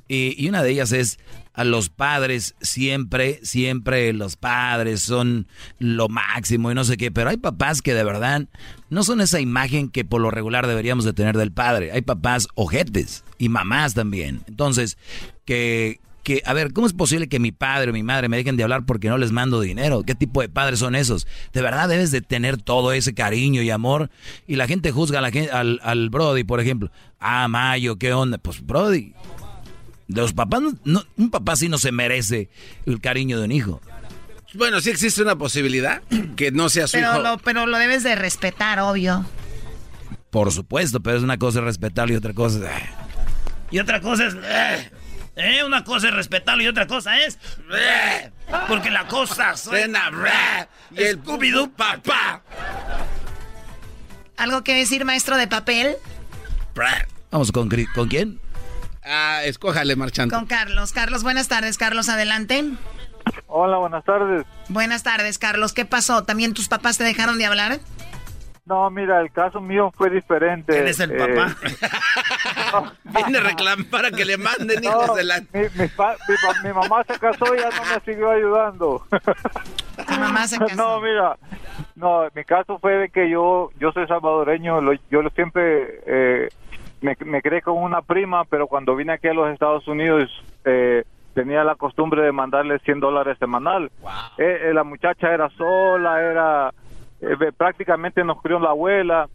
[0.07, 1.19] Y, y una de ellas es
[1.57, 7.31] a los padres siempre, siempre los padres son lo máximo y no sé qué, pero
[7.31, 8.47] hay papás que de verdad
[8.91, 11.93] no son esa imagen que por lo regular deberíamos de tener del padre.
[11.93, 14.43] Hay papás ojetes y mamás también.
[14.47, 14.99] Entonces,
[15.47, 18.59] que, que, a ver, ¿cómo es posible que mi padre o mi madre me dejen
[18.59, 20.03] de hablar porque no les mando dinero?
[20.03, 21.27] ¿Qué tipo de padres son esos?
[21.55, 24.11] De verdad debes de tener todo ese cariño y amor.
[24.47, 26.91] Y la gente juzga a la gente, al, al Brody, por ejemplo.
[27.19, 28.37] Ah, Mayo, ¿qué onda?
[28.37, 29.15] Pues Brody,
[30.09, 32.49] los papás, no, un papá sí no se merece
[32.87, 33.81] el cariño de un hijo.
[34.55, 36.03] Bueno, sí existe una posibilidad
[36.37, 37.23] que no sea su pero hijo.
[37.23, 39.27] Lo, pero lo debes de respetar, obvio.
[40.31, 42.85] Por supuesto, pero es una cosa respetarlo y otra cosa es...
[43.71, 44.37] Y otra cosa es...
[45.37, 45.63] ¿Eh?
[45.65, 47.39] Una cosa es respetarlo y otra cosa es...
[48.69, 50.11] Porque la cosa suena...
[50.93, 52.43] Y el Scooby-Doo papá.
[54.37, 55.97] ¿Algo que decir, maestro de papel?
[57.31, 58.41] Vamos con, ¿con quién?
[59.07, 60.35] Ah, escójale, marchante.
[60.35, 60.93] Con Carlos.
[60.93, 61.79] Carlos, buenas tardes.
[61.79, 62.65] Carlos, adelante.
[63.47, 64.45] Hola, buenas tardes.
[64.69, 65.73] Buenas tardes, Carlos.
[65.73, 66.25] ¿Qué pasó?
[66.25, 67.79] ¿También tus papás te dejaron de hablar?
[68.65, 70.73] No, mira, el caso mío fue diferente.
[70.73, 71.57] ¿Quién es el Eh, papá?
[73.05, 75.41] Viene a reclamar para que le manden no, hijos de la...
[75.53, 79.07] mi, mi pa- mi pa- mi mamá se casó y ya no me siguió ayudando.
[79.09, 80.75] Tu mamá se casó.
[80.75, 81.37] No, mira,
[81.95, 86.49] no, mi caso fue de que yo yo soy salvadoreño, lo- yo lo siempre eh,
[87.01, 90.31] me, me creé con una prima, pero cuando vine aquí a los Estados Unidos
[90.65, 91.05] eh,
[91.37, 93.91] tenía la costumbre de mandarle 100 dólares semanal.
[94.39, 96.73] Eh, eh, la muchacha era sola, era
[97.21, 99.29] eh, prácticamente nos crió la abuela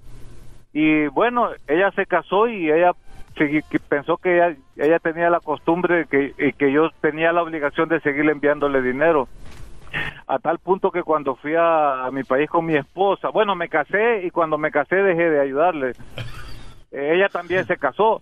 [0.74, 2.94] y bueno, ella se casó y ella
[3.36, 7.88] que pensó que ella, ella tenía la costumbre que, y que yo tenía la obligación
[7.88, 9.28] de seguir enviándole dinero
[10.28, 13.70] a tal punto que cuando fui a, a mi país con mi esposa, bueno, me
[13.70, 15.94] casé y cuando me casé dejé de ayudarle.
[16.92, 18.22] Eh, ella también se casó,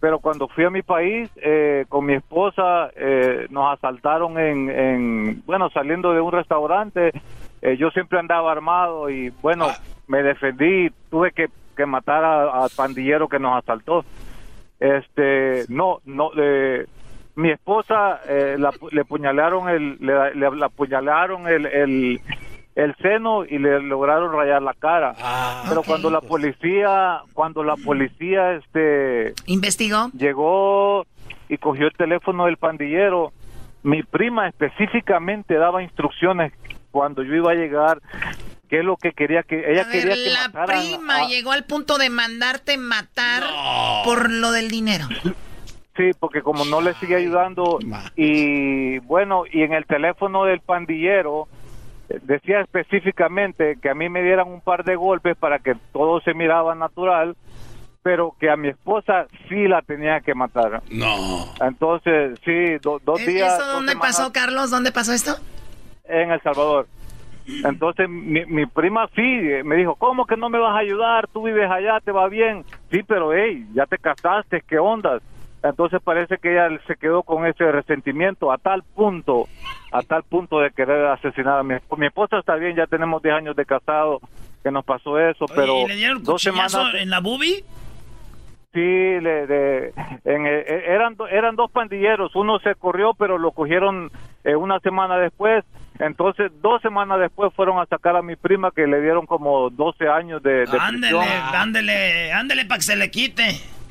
[0.00, 5.42] pero cuando fui a mi país eh, con mi esposa eh, nos asaltaron en, en,
[5.46, 7.12] bueno, saliendo de un restaurante.
[7.60, 9.74] Eh, yo siempre andaba armado y bueno,
[10.06, 14.04] me defendí, tuve que, que matar a- al pandillero que nos asaltó.
[14.80, 16.86] Este, no, no, eh,
[17.34, 22.20] mi esposa eh, la- le puñalaron el, le, le- la apuñalaron el, el,
[22.78, 25.14] el seno y le lograron rayar la cara.
[25.68, 30.10] Pero cuando la policía, cuando la policía, este, ¿Investigó?
[30.16, 31.04] llegó
[31.48, 33.32] y cogió el teléfono del pandillero,
[33.82, 36.52] mi prima específicamente daba instrucciones
[36.92, 38.00] cuando yo iba a llegar
[38.68, 41.64] qué es lo que quería que ella quería que la mataran prima a- llegó al
[41.64, 43.42] punto de mandarte matar
[44.04, 45.06] por lo del dinero.
[45.96, 47.80] Sí, porque como no le sigue ayudando
[48.14, 51.48] y bueno, y en el teléfono del pandillero
[52.22, 56.34] decía específicamente que a mí me dieran un par de golpes para que todo se
[56.34, 57.36] miraba natural,
[58.02, 60.82] pero que a mi esposa sí la tenía que matar.
[60.90, 61.44] No.
[61.60, 63.54] Entonces, sí, do- dos ¿Es- días.
[63.54, 64.70] ¿Eso dos dónde pasó, Carlos?
[64.70, 65.36] ¿Dónde pasó esto?
[66.04, 66.86] En El Salvador.
[67.64, 71.28] Entonces mi, mi prima sí eh, me dijo, ¿cómo que no me vas a ayudar?
[71.28, 72.62] Tú vives allá, te va bien.
[72.90, 75.22] Sí, pero hey, ya te casaste, ¿qué ondas?
[75.62, 79.48] Entonces parece que ella se quedó con ese resentimiento a tal punto,
[79.90, 82.00] a tal punto de querer asesinar a mi esposa.
[82.00, 84.20] Mi esposa está bien, ya tenemos 10 años de casado
[84.62, 87.64] que nos pasó eso, pero ¿Y le dieron dos semanas en la boobie?
[88.72, 89.92] Sí, le, de,
[90.24, 94.10] en, eh, eh, eran, eran dos pandilleros, uno se corrió, pero lo cogieron
[94.44, 95.64] eh, una semana después,
[95.98, 100.08] entonces dos semanas después fueron a sacar a mi prima que le dieron como 12
[100.08, 101.24] años de, de Ándele, prisión.
[101.54, 103.48] ándele, ándele para que se le quite.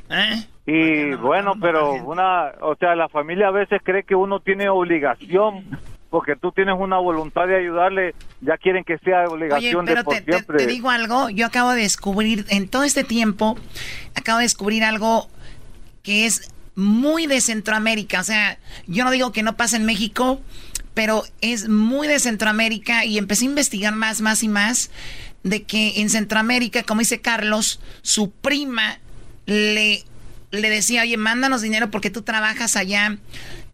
[0.10, 0.44] ¿eh?
[0.70, 5.64] Y bueno, pero una, o sea, la familia a veces cree que uno tiene obligación,
[6.10, 10.04] porque tú tienes una voluntad de ayudarle, ya quieren que sea Oye, obligación de pero
[10.04, 10.58] por te, te- siempre.
[10.58, 13.58] te digo algo, yo acabo de descubrir, en todo este tiempo,
[14.14, 15.30] acabo de descubrir algo
[16.04, 18.20] que es muy de Centroamérica.
[18.20, 20.42] O sea, yo no digo que no pasa en México,
[20.94, 24.92] pero es muy de Centroamérica y empecé a investigar más, más y más
[25.44, 29.00] de que en Centroamérica, como dice Carlos, su prima
[29.46, 30.04] le,
[30.52, 33.18] le decía, oye, mándanos dinero porque tú trabajas allá.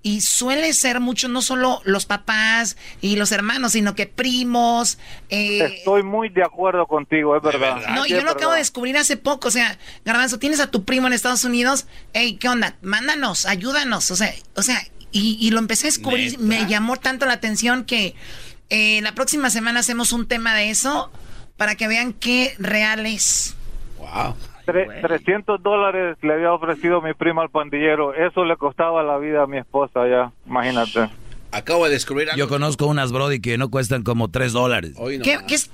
[0.05, 4.97] Y suele ser mucho, no solo los papás y los hermanos, sino que primos.
[5.29, 7.81] eh, Estoy muy de acuerdo contigo, es verdad.
[7.95, 9.47] no, Sí, yo lo acabo de descubrir hace poco.
[9.47, 11.85] O sea, Garbanzo, tienes a tu primo en Estados Unidos.
[12.11, 12.75] Hey, ¿qué onda?
[12.81, 14.11] Mándanos, ayúdanos.
[14.11, 16.37] O sea, o sea y, y lo empecé a descubrir.
[16.37, 18.13] Me llamó tanto la atención que
[18.69, 21.11] eh, la próxima semana hacemos un tema de eso
[21.55, 23.55] para que vean qué real es.
[23.99, 24.35] Wow.
[24.65, 28.13] 300 dólares le había ofrecido mi prima al pandillero.
[28.13, 31.09] Eso le costaba la vida a mi esposa ya, imagínate.
[31.51, 32.39] Acabo de descubrir algo.
[32.39, 34.93] Yo conozco unas Brody que no cuestan como 3 dólares.
[35.23, 35.69] ¿Qué, qué es?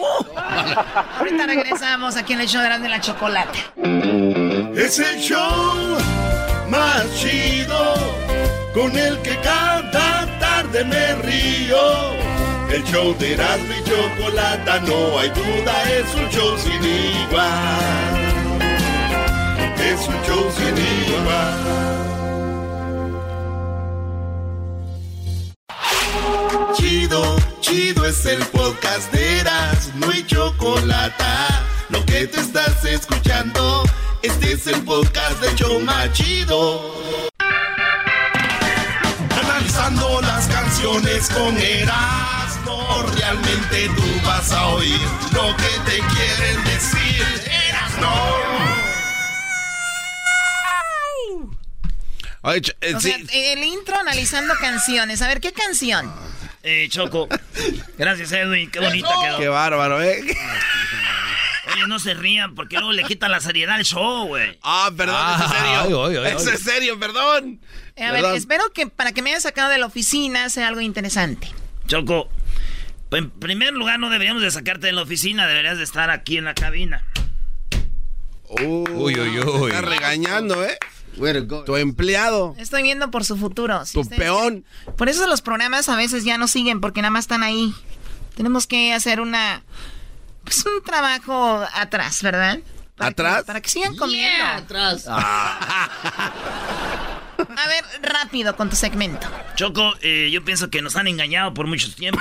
[0.00, 0.36] ¡Uh!
[1.18, 3.58] Ahorita regresamos aquí en el show de Grande la Chocolate.
[4.74, 5.96] Es el show
[6.68, 7.94] más chido
[8.74, 12.12] con el que cada tarde me río.
[12.72, 18.21] El show de Erasmo y Chocolata, no hay duda, es un show sin igual.
[19.78, 21.92] Es un show sin igual.
[26.74, 31.64] Chido, chido es el podcast de Erasmo y Chocolata.
[31.90, 33.82] Lo que te estás escuchando,
[34.22, 36.94] este es el podcast de Choma Chido.
[39.42, 45.00] Analizando las canciones con Erasmo, realmente tú vas a oír
[45.32, 47.26] lo que te quieren decir.
[47.68, 48.91] Erasmo.
[52.42, 53.10] Oye, eh, O sí.
[53.12, 55.22] sea, el intro analizando canciones.
[55.22, 56.12] A ver, ¿qué canción?
[56.62, 57.28] Eh, Choco.
[57.98, 58.70] Gracias, Edwin.
[58.70, 59.38] Qué bonita quedó.
[59.38, 60.20] Qué bárbaro, ¿eh?
[61.74, 64.58] Oye, no se rían porque luego le quitan la seriedad al show, güey.
[64.62, 66.04] Ah, perdón, es en serio.
[66.06, 66.36] ay, ay, ay.
[66.36, 67.60] Es en serio, perdón.
[67.96, 70.80] Eh, a ver, espero que para que me hayan sacado de la oficina sea algo
[70.80, 71.48] interesante.
[71.86, 72.28] Choco,
[73.12, 76.44] en primer lugar no deberíamos de sacarte de la oficina, deberías de estar aquí en
[76.44, 77.04] la cabina.
[78.48, 78.84] uy,
[79.18, 79.70] uy, uy.
[79.70, 80.78] Está regañando, ¿eh?
[81.64, 82.54] Tu empleado.
[82.58, 83.84] Estoy viendo por su futuro.
[83.86, 84.64] Si Tu peón.
[84.96, 87.74] Por eso los programas a veces ya no siguen porque nada más están ahí.
[88.36, 89.62] Tenemos que hacer una
[90.44, 92.58] pues un trabajo atrás, ¿verdad?
[92.96, 93.38] Para ¿Atrás?
[93.38, 94.44] que- para que sigan comiendo.
[94.44, 95.04] atrás.
[95.08, 96.30] A
[97.68, 99.26] ver, rápido con tu segmento.
[99.56, 102.20] Choco, eh, yo pienso que nos han engañado por mucho tiempo.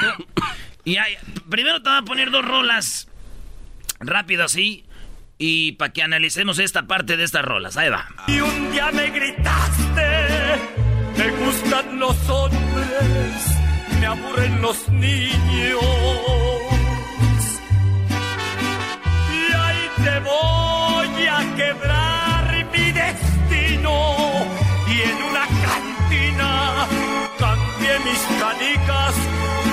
[0.84, 1.18] Y hay-
[1.50, 3.08] primero te voy a poner dos rolas
[4.00, 4.84] rápido así.
[5.44, 7.76] Y para que analicemos esta parte de estas rolas.
[7.76, 8.08] Ahí va.
[8.28, 10.08] Y un día me gritaste,
[11.18, 13.58] me gustan los hombres,
[14.00, 15.82] me aburren los niños.
[19.34, 24.46] Y ahí te voy a quebrar mi destino.
[24.88, 26.88] Y en una cantina
[27.40, 29.16] cambié mis canicas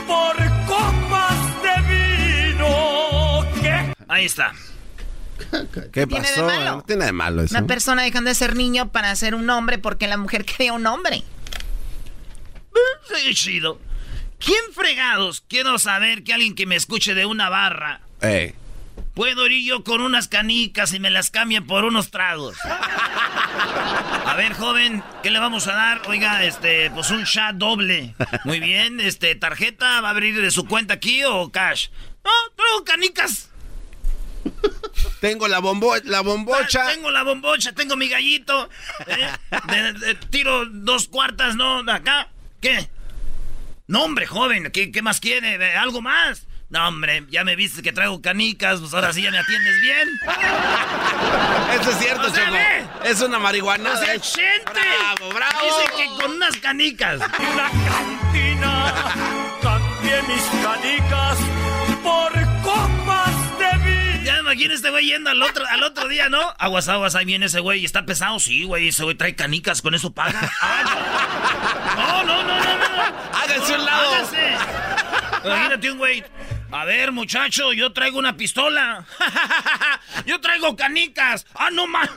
[0.07, 0.35] por
[0.67, 3.45] copas de vino.
[3.61, 3.93] ¿Qué?
[4.09, 4.55] Ahí está.
[5.93, 6.47] ¿Qué tiene de pasó?
[6.47, 6.77] malo?
[6.77, 7.57] No tiene de malo eso.
[7.57, 10.87] Una persona dejando de ser niño para ser un hombre porque la mujer quería un
[10.87, 11.23] hombre.
[13.15, 13.81] Sí, chido.
[14.39, 15.43] ¿Quién fregados?
[15.49, 18.01] Quiero saber que alguien que me escuche de una barra.
[18.21, 18.55] Ey.
[19.15, 22.57] Puedo ir yo con unas canicas y me las cambien por unos tragos.
[22.65, 26.03] A ver, joven, ¿qué le vamos a dar?
[26.07, 28.15] Oiga, este, pues un chat doble.
[28.45, 31.89] Muy bien, este, tarjeta, ¿va a abrir de su cuenta aquí o cash?
[32.25, 33.51] No, tengo canicas.
[35.21, 36.87] Tengo la, bombo la bombocha.
[36.87, 38.69] Tengo la bombocha, tengo mi gallito.
[39.07, 40.17] ¿eh?
[40.31, 41.83] tiro dos cuartas, ¿no?
[41.83, 42.29] De acá.
[42.61, 42.89] ¿Qué?
[43.87, 45.77] No, hombre, joven, ¿qué, qué más quiere?
[45.77, 46.47] ¿Algo más?
[46.71, 50.09] No, hombre, ya me viste que traigo canicas, pues ahora sí ya me atiendes bien.
[51.81, 52.57] Eso es cierto, Choco.
[53.05, 53.93] Es una marihuana.
[53.93, 54.15] O sea,
[54.67, 55.65] Bravo, bravo.
[55.65, 57.21] Dice que con unas canicas.
[57.21, 58.95] La cantina,
[59.63, 61.39] cambié mis canicas
[62.03, 62.48] por
[64.49, 66.41] imagino este güey yendo al otro, al otro día, ¿no?
[66.59, 68.39] Aguas, aguas, ahí viene ese güey y está pesado.
[68.39, 70.51] Sí, güey, ese güey trae canicas, con eso paga.
[71.97, 73.39] no, no, no, no, no.
[73.39, 74.15] Háganse un lado.
[74.15, 74.57] Háganse.
[75.45, 76.25] Imagínate un güey.
[76.71, 79.05] A ver, muchacho, yo traigo una pistola.
[80.27, 81.47] yo traigo canicas.
[81.55, 82.09] Ah, no más.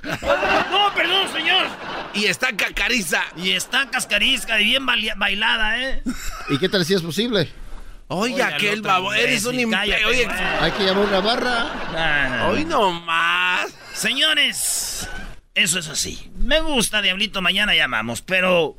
[0.71, 1.67] No, perdón, señor.
[2.13, 3.23] Y está cacariza.
[3.35, 6.03] Y está cascarizca y bien bailada, ¿eh?
[6.49, 7.49] ¿Y qué tal si es posible?
[8.13, 9.55] Oye, aquel babo, eres un.
[9.55, 10.27] Oye,
[10.59, 12.47] hay que llamar una barra.
[12.49, 13.73] Hoy no más.
[13.93, 15.07] Señores,
[15.55, 16.29] eso es así.
[16.35, 18.75] Me gusta, Diablito, mañana llamamos, pero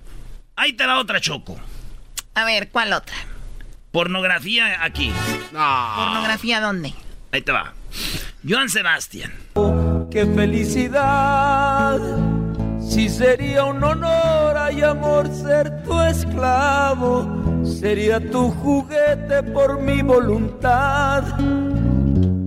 [0.54, 1.58] ahí te va otra choco.
[2.34, 3.16] A ver, ¿cuál otra?
[3.90, 5.10] Pornografía aquí.
[5.50, 6.92] ¿Pornografía dónde?
[7.30, 7.72] Ahí te va.
[8.46, 9.32] Joan Sebastián.
[10.10, 11.98] ¡Qué felicidad!
[12.92, 21.24] Si sería un honor y amor ser tu esclavo, sería tu juguete por mi voluntad.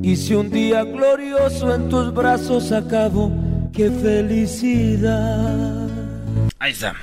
[0.03, 3.31] Y si un día glorioso en tus brazos acabo,
[3.73, 5.89] qué felicidad.
[6.59, 6.93] Ahí está.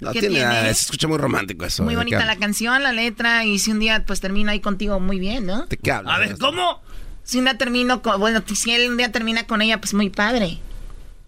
[0.00, 1.84] No, tiene, se escucha muy romántico eso.
[1.84, 5.20] Muy bonita la canción, la letra, y si un día pues termino ahí contigo muy
[5.20, 5.66] bien, ¿no?
[5.66, 6.12] ¿De qué hablas?
[6.12, 6.82] A ver, ¿cómo?
[7.22, 10.10] Si un día termino con, bueno, si él un día termina con ella, pues muy
[10.10, 10.58] padre.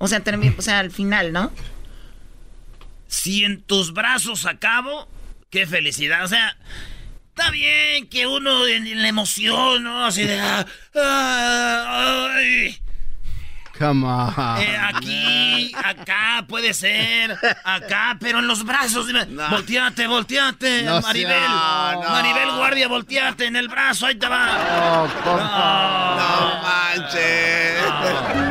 [0.02, 0.22] O sea,
[0.56, 1.52] o sea, al final, ¿no?
[3.06, 5.06] Si en tus brazos acabo,
[5.50, 6.24] qué felicidad.
[6.24, 6.56] O sea,
[7.28, 10.06] está bien que uno en, la emoción, ¿no?
[10.06, 10.40] Así de...
[10.40, 10.64] Ah,
[10.96, 12.80] ah, ay,
[13.78, 14.34] Come on.
[14.58, 19.06] Eh, aquí, acá, puede ser, acá, pero en los brazos.
[19.06, 21.32] Dime, Volteate, volteate, No Maribel.
[21.32, 22.08] sea- no.
[22.10, 25.06] Maribel Guardia, volteate en el brazo, ahí te va.
[26.16, 28.49] No, manches.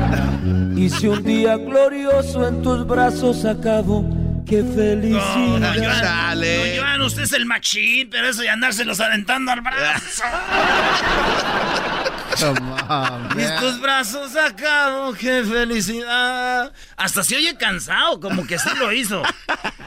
[0.79, 4.05] Y si un día glorioso en tus brazos acabo,
[4.47, 5.75] qué No, felicidad.
[5.75, 6.47] Joan, no,
[6.81, 10.23] Joan, usted es el machín, pero eso de andárselos aventando al brazo.
[13.35, 16.71] Mis tus brazos acabo, qué felicidad.
[16.95, 19.21] Hasta se oye cansado, como que sí lo hizo.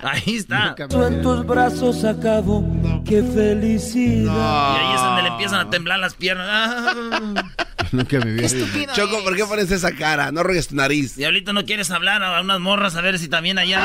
[0.03, 0.75] Ahí está.
[0.79, 2.65] En tus brazos acabo,
[3.07, 4.75] qué felicidad.
[4.77, 6.47] Y ahí es donde le empiezan a temblar las piernas.
[6.49, 7.43] Ah.
[7.93, 8.47] Nunca me vi.
[8.93, 10.31] Choco, ¿por qué pones esa cara?
[10.31, 11.17] No ruegues tu nariz.
[11.17, 13.81] Diablito, ¿no quieres hablar a unas morras a ver si también allá?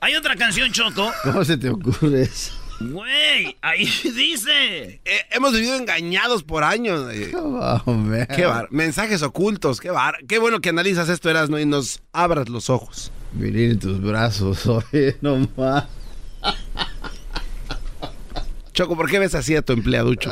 [0.00, 1.12] Hay otra canción, Choco.
[1.22, 2.63] ¿Cómo se te ocurre eso?
[2.92, 3.84] Güey, ahí
[4.14, 5.00] dice.
[5.04, 7.12] Eh, hemos vivido engañados por años.
[7.12, 7.32] eh.
[7.86, 8.26] Oh, man.
[8.34, 12.48] Qué bar Mensajes ocultos, qué bar Qué bueno que analizas esto, Erasno, y nos abras
[12.48, 13.10] los ojos.
[13.32, 15.84] Venir en tus brazos, oye, no más.
[18.72, 20.30] Choco, ¿por qué ves así a tu empleaducho?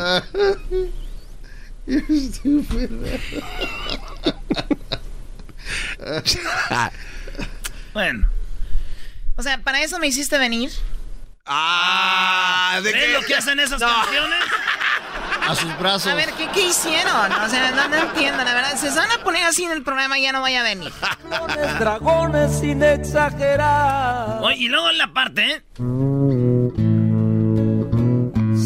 [7.92, 8.28] Bueno.
[9.36, 10.70] O sea, ¿para eso me hiciste venir?
[11.46, 14.38] Ah, ¿Ves lo que hacen esas canciones?
[15.48, 16.12] A sus brazos.
[16.12, 17.32] A ver, ¿qué, qué hicieron?
[17.32, 18.76] O sea, no, no entiendo, la verdad.
[18.76, 20.92] Se van a poner así en el programa, ya no vaya a venir.
[21.28, 24.38] Dragones, dragones sin exagerar.
[24.40, 25.62] Oye, y luego en la parte, ¿eh?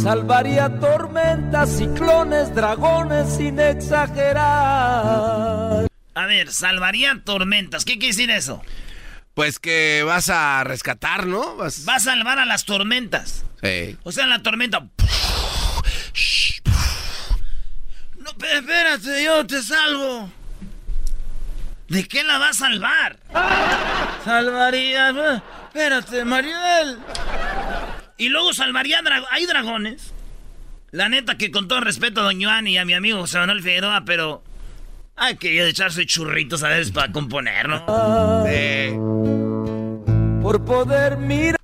[0.03, 5.87] Salvaría tormentas, ciclones, dragones sin exagerar.
[6.15, 7.85] A ver, salvaría tormentas.
[7.87, 8.63] ¿Qué quiere decir eso?
[9.37, 11.57] Pues que vas a rescatar, ¿no?
[11.57, 11.85] Vas...
[11.87, 13.45] Va a salvar a las tormentas.
[13.63, 13.95] Sí.
[14.03, 14.81] O sea, la tormenta.
[18.19, 20.33] No, espérate, yo te salvo.
[21.89, 23.19] ¿De qué la va a salvar?
[24.25, 25.43] Salvaría.
[25.67, 26.99] Espérate, Maribel.
[28.17, 29.03] Y luego salvaría.
[29.03, 30.15] dra- Hay dragones.
[30.93, 33.63] La neta que con todo respeto a Don Joan y a mi amigo José Manuel
[33.63, 34.43] Figueroa, pero.
[35.19, 37.87] Hay que echarse churritos a veces para componer, ¿no?
[40.43, 41.59] Por poder mirar,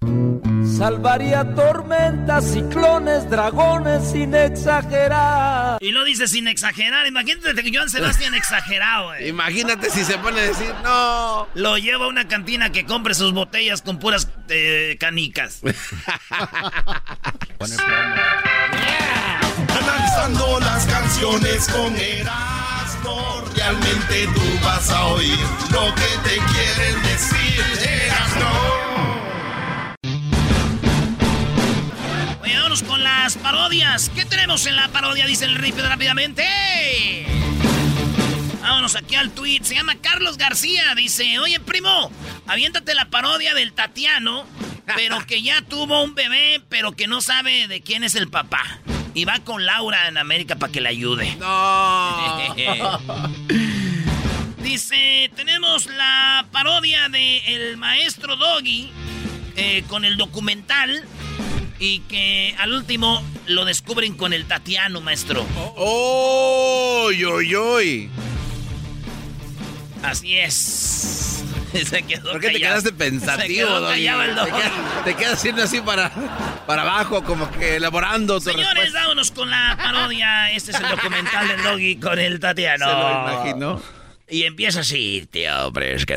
[0.78, 5.76] salvaría tormentas, ciclones, dragones sin exagerar.
[5.82, 7.06] Y lo dice sin exagerar.
[7.06, 9.28] Imagínate que Joan Sebastián exagerado, eh.
[9.28, 11.46] Imagínate si se pone a decir, no.
[11.54, 15.60] Lo lleva a una cantina que compre sus botellas con puras eh, canicas.
[19.68, 21.94] Analizando las canciones con
[23.54, 25.38] realmente tú vas a oír
[25.70, 27.42] lo que te quieren decir,
[32.72, 34.10] vámonos con las parodias.
[34.14, 35.26] ¿Qué tenemos en la parodia?
[35.26, 36.46] Dice el rifle rápidamente.
[38.62, 39.60] Vámonos aquí al tweet.
[39.62, 40.94] Se llama Carlos García.
[40.94, 42.10] Dice, oye, primo,
[42.46, 44.46] aviéntate la parodia del Tatiano,
[44.96, 48.62] pero que ya tuvo un bebé, pero que no sabe de quién es el papá.
[49.14, 51.36] Y va con Laura en América para que le ayude.
[51.36, 52.54] No.
[54.62, 58.90] Dice, tenemos la parodia de El Maestro Doggy
[59.56, 61.04] eh, con el documental
[61.78, 65.44] y que al último lo descubren con el Tatiano, maestro.
[65.76, 67.06] ¡Oh!
[67.06, 68.10] ¡Oy, oy,
[70.02, 71.44] Así es.
[71.86, 74.08] Se quedó ¿Por qué te quedaste pensativo, Doggy?
[75.04, 76.10] Te, quedas haciendo así para,
[76.66, 80.50] para abajo, como que elaborando Señores, vámonos con la parodia.
[80.52, 82.86] Este es el documental del Doggy con el Tatiano.
[82.86, 83.82] Se lo imagino.
[84.28, 86.14] Y empieza así, tío, hombre, es que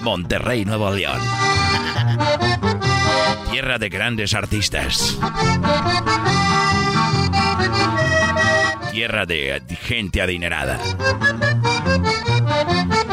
[0.00, 1.20] Monterrey, Nuevo León.
[3.50, 5.18] Tierra de grandes artistas.
[8.92, 10.78] Tierra de gente adinerada.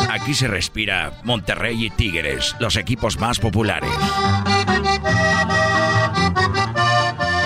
[0.09, 3.89] Aquí se respira Monterrey y Tigres, los equipos más populares.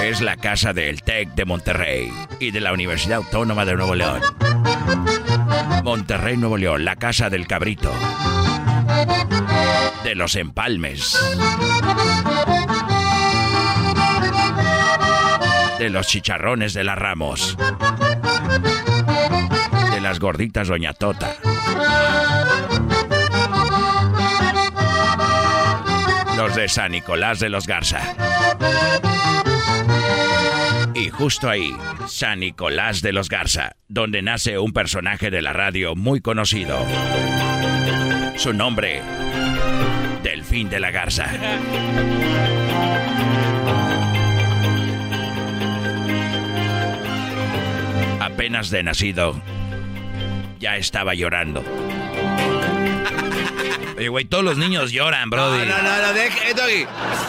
[0.04, 4.22] Es la casa del TEC de Monterrey y de la Universidad Autónoma de Nuevo León.
[5.84, 7.94] Monterrey, Nuevo León, la casa del cabrito.
[10.04, 11.20] De los empalmes.
[15.84, 17.58] De los chicharrones de la Ramos
[20.02, 21.36] las gorditas Doña Tota.
[26.38, 28.16] Los de San Nicolás de los Garza.
[30.96, 31.76] Y justo ahí,
[32.08, 36.80] San Nicolás de los Garza, donde nace un personaje de la radio muy conocido.
[38.38, 39.02] Su nombre,
[40.24, 41.30] Delfín de la Garza.
[48.34, 49.40] Apenas de nacido,
[50.60, 51.64] ya estaba llorando.
[53.96, 55.68] Oye, güey, todos los niños lloran, brody.
[55.68, 56.88] No, no, no, deja, eh,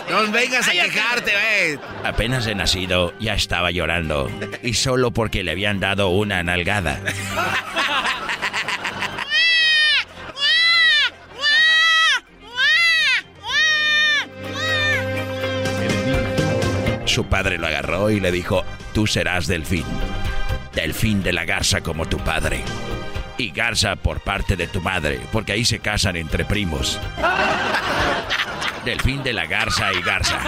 [0.09, 1.79] No vengas a quejarte, güey.
[2.05, 4.31] Apenas de nacido, ya estaba llorando.
[4.63, 6.99] Y solo porque le habían dado una nalgada.
[17.05, 18.65] Su padre lo agarró y le dijo,
[18.95, 19.85] tú serás delfín.
[20.75, 22.65] Delfín de la garza como tu padre
[23.39, 27.01] y Garza por parte de tu madre, porque ahí se casan entre primos.
[28.85, 30.39] Delfín de la Garza y Garza.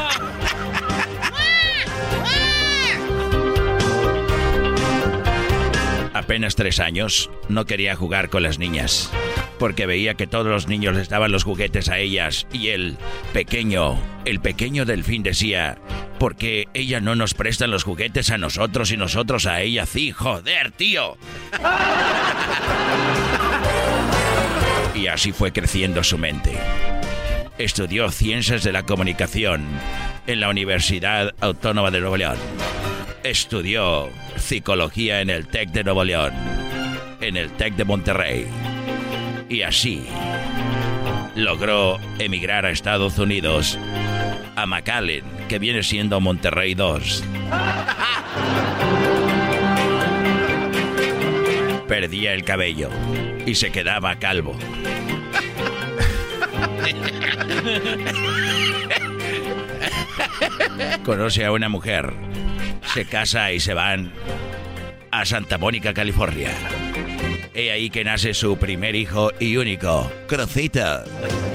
[6.12, 9.11] Apenas tres años, no quería jugar con las niñas,
[9.59, 12.97] porque veía que todos los niños les daban los juguetes a ellas y el
[13.33, 15.78] pequeño, el pequeño delfín decía,
[16.19, 20.73] porque ella no nos presta los juguetes a nosotros y nosotros a ella sí, joder,
[20.73, 21.16] tío.
[24.95, 26.57] Y así fue creciendo su mente.
[27.59, 29.65] Estudió Ciencias de la Comunicación
[30.27, 32.37] en la Universidad Autónoma de Nuevo León.
[33.23, 36.33] Estudió Psicología en el TEC de Nuevo León,
[37.20, 38.47] en el TEC de Monterrey.
[39.48, 40.06] Y así
[41.36, 43.78] logró emigrar a Estados Unidos,
[44.56, 47.24] a McAllen, que viene siendo Monterrey 2.
[51.86, 52.90] Perdía el cabello
[53.44, 54.59] y se quedaba calvo.
[61.05, 62.12] Conoce a una mujer,
[62.94, 64.12] se casa y se van
[65.10, 66.51] a Santa Mónica, California.
[67.59, 71.05] He ahí que nace su primer hijo y único, Crocita.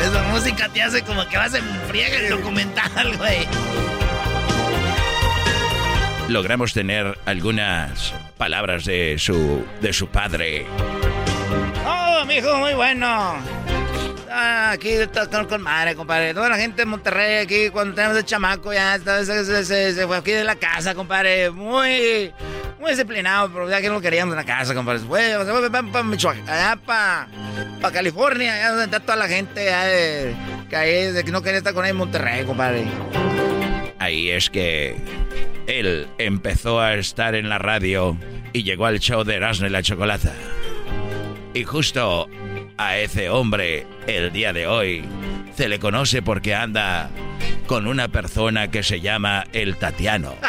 [0.00, 3.48] Esa música te hace como que vas en friega el documental, güey.
[6.28, 10.66] Logramos tener algunas palabras de su de su padre.
[11.84, 13.34] Oh, mi hijo, muy bueno.
[14.36, 16.34] Ah, aquí está con madre, compadre.
[16.34, 20.32] Toda la gente de Monterrey aquí, cuando tenemos el chamaco, ya se, se, fue aquí
[20.32, 21.52] de la casa, compadre.
[21.52, 22.32] Muy,
[22.80, 24.98] muy disciplinado, pero ya que no queríamos en la casa, compadre.
[24.98, 27.28] Se fue, para Michoacán, allá para
[27.80, 30.34] pa California, allá donde está toda la gente, ya de,
[30.68, 32.86] que ahí, de que no quería estar con él en Monterrey, compadre.
[34.00, 34.96] Ahí es que
[35.68, 38.18] él empezó a estar en la radio
[38.52, 40.32] y llegó al show de Erasmo y la Chocolata.
[41.54, 42.28] Y justo
[42.76, 45.04] a ese hombre el día de hoy
[45.56, 47.10] se le conoce porque anda
[47.66, 50.34] con una persona que se llama el Tatiano.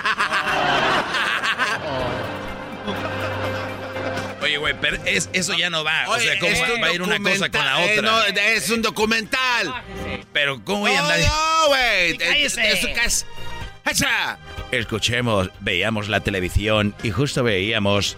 [4.41, 6.07] Oye, güey, pero es, eso ya no va.
[6.07, 8.11] o sea, ¿cómo va, a ir una cosa con la eh, otra?
[8.11, 9.73] no, es un documental.
[10.33, 11.19] Pero, ¿cómo voy a andar?
[11.19, 12.17] No, güey.
[12.19, 13.25] Es su casa.
[13.85, 14.37] ¡Esa!
[14.71, 18.17] Escuchemos, veíamos la televisión y justo veíamos.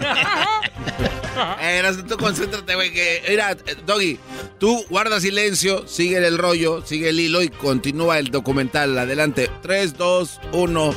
[1.60, 2.92] Eh, tú concéntrate, güey.
[2.92, 3.56] Que, mira,
[3.86, 4.18] Doggy,
[4.58, 8.98] tú guarda silencio, sigue el rollo, sigue el hilo y continúa el documental.
[8.98, 9.50] Adelante.
[9.62, 10.94] 3, 2, 1.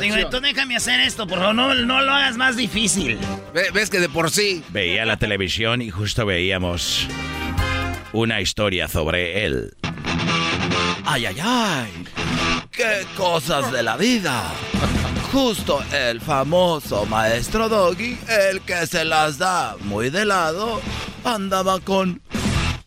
[0.00, 3.18] Sí, güey, tú déjame hacer esto, por favor, no, no lo hagas más difícil.
[3.72, 4.62] Ves que de por sí.
[4.68, 7.08] Veía la televisión y justo veíamos
[8.12, 9.74] una historia sobre él.
[11.04, 12.04] Ay, ay, ay.
[12.70, 14.52] Qué cosas de la vida.
[15.32, 20.80] Justo el famoso maestro Doggy, el que se las da muy de lado,
[21.24, 22.22] andaba con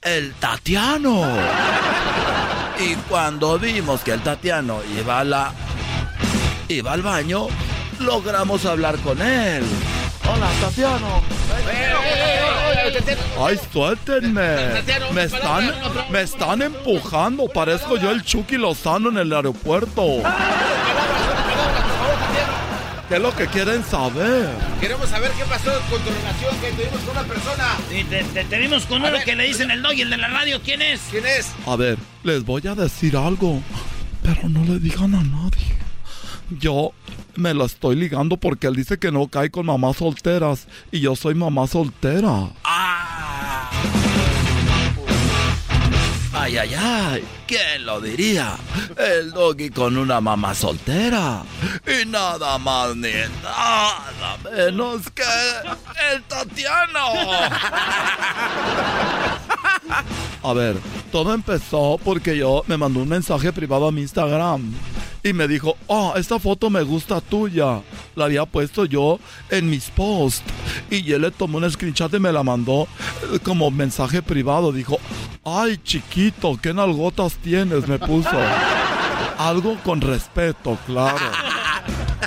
[0.02, 1.28] el Tatiano.
[2.80, 5.54] Y cuando vimos que el Tatiano iba a la
[6.70, 7.48] iba al baño,
[8.00, 9.64] logramos hablar con él.
[10.32, 11.22] Hola, Tatiano.
[13.40, 14.84] Ay, suéltenme.
[15.14, 15.74] Me están,
[16.10, 17.48] me están empujando.
[17.48, 20.22] Parezco yo el Chucky Lozano en el aeropuerto.
[23.10, 24.48] ¿Qué es lo que quieren saber?
[24.80, 27.66] Queremos saber qué pasó con tu relación que tuvimos con una persona.
[27.90, 30.18] Sí, te, te, te vimos con uno que le dicen el dog y el de
[30.18, 30.62] la radio.
[30.64, 31.02] ¿Quién es?
[31.10, 31.52] ¿Quién es?
[31.66, 33.64] A ver, les voy a decir algo,
[34.22, 35.76] pero no le digan a nadie.
[36.60, 36.92] Yo
[37.36, 41.16] me lo estoy ligando porque él dice que no cae con mamás solteras y yo
[41.16, 42.50] soy mamá soltera.
[46.32, 48.56] Ay, ay, ay, ¿quién lo diría?
[48.98, 51.44] El doggy con una mamá soltera.
[51.88, 53.12] Y nada más ni
[53.42, 55.24] nada menos que
[56.14, 57.08] el Tatiano.
[60.44, 60.78] A ver,
[61.12, 64.72] todo empezó porque yo me mandó un mensaje privado a mi Instagram
[65.24, 67.82] y me dijo, oh, esta foto me gusta tuya.
[68.16, 69.20] La había puesto yo
[69.50, 70.44] en mis posts
[70.90, 72.88] y él le tomó un screenshot y me la mandó
[73.34, 74.72] eh, como mensaje privado.
[74.72, 75.00] Dijo,
[75.44, 78.30] ay chiquito, qué nalgotas tienes, me puso.
[79.38, 81.26] Algo con respeto, claro.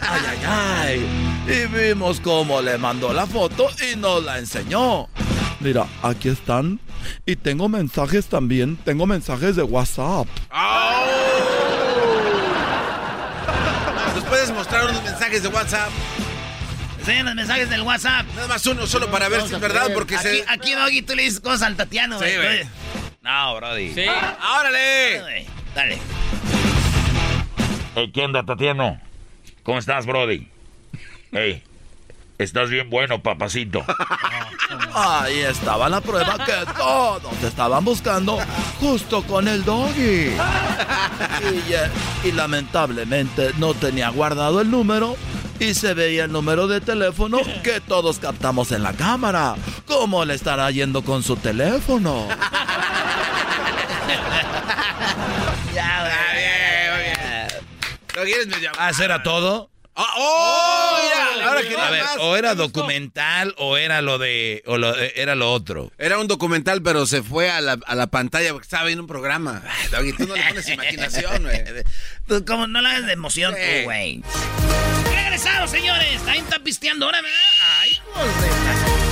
[0.00, 1.06] Ay, ay, ay.
[1.46, 5.08] Y vimos cómo le mandó la foto y nos la enseñó.
[5.60, 6.80] Mira, aquí están.
[7.26, 8.76] Y tengo mensajes también.
[8.76, 10.26] Tengo mensajes de WhatsApp.
[10.50, 11.71] ¿Nos
[14.42, 15.88] puedes mostrar unos mensajes de WhatsApp?
[16.98, 18.26] Enseñan los mensajes del WhatsApp.
[18.34, 20.44] Nada más uno, solo para ver si es verdad, porque aquí, se...
[20.48, 22.66] Aquí, Doggy, tú le dices cosas al Tatiano, Sí, güey.
[23.20, 23.94] No, Brody.
[23.94, 24.04] Sí.
[24.58, 25.46] ¡Órale!
[25.76, 25.98] Dale.
[27.94, 29.00] Hey, ¿Qué onda, Tatiano?
[29.62, 30.48] ¿Cómo estás, Brody?
[31.30, 31.62] Hey,
[32.42, 33.84] estás bien bueno, papacito.
[34.94, 38.38] Ahí estaba la prueba que todos estaban buscando
[38.80, 40.30] justo con el doggy.
[41.42, 41.90] Y, eh,
[42.24, 45.16] y lamentablemente no tenía guardado el número
[45.58, 49.54] y se veía el número de teléfono que todos captamos en la cámara.
[49.86, 52.26] ¿Cómo le estará yendo con su teléfono?
[55.74, 56.04] Ya,
[56.34, 57.48] bien, bien.
[58.16, 58.76] ¿No quieres me llamar?
[58.78, 59.71] ¿Ah, eso era todo?
[59.94, 60.98] ¡Ah, ¡Oh!
[61.02, 62.16] Mira, ahora A ver, más.
[62.20, 64.62] o era documental o era lo de.
[64.66, 65.92] o lo- era lo otro.
[65.98, 69.08] Era un documental, pero se fue a la, a la pantalla porque estaba viendo un
[69.08, 69.62] programa.
[69.94, 71.62] Ay, tú no le pones imaginación, güey.
[72.26, 73.84] Tú, como no le hagas de emoción, Sí.
[73.84, 74.22] güey.
[75.14, 76.16] Regresamos, señores.
[76.22, 77.38] También está pisteando ahora, ¿verdad?
[77.80, 79.11] Ay, de-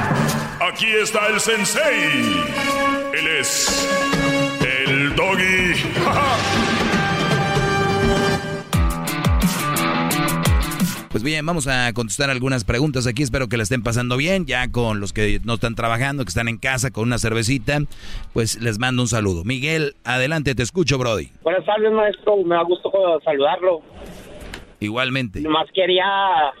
[0.61, 2.21] Aquí está el sensei.
[3.13, 3.89] Él es
[4.61, 5.73] el doggy.
[11.11, 13.21] Pues bien, vamos a contestar algunas preguntas aquí.
[13.21, 14.45] Espero que la estén pasando bien.
[14.45, 17.79] Ya con los que no están trabajando, que están en casa con una cervecita,
[18.31, 19.43] pues les mando un saludo.
[19.43, 21.29] Miguel, adelante, te escucho, Brody.
[21.43, 22.37] Buenas tardes, maestro.
[22.45, 22.89] Me da gusto
[23.25, 23.81] saludarlo.
[24.81, 25.39] Igualmente.
[25.41, 26.51] Nomás quería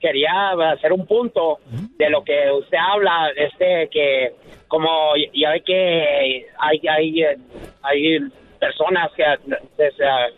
[0.00, 1.58] quería hacer un punto
[1.96, 4.32] de lo que usted habla, este que
[4.66, 7.22] como ya ve que hay hay
[7.82, 8.18] hay
[8.58, 9.24] personas que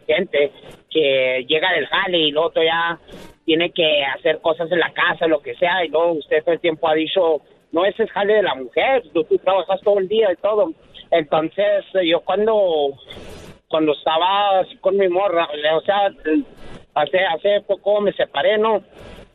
[0.07, 0.53] gente
[0.91, 2.99] que llega del jale y luego todavía
[3.47, 6.61] tiene que hacer cosas en la casa, lo que sea, y luego usted todo el
[6.61, 7.41] tiempo ha dicho,
[7.73, 10.71] no, ese es jale de la mujer, tú, trabajas todo el día y todo.
[11.11, 12.93] Entonces, yo cuando
[13.69, 16.13] cuando estaba con mi morra, o sea,
[16.95, 18.83] hace hace poco me separé, ¿no?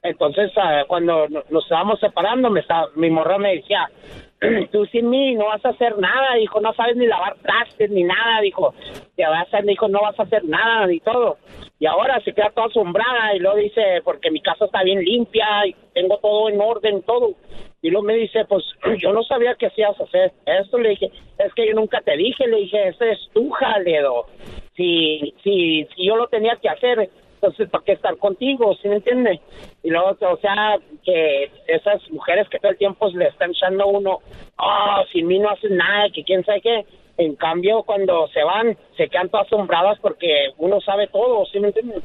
[0.03, 3.89] Entonces, ah, cuando no- nos estábamos separando, me estaba, mi morra me decía,
[4.71, 8.03] tú sin mí no vas a hacer nada, dijo, no sabes ni lavar trastes ni
[8.03, 8.73] nada, dijo,
[9.15, 11.37] te vas a, dijo, no vas a hacer nada ni todo.
[11.79, 15.45] Y ahora se queda toda asombrada y luego dice, porque mi casa está bien limpia
[15.67, 17.33] y tengo todo en orden, todo.
[17.81, 18.63] Y luego me dice, pues
[18.99, 20.77] yo no sabía que hacías hacer esto.
[20.77, 24.25] Le dije, es que yo nunca te dije, le dije, ese es tu jaledo.
[24.75, 27.09] Si, si, si yo lo tenía que hacer,
[27.41, 28.75] entonces, ¿para qué estar contigo?
[28.81, 29.39] ¿Sí me entiende?
[29.83, 33.87] Y luego, o sea, que esas mujeres que todo el tiempo le están echando a
[33.87, 34.19] uno,
[34.57, 36.85] oh, sin mí no haces nada, que quién sabe qué.
[37.19, 40.27] En cambio, cuando se van, se quedan todas asombradas porque
[40.57, 41.95] uno sabe todo, ¿sí me entiende?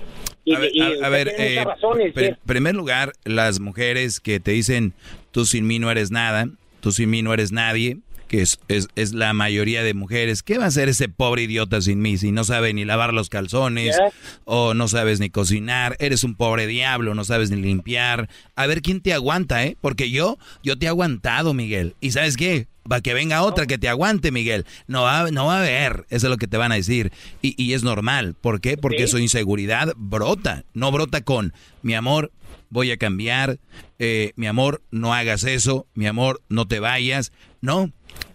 [0.44, 1.72] Y, A ver, y a- a usted ver, tiene mucha
[2.06, 2.34] eh, pri- sí.
[2.46, 4.94] primer lugar, las mujeres que te dicen,
[5.30, 6.46] tú sin mí no eres nada,
[6.80, 7.98] tú sin mí no eres nadie,
[8.32, 10.42] que es, es, es la mayoría de mujeres.
[10.42, 13.28] ¿Qué va a hacer ese pobre idiota sin mí si no sabe ni lavar los
[13.28, 13.96] calzones
[14.44, 15.96] o no sabes ni cocinar?
[16.00, 18.28] Eres un pobre diablo, no sabes ni limpiar.
[18.56, 19.76] A ver quién te aguanta, ¿eh?
[19.80, 21.94] Porque yo, yo te he aguantado, Miguel.
[22.00, 22.68] ¿Y sabes qué?
[22.90, 24.64] Va que venga otra que te aguante, Miguel.
[24.88, 26.06] No va, no va a haber.
[26.08, 27.12] Eso es lo que te van a decir.
[27.42, 28.34] Y, y es normal.
[28.40, 28.76] ¿Por qué?
[28.78, 29.12] Porque Sí.
[29.12, 30.64] su inseguridad brota.
[30.74, 31.52] No brota con,
[31.82, 32.32] mi amor,
[32.70, 33.58] voy a cambiar.
[34.00, 35.86] eh, mi amor, no hagas eso.
[35.94, 37.30] Mi amor, no te vayas.
[37.60, 37.92] No.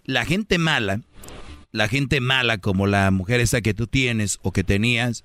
[0.08, 1.02] La gente mala,
[1.72, 5.24] la gente mala como la mujer esa que tú tienes o que tenías,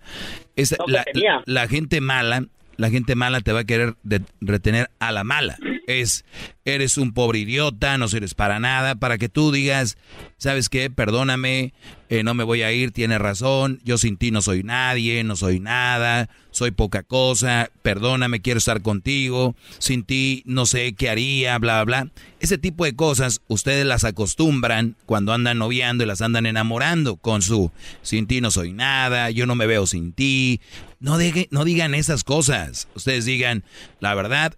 [0.57, 1.43] esa- No, que la, tenía.
[1.47, 2.45] la gente mala,
[2.77, 5.57] la gente mala te va a querer de- retener a la mala.
[5.87, 6.25] Es,
[6.65, 9.97] eres un pobre idiota, no sirves para nada, para que tú digas,
[10.37, 10.91] ¿sabes qué?
[10.91, 11.73] Perdóname,
[12.09, 15.37] eh, no me voy a ir, tienes razón, yo sin ti no soy nadie, no
[15.37, 21.59] soy nada, soy poca cosa, perdóname, quiero estar contigo, sin ti no sé qué haría,
[21.59, 22.13] bla, bla, bla.
[22.41, 27.43] Ese tipo de cosas ustedes las acostumbran cuando andan noviando y las andan enamorando con
[27.43, 27.73] su,
[28.03, 30.61] sin ti no soy nada, yo no me veo sin ti.
[31.01, 32.87] No, deje- no digan esas cosas.
[32.95, 33.65] Ustedes digan,
[33.99, 34.55] la verdad,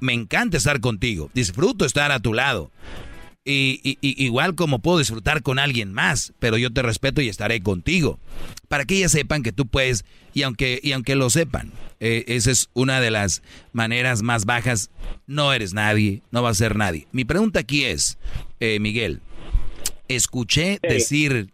[0.00, 2.70] me encanta estar contigo, disfruto estar a tu lado.
[3.44, 7.28] Y, y- y- igual como puedo disfrutar con alguien más, pero yo te respeto y
[7.28, 8.20] estaré contigo.
[8.68, 12.52] Para que ellas sepan que tú puedes, y aunque, y aunque lo sepan, eh, esa
[12.52, 13.42] es una de las
[13.72, 14.90] maneras más bajas.
[15.26, 17.08] No eres nadie, no vas a ser nadie.
[17.10, 18.16] Mi pregunta aquí es,
[18.60, 19.20] eh, Miguel,
[20.08, 21.50] escuché decir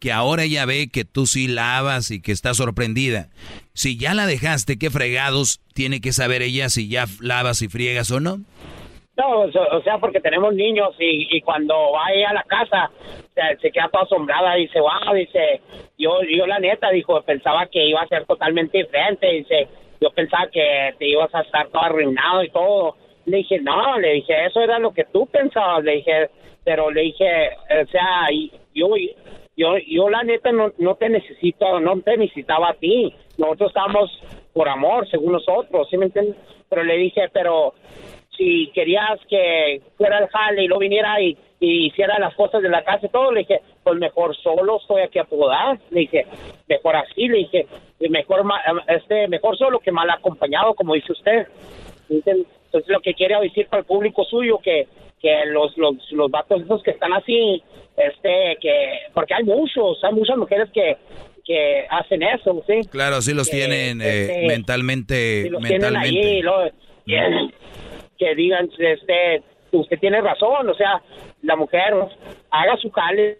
[0.00, 3.28] que ahora ella ve que tú sí lavas y que está sorprendida.
[3.74, 8.10] Si ya la dejaste, ¿qué fregados tiene que saber ella si ya lavas y friegas
[8.10, 8.40] o no?
[9.20, 12.90] No, o sea- porque tenemos niños y, y cuando va ella a la casa
[13.60, 15.60] se, queda toda asombrada dice, wow, dice,
[15.98, 19.68] yo, yo la neta, dijo, pensaba que iba a ser totalmente diferente, dice,
[20.00, 22.96] yo pensaba que te ibas a estar todo arruinado y todo.
[23.26, 26.30] Le dije, no, le dije, eso era lo que tú pensabas, le dije,
[26.64, 27.50] pero le dije,
[27.82, 28.28] o sea,
[28.74, 28.88] yo,
[29.56, 34.10] yo, yo la neta no, no te necesito, no te necesitaba a ti, nosotros estamos
[34.54, 36.36] por amor, según nosotros, ¿sí me entiendes?
[36.68, 37.74] Pero le dije, pero
[38.40, 42.70] si querías que fuera el jale y lo viniera y, y hiciera las cosas de
[42.70, 45.78] la casa y todo, le dije, pues mejor solo estoy aquí a tu edad.
[45.90, 46.24] Le dije,
[46.66, 47.66] mejor así, le dije,
[48.08, 48.42] mejor,
[48.88, 51.48] este, mejor solo que mal acompañado, como dice usted.
[52.08, 52.46] Entonces,
[52.86, 54.88] lo que quiere decir para el público suyo, que,
[55.20, 57.62] que los, los, los vatos esos que están así,
[57.94, 60.96] este, que, porque hay muchos, hay muchas mujeres que,
[61.44, 62.88] que hacen eso, ¿sí?
[62.90, 65.42] Claro, sí los Que, tienen eh, este, mentalmente.
[65.42, 66.26] si los tienen mentalmente.
[66.26, 66.70] ahí, lo-
[68.20, 69.42] que digan, este,
[69.72, 71.00] usted tiene razón, o sea,
[71.42, 71.94] la mujer
[72.50, 73.38] haga su jale,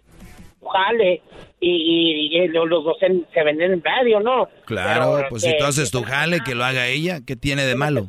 [0.58, 1.20] su jale,
[1.60, 4.48] y, y- y los dos se, se venden en medio, ¿no?
[4.64, 7.64] Claro, Pero pues que- si tú haces tu jale, que lo haga ella, ¿qué tiene
[7.64, 8.06] de malo?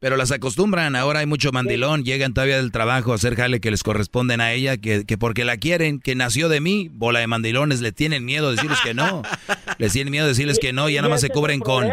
[0.00, 3.70] Pero las acostumbran, ahora hay mucho mandilón, llegan todavía del trabajo a hacer jale que
[3.70, 7.26] les corresponden a ella, que, que porque la quieren, que nació de mí, bola de
[7.26, 9.20] mandilones, le tienen miedo de decirles que no.
[9.78, 11.92] Les tienen miedo de decirles que no y ya nada más se cubren con, eh.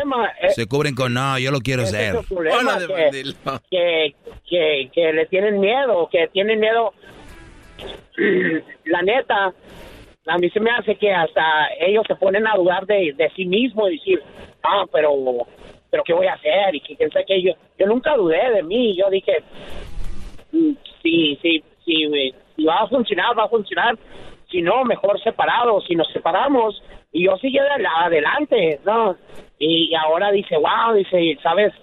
[0.56, 2.16] se cubren con, no, yo lo quiero ser.
[2.16, 3.34] es el problema, que,
[3.70, 4.16] que,
[4.50, 6.94] que, que le tienen miedo, que tienen miedo.
[8.86, 9.54] La neta,
[10.28, 11.42] a mí se me hace que hasta
[11.80, 14.22] ellos se ponen a dudar de, de sí mismos y decir,
[14.64, 15.12] ah, pero,
[15.90, 16.76] pero ¿qué voy a hacer?
[16.76, 17.42] Y que qué.
[17.42, 19.44] yo, yo nunca dudé de mí, yo dije,
[20.52, 23.98] mm, si, si, eh, si va a funcionar, va a funcionar.
[24.50, 25.86] Si no, mejor separados.
[25.88, 26.82] Si nos separamos,
[27.12, 29.16] y yo adel- adelante, ¿no?
[29.60, 31.74] Y, ahora dice, wow, dice, ¿sabes?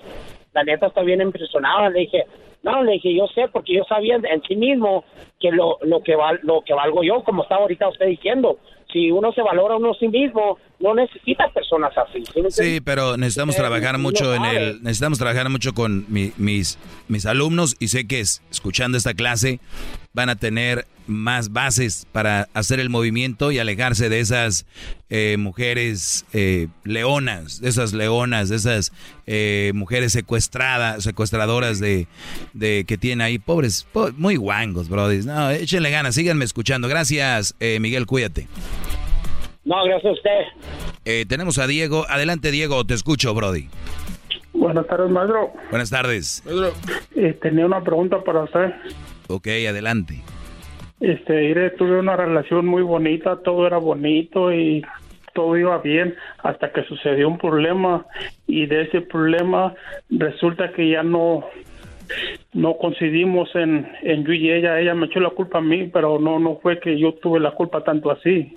[0.53, 1.91] La neta está bien impresionada.
[1.91, 2.25] Le dije,
[2.63, 5.05] no, le dije, yo sé, porque yo sabía en sí mismo
[5.41, 8.59] que lo, lo que val, lo que valgo yo, como estaba ahorita usted diciendo.
[8.93, 12.23] Si uno se valora a uno sí mismo, no necesita personas así.
[12.51, 16.79] ¿sí, pero necesitamos trabajar mucho en el, necesitamos trabajar mucho con mis,
[17.09, 19.61] mis alumnos y sé que escuchando esta clase
[20.13, 24.67] van a tener más bases para hacer el movimiento y alejarse de esas
[25.09, 28.93] eh, mujeres eh, leonas, de esas leonas, de esas
[29.27, 32.09] eh, mujeres secuestradas, secuestradoras de,
[32.53, 33.87] de que tienen ahí, pobres,
[34.19, 35.25] muy guangos, brodis.
[35.25, 36.89] No, échenle ganas, síganme escuchando.
[36.89, 38.49] Gracias, Miguel, cuídate.
[39.65, 41.27] No, gracias a usted.
[41.27, 42.05] tenemos a Diego.
[42.09, 43.69] Adelante, Diego, te escucho, Brody.
[44.53, 45.53] Buenas tardes, maestro.
[45.71, 46.43] Buenas tardes.
[47.43, 48.73] tenía una pregunta para usted.
[49.29, 50.23] Ok, adelante.
[51.01, 54.85] Este, iré, tuve una relación muy bonita, todo era bonito y
[55.35, 58.07] todo iba bien hasta que sucedió un problema
[58.47, 59.75] y de ese problema
[60.09, 61.45] resulta que ya no
[62.53, 66.19] no coincidimos en, en yo y ella, ella me echó la culpa a mí, pero
[66.19, 68.57] no no fue que yo tuve la culpa tanto así.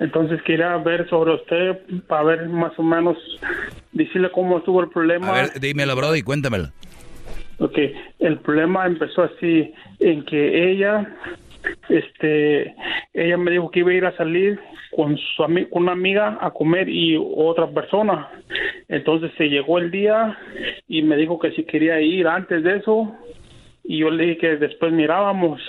[0.00, 3.16] Entonces quería ver sobre usted para ver más o menos
[3.92, 5.28] decirle cómo estuvo el problema.
[5.28, 6.68] A ver, dímelo, Brody, cuéntamelo.
[7.58, 7.76] Ok,
[8.20, 11.16] el problema empezó así, en que ella,
[11.88, 12.74] este,
[13.12, 14.60] ella me dijo que iba a ir a salir
[14.94, 18.30] con su con una amiga a comer y otra persona.
[18.88, 20.38] Entonces se llegó el día
[20.86, 23.12] y me dijo que si quería ir antes de eso
[23.84, 25.60] y yo le dije que después mirábamos.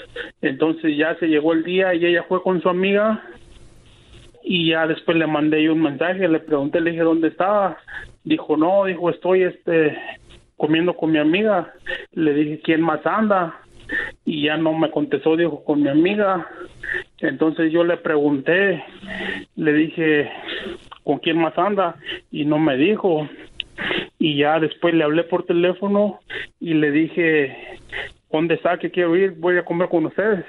[0.41, 3.23] Entonces ya se llegó el día y ella fue con su amiga
[4.43, 7.77] y ya después le mandé yo un mensaje, le pregunté, le dije dónde estaba.
[8.23, 9.97] Dijo, "No, dijo, estoy este
[10.59, 11.73] comiendo con mi amiga.
[12.11, 13.61] Le dije, ¿quién más anda?
[14.25, 16.47] Y ya no me contestó, dijo, con mi amiga.
[17.19, 18.83] Entonces yo le pregunté,
[19.55, 20.29] le dije,
[21.03, 21.95] ¿con quién más anda?
[22.29, 23.27] Y no me dijo.
[24.19, 26.19] Y ya después le hablé por teléfono
[26.59, 27.55] y le dije,
[28.29, 28.77] ¿dónde está?
[28.77, 30.43] Que quiero ir, voy a comer con ustedes.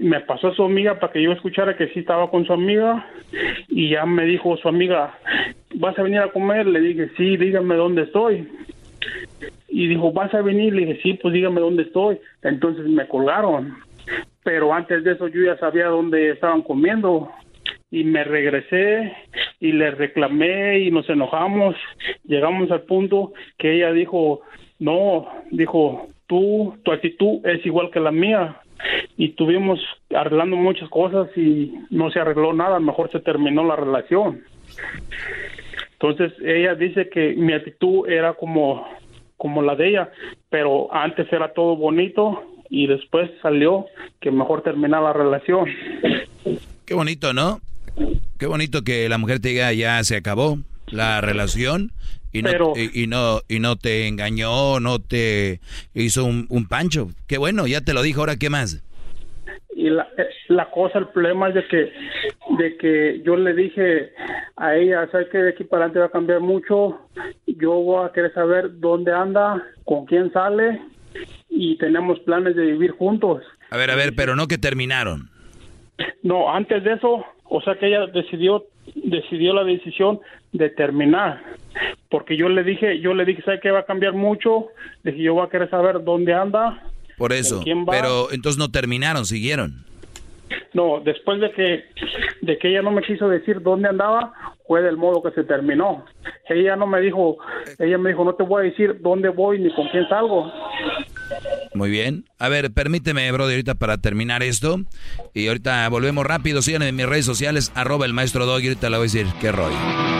[0.00, 3.06] Me pasó a su amiga para que yo escuchara que sí estaba con su amiga
[3.68, 5.14] y ya me dijo su amiga,
[5.74, 6.66] ¿vas a venir a comer?
[6.66, 8.48] Le dije, sí, dígame dónde estoy
[9.80, 10.74] y dijo, ¿vas a venir?
[10.74, 12.18] Le dije, sí, pues dígame dónde estoy.
[12.42, 13.76] Entonces me colgaron.
[14.42, 17.30] Pero antes de eso yo ya sabía dónde estaban comiendo.
[17.90, 19.12] Y me regresé
[19.58, 21.76] y le reclamé y nos enojamos.
[22.24, 24.42] Llegamos al punto que ella dijo,
[24.78, 28.60] no, dijo, tú, tu actitud es igual que la mía.
[29.16, 29.80] Y tuvimos
[30.14, 34.42] arreglando muchas cosas y no se arregló nada, mejor se terminó la relación.
[35.92, 38.86] Entonces ella dice que mi actitud era como,
[39.36, 40.10] como la de ella,
[40.48, 43.86] pero antes era todo bonito y después salió
[44.20, 45.66] que mejor terminar la relación.
[46.86, 47.60] Qué bonito, ¿no?
[48.38, 51.92] Qué bonito que la mujer te diga ya se acabó la relación
[52.32, 55.60] y no, y, no y no te engañó, no te
[55.94, 57.08] hizo un, un pancho.
[57.26, 58.82] Qué bueno, ya te lo dijo, ahora qué más
[59.80, 60.06] y la,
[60.48, 61.92] la cosa, el problema es de que,
[62.58, 64.12] de que yo le dije
[64.56, 66.98] a ella, ¿sabes que de aquí para adelante va a cambiar mucho?
[67.46, 70.82] Yo voy a querer saber dónde anda, con quién sale
[71.48, 73.42] y tenemos planes de vivir juntos.
[73.70, 75.30] A ver, a ver, pero no que terminaron.
[76.22, 80.20] No, antes de eso, o sea que ella decidió decidió la decisión
[80.52, 81.42] de terminar
[82.10, 84.66] porque yo le dije yo le dije sabes que va a cambiar mucho
[85.02, 86.82] le dije yo voy a querer saber dónde anda
[87.20, 87.62] por eso.
[87.90, 89.84] Pero entonces no terminaron, siguieron.
[90.72, 91.84] No, después de que
[92.40, 94.32] de que ella no me quiso decir dónde andaba,
[94.66, 96.06] fue del modo que se terminó.
[96.48, 97.36] Ella no me dijo,
[97.78, 100.50] ella me dijo, no te voy a decir dónde voy ni con quién salgo.
[101.74, 102.24] Muy bien.
[102.38, 104.78] A ver, permíteme, brother, ahorita para terminar esto.
[105.34, 106.62] Y ahorita volvemos rápido.
[106.62, 108.62] Síganme en mis redes sociales, arroba el maestro Dog.
[108.62, 110.19] Y ahorita le voy a decir qué rollo.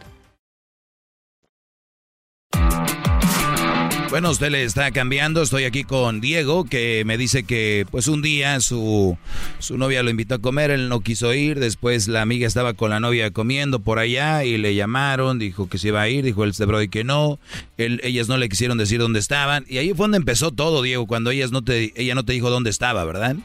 [4.11, 5.41] Bueno, usted le está cambiando.
[5.41, 9.17] Estoy aquí con Diego, que me dice que pues un día su,
[9.59, 11.61] su novia lo invitó a comer, él no quiso ir.
[11.61, 15.77] Después la amiga estaba con la novia comiendo por allá y le llamaron, dijo que
[15.77, 17.39] se iba a ir, dijo el Brody que no.
[17.77, 19.63] Él, ellas no le quisieron decir dónde estaban.
[19.69, 22.49] Y ahí fue donde empezó todo, Diego, cuando ellas no te, ella no te dijo
[22.49, 23.37] dónde estaba, ¿verdad?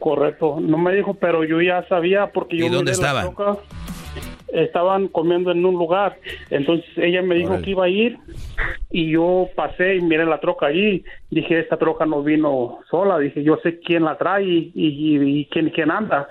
[0.00, 2.66] Correcto, no me dijo, pero yo ya sabía porque yo...
[2.66, 3.30] ¿Y dónde la
[4.54, 5.08] estaban?
[5.08, 6.18] comiendo en un lugar,
[6.50, 8.18] entonces ella me dijo que iba a ir
[8.90, 11.04] y yo pasé y miré la troca allí.
[11.30, 15.44] Dije, esta troca no vino sola, dije, yo sé quién la trae y, y- y
[15.46, 16.28] quién, quién anda.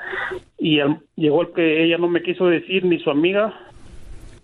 [0.58, 3.54] Y el- llegó el que ella no me quiso decir ni su amiga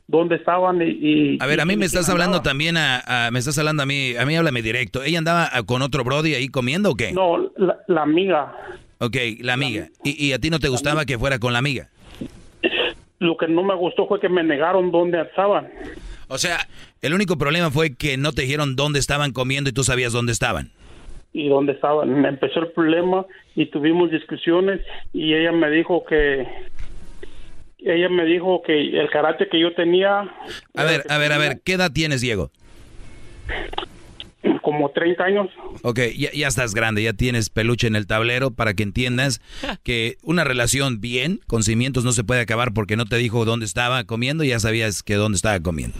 [0.07, 0.85] dónde estaban y...
[0.85, 2.25] y- A ver, a mí me estás andaba.
[2.25, 5.03] hablando también a, a- me estás hablando a mí, a mí háblame directo.
[5.03, 7.11] ¿Ella andaba con otro Brody ahí comiendo o qué?
[7.11, 8.51] No, la, la amiga.
[8.99, 9.87] Ok, la amiga.
[10.03, 11.89] ¿Y, y a ti no te gustaba que fuera con la amiga?
[13.19, 15.69] Lo que no me gustó fue que me negaron dónde estaban.
[16.27, 16.57] O sea,
[17.01, 20.31] el único problema fue que no te dijeron dónde estaban comiendo y tú sabías dónde
[20.31, 20.71] estaban.
[21.31, 22.25] y dónde estaban.
[22.25, 23.25] Empezó el problema
[23.55, 24.81] y tuvimos discusiones
[25.13, 26.47] y ella me dijo que
[27.79, 30.21] ella me dijo que el carácter que yo tenía
[30.75, 32.51] A ver, a ver, a ver, ¿qué edad tienes, Diego?
[34.61, 35.47] Como 30 años.
[35.83, 39.41] Ok, ya, ya estás grande, ya tienes peluche en el tablero para que entiendas
[39.83, 43.65] que una relación bien, con cimientos, no se puede acabar porque no te dijo dónde
[43.65, 45.97] estaba comiendo y ya sabías que dónde estaba comiendo.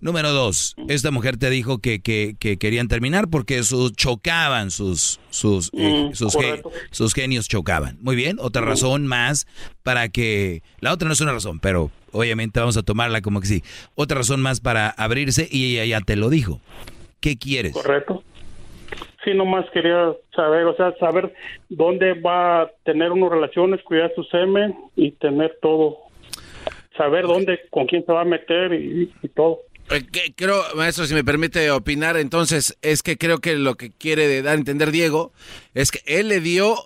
[0.00, 5.20] Número dos, esta mujer te dijo que, que, que querían terminar porque sus chocaban, sus,
[5.30, 6.72] sus, eh, Mm, sus, ge- correcto.
[6.90, 7.98] sus genios chocaban.
[8.00, 9.46] Muy bien, otra razón más
[9.82, 10.62] para que...
[10.80, 13.62] La otra no es una razón, pero obviamente vamos a tomarla como que sí.
[13.94, 16.60] Otra razón más para abrirse y ella ya te lo dijo.
[17.24, 17.72] ¿Qué quieres?
[17.72, 18.22] Correcto.
[19.24, 21.32] Sí, nomás quería saber, o sea, saber
[21.70, 25.96] dónde va a tener unas relaciones, cuidar su semen y tener todo.
[26.98, 29.60] Saber dónde, con quién se va a meter y, y todo.
[29.90, 33.90] Eh, que- Creo, maestro, si me permite opinar, entonces es que creo que lo que
[33.90, 35.32] quiere dar a entender Diego
[35.72, 36.76] es que él le dio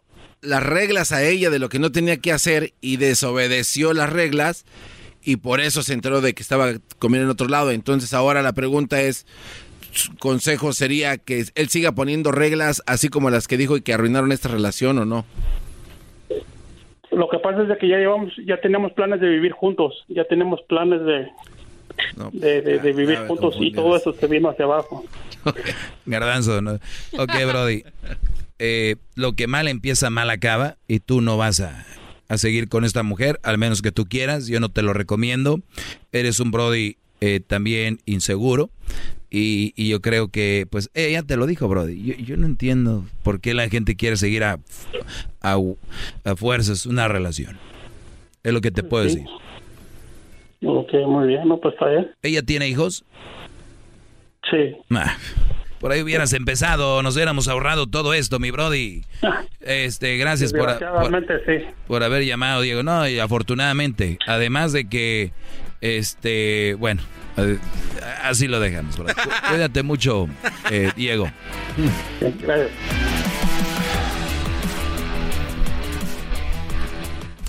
[0.40, 4.66] las reglas a ella de lo que no tenía que hacer y desobedeció las reglas
[5.20, 7.72] y por eso se enteró de que estaba comiendo en otro lado.
[7.72, 9.26] Entonces ahora la pregunta es,
[10.18, 14.32] consejo sería que él siga poniendo reglas así como las que dijo y que arruinaron
[14.32, 15.24] esta relación o no.
[17.10, 20.24] Lo que pasa es de que ya llevamos, ya tenemos planes de vivir juntos, ya
[20.24, 21.28] tenemos planes de,
[22.32, 25.04] de, de- de vivir ya juntos y todo eso se vino hacia abajo.
[26.06, 26.74] Garbanzo, ¿no?
[27.18, 27.82] Ok, Brody.
[28.58, 30.76] Eh, lo que mal empieza, mal acaba.
[30.86, 31.86] Y tú no vas a,
[32.28, 34.46] a seguir con esta mujer, al menos que tú quieras.
[34.46, 35.60] Yo no te lo recomiendo.
[36.12, 38.68] Eres un Brody eh, también inseguro.
[39.30, 42.02] Y, y yo creo que, pues, ella te lo dijo, Brody.
[42.02, 44.58] Yo, yo no entiendo por qué la gente quiere seguir a,
[45.42, 45.56] a,
[46.24, 47.58] a fuerzas una relación.
[48.42, 49.16] Es lo que te puedo Sí.
[49.16, 49.28] decir.
[50.64, 52.10] Ok, muy bien, no, pues está bien.
[52.22, 53.04] ¿Ella tiene hijos?
[54.50, 54.74] Sí.
[54.90, 55.16] Ah,
[55.78, 59.02] por ahí hubieras empezado, nos hubiéramos ahorrado todo esto, mi Brody.
[59.60, 61.66] Este, gracias por, por, sí.
[61.86, 62.82] por haber llamado, Diego.
[62.82, 65.32] No, y afortunadamente, además de que,
[65.82, 67.04] este, bueno, eh,
[68.22, 68.96] así lo dejamos.
[69.48, 70.28] Cuídate mucho,
[70.70, 71.30] eh, Diego.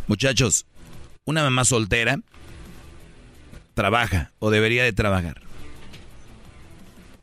[0.08, 0.66] Muchachos,
[1.26, 2.20] una mamá soltera
[3.74, 5.42] trabaja o debería de trabajar.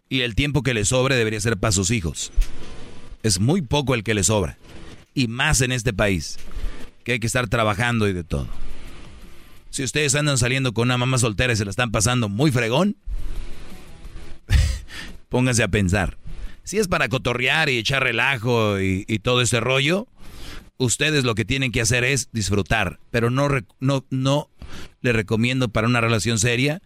[0.08, 2.32] Y el tiempo que le sobre debería ser para sus hijos.
[3.22, 4.56] Es muy poco el que le sobra.
[5.14, 6.38] Y más en este país,
[7.02, 8.46] que hay que estar trabajando y de todo.
[9.76, 12.96] Si ustedes andan saliendo con una mamá soltera y se la están pasando muy fregón,
[15.28, 16.16] pónganse a pensar.
[16.64, 20.08] Si es para cotorrear y echar relajo y, todo ese rollo,
[20.78, 24.48] ustedes lo que tienen que hacer es disfrutar, pero no, no, no
[25.02, 26.80] le recomiendo para una relación seria,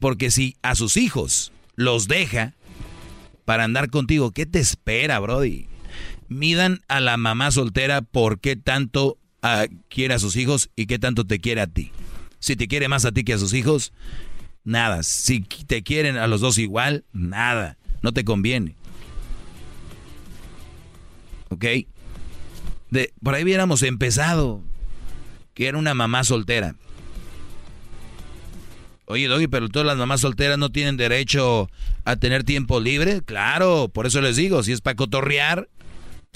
[0.00, 2.56] porque si a sus hijos los deja
[3.44, 5.68] para andar contigo, ¿qué te espera, Brody?
[6.26, 10.98] Midan a la mamá soltera por qué tanto ah, quiere a sus hijos y qué
[10.98, 11.92] tanto te quiere a ti.
[12.38, 13.92] Si te quiere más a ti que a sus hijos,
[14.64, 15.02] nada.
[15.02, 17.76] Si te quieren a los dos igual, nada.
[18.02, 18.76] No te conviene.
[21.48, 21.64] ¿Ok?
[22.90, 24.62] De, por ahí hubiéramos empezado.
[25.54, 26.76] Que era una mamá soltera.
[29.06, 31.70] Oye, Doggy, pero todas las mamás solteras no tienen derecho
[32.04, 33.22] a tener tiempo libre.
[33.22, 35.68] Claro, por eso les digo, si es para cotorrear,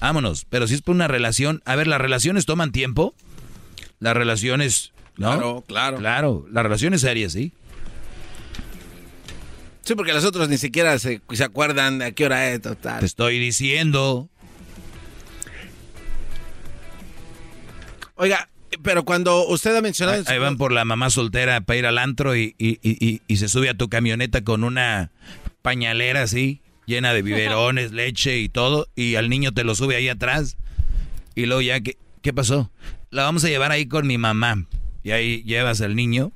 [0.02, 0.46] vámonos.
[0.48, 3.14] Pero si es por una relación, a ver, las relaciones toman tiempo.
[4.00, 5.30] Las relaciones, ¿no?
[5.32, 5.96] Claro, claro.
[5.98, 7.52] Claro, las relaciones serias, sí.
[9.84, 13.00] Sí, porque los otros ni siquiera se, se acuerdan de a qué hora es, total.
[13.00, 14.28] Te estoy diciendo.
[18.14, 18.48] Oiga,
[18.82, 20.18] pero cuando usted ha mencionado...
[20.18, 23.22] Ahí, ahí van por la mamá soltera para ir al antro y, y- y- y-
[23.26, 25.10] y se sube a tu camioneta con una
[25.62, 30.08] pañalera así, llena de biberones, leche y todo, y al niño te lo sube ahí
[30.08, 30.56] atrás.
[31.34, 32.70] Y luego ya, ¿qué, qué pasó?
[33.10, 34.66] La vamos a llevar ahí con mi mamá.
[35.02, 36.32] Y ahí llevas al niño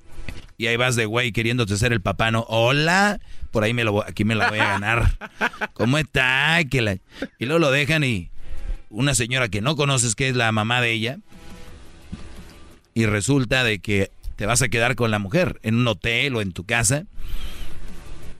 [0.58, 2.44] y ahí vas de güey queriéndote ser el papá, ¿no?
[2.48, 3.20] Hola,
[3.50, 5.16] por ahí me lo, voy- aquí me la voy a ganar.
[5.74, 6.58] ¿Cómo está?
[6.70, 6.96] Que la-
[7.38, 8.30] Y luego lo dejan y
[8.90, 11.18] una señora que no conoces que es la mamá de ella
[12.94, 16.40] y resulta de que te vas a quedar con la mujer en un hotel o
[16.40, 17.04] en tu casa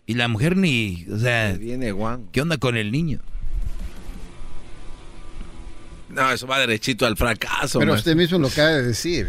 [0.07, 2.27] y la mujer ni, o sea, Viene Juan.
[2.33, 3.21] ¿qué onda con el niño?
[6.09, 7.79] No, eso va derechito al fracaso.
[7.79, 8.13] Pero maestro.
[8.13, 9.29] usted mismo lo acaba de decir.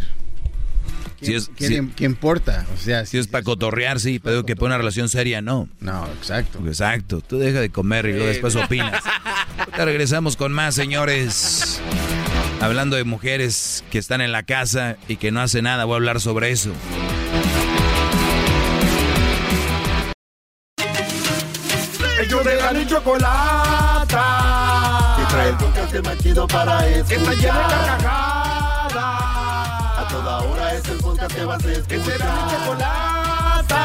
[1.22, 2.68] Si es, ¿Qué, si- qué importa?
[2.76, 5.68] O sea, si es para cotorrear, sí, pero que para una relación seria, no.
[5.80, 6.60] No, exacto.
[6.68, 7.22] Exacto.
[7.22, 9.04] Tú deja de comer y luego después opinas.
[9.58, 11.82] Ahorita regresamos con más, señores.
[12.62, 15.98] Hablando de mujeres que están en la casa y que no hacen nada, voy a
[15.98, 16.72] hablar sobre eso.
[22.38, 24.26] Ellos de la y chocolata.
[25.20, 27.08] Y trae el podcast más chido para escuchar.
[27.08, 28.94] Que está llena de carcajadas.
[29.98, 31.88] A toda hora es el podcast que vas a escuchar.
[31.88, 33.82] Que será mi chocolata.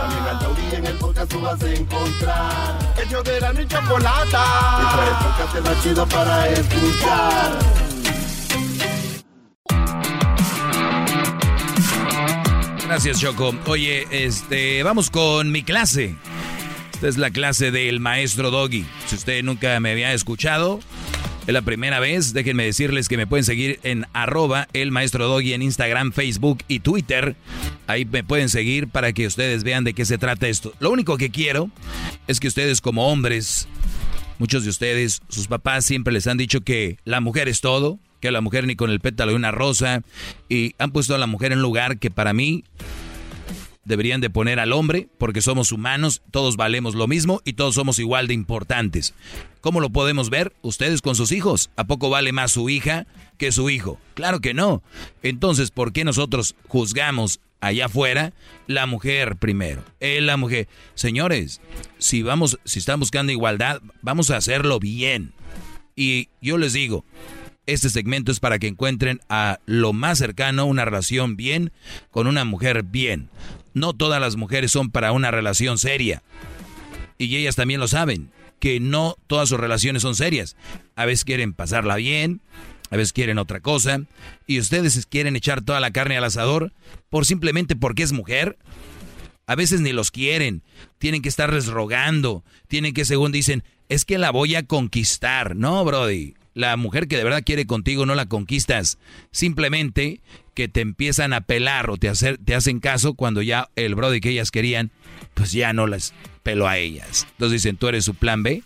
[0.00, 2.78] También al taurí en el podcast tú vas a encontrar.
[3.04, 4.44] Ellos de la y chocolata.
[4.80, 7.58] Y trae el podcast más chido para escuchar.
[12.86, 13.52] Gracias, Choco.
[13.66, 16.16] Oye, este, vamos con mi clase.
[16.98, 18.84] Esta es la clase del maestro Doggy.
[19.06, 20.80] Si usted nunca me había escuchado,
[21.46, 22.32] es la primera vez.
[22.32, 26.80] Déjenme decirles que me pueden seguir en arroba el maestro Doggy en Instagram, Facebook y
[26.80, 27.36] Twitter.
[27.86, 30.74] Ahí me pueden seguir para que ustedes vean de qué se trata esto.
[30.80, 31.70] Lo único que quiero
[32.26, 33.68] es que ustedes como hombres,
[34.40, 38.32] muchos de ustedes, sus papás siempre les han dicho que la mujer es todo, que
[38.32, 40.02] la mujer ni con el pétalo de una rosa,
[40.48, 42.64] y han puesto a la mujer en lugar que para mí
[43.88, 47.98] deberían de poner al hombre, porque somos humanos, todos valemos lo mismo y todos somos
[47.98, 49.14] igual de importantes.
[49.60, 50.52] ¿Cómo lo podemos ver?
[50.62, 51.70] Ustedes con sus hijos.
[51.74, 53.06] ¿A poco vale más su hija
[53.38, 53.98] que su hijo?
[54.14, 54.82] Claro que no.
[55.22, 58.32] Entonces, ¿por qué nosotros juzgamos allá afuera
[58.66, 59.82] la mujer primero?
[60.00, 60.68] Eh, la mujer.
[60.94, 61.60] Señores,
[61.98, 65.32] si vamos, si están buscando igualdad, vamos a hacerlo bien.
[65.96, 67.04] Y yo les digo,
[67.68, 71.70] este segmento es para que encuentren a lo más cercano una relación bien
[72.10, 73.28] con una mujer bien.
[73.78, 76.22] No todas las mujeres son para una relación seria.
[77.18, 78.30] Y ellas también lo saben,
[78.60, 80.56] que no todas sus relaciones son serias.
[80.96, 82.40] A veces quieren pasarla bien,
[82.90, 84.00] a veces quieren otra cosa.
[84.46, 86.72] Y ustedes quieren echar toda la carne al asador
[87.10, 88.58] por simplemente porque es mujer.
[89.46, 90.62] A veces ni los quieren,
[90.98, 95.56] tienen que estarles rogando, tienen que, según dicen, es que la voy a conquistar.
[95.56, 98.98] No, Brody, la mujer que de verdad quiere contigo no la conquistas.
[99.30, 100.20] Simplemente
[100.58, 104.30] que te empiezan a pelar o te, te hacen caso cuando ya el Brody que
[104.30, 104.90] ellas querían,
[105.34, 107.28] pues ya no las peló a ellas.
[107.30, 108.64] Entonces dicen, tú eres su plan B.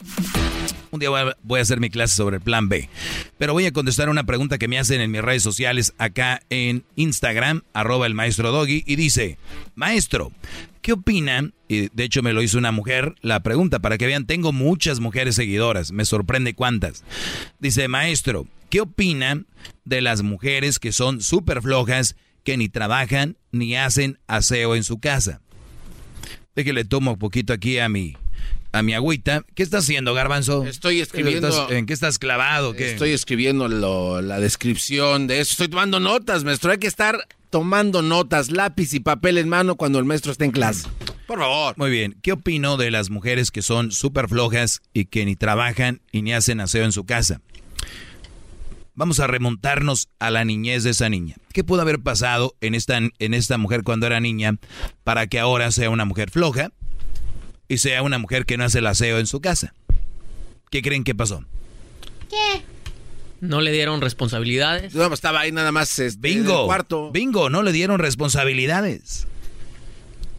[0.92, 1.08] Un día
[1.42, 2.90] voy a, hacer mi clase sobre el plan B.
[3.38, 6.84] Pero voy a contestar una pregunta que me hacen en mis redes sociales acá en
[6.96, 9.38] Instagram, arroba el maestro Doggy, y dice,
[9.74, 10.32] maestro,
[10.82, 11.54] ¿qué opinan?
[11.66, 15.00] Y de hecho me lo hizo una mujer, la pregunta, para que vean, tengo muchas
[15.00, 17.04] mujeres seguidoras, me sorprende cuántas.
[17.58, 19.46] Dice, maestro, ¿qué opinan
[19.86, 25.00] de las mujeres que son súper flojas, que ni trabajan ni hacen aseo en su
[25.00, 25.40] casa?
[26.54, 28.14] Déjale tomo un poquito aquí a mi,
[28.72, 29.44] a mi agüita.
[29.54, 30.64] ¿Qué estás haciendo, Garbanzo?
[30.64, 32.72] Estoy escribiendo- ¿Estás- ¿En qué estás clavado?
[32.72, 32.90] ¿Qué?
[32.92, 35.52] Estoy escribiendo lo- la descripción de eso.
[35.52, 36.70] Estoy tomando notas, maestro.
[36.72, 40.52] Hay que estar tomando notas, lápiz y papel en mano cuando el maestro esté en
[40.52, 40.88] clase.
[41.26, 41.74] Por favor.
[41.76, 42.16] Muy bien.
[42.22, 46.32] ¿Qué opino de las mujeres que son súper flojas y que ni trabajan y ni
[46.32, 47.40] hacen aseo en su casa?
[48.94, 51.36] Vamos a remontarnos a la niñez de esa niña.
[51.54, 54.56] ¿Qué pudo haber pasado en esta, en esta mujer cuando era niña
[55.02, 56.70] para que ahora sea una mujer floja
[57.72, 59.72] y sea una mujer que no hace el aseo en su casa?
[60.70, 61.44] ¿Qué creen que pasó?
[62.28, 62.62] ¿Qué?
[63.40, 64.94] ¿No le dieron responsabilidades?
[64.94, 66.60] No, estaba ahí nada más este, en Bingo.
[66.60, 67.10] el cuarto.
[67.12, 69.26] Bingo, no le dieron responsabilidades.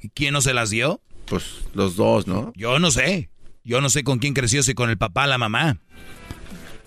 [0.02, 1.02] ¿Y quién no se las dio?
[1.26, 2.54] Pues los dos, ¿no?
[2.56, 3.30] Yo no sé.
[3.64, 5.80] Yo no sé con quién creció, si con el papá o la mamá.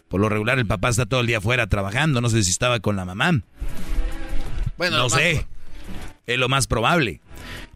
[0.09, 2.79] Por lo regular el papá está todo el día afuera trabajando, no sé si estaba
[2.79, 3.43] con la mamá.
[4.79, 5.45] Bueno, no sé.
[6.27, 7.21] Es lo más probable.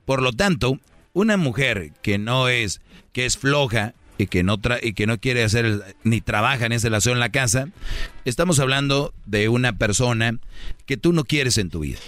[0.04, 0.78] Por lo tanto,
[1.12, 2.80] una mujer que no es,
[3.12, 6.72] que es floja y que no tra y que no quiere hacer ni trabaja en
[6.72, 7.68] ese lazo en la casa,
[8.24, 10.38] estamos hablando de una persona
[10.86, 11.98] que tú no quieres en tu vida.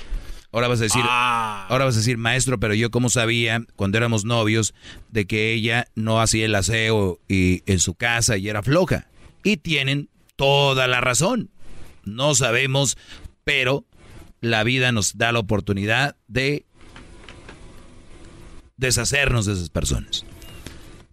[0.52, 1.66] Ahora vas a decir, ah.
[1.70, 4.74] ahora vas a decir, maestro, pero yo cómo sabía cuando éramos novios
[5.10, 9.08] de que ella no hacía el aseo y en su casa y era floja.
[9.42, 11.50] Y tienen toda la razón.
[12.04, 12.98] No sabemos,
[13.44, 13.86] pero
[14.42, 16.66] la vida nos da la oportunidad de
[18.82, 20.24] deshacernos de esas personas.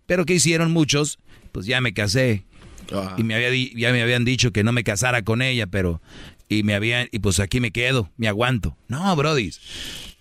[0.06, 1.20] Pero ¿qué hicieron muchos?
[1.52, 2.44] Pues ya me casé.
[2.92, 3.16] Ah.
[3.18, 6.02] Y me había, ya me habían dicho que no me casara con ella, pero
[6.50, 8.76] y me habían, y pues aquí me quedo, me aguanto.
[8.88, 9.62] No, brodis,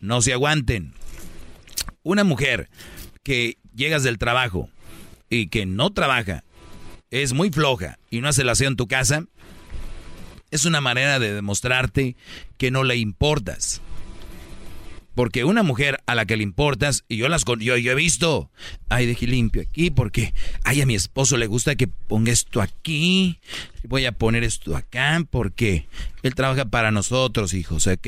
[0.01, 0.93] no se aguanten.
[2.03, 2.69] Una mujer
[3.23, 4.69] que llegas del trabajo
[5.31, 6.45] y que no trabaja,
[7.11, 9.25] es muy floja y no hace la en tu casa,
[10.51, 12.16] es una manera de demostrarte
[12.59, 13.81] que no le importas.
[15.19, 18.53] Porque una mujer a la que le importas, y yo las yo, yo he visto,
[18.89, 20.32] ay, dejé limpio aquí, porque
[20.62, 23.40] ay, a mi esposo le gusta que ponga esto aquí,
[23.82, 25.89] voy a poner esto acá, porque
[26.23, 28.07] él trabaja para nosotros, hijos, ¿ok?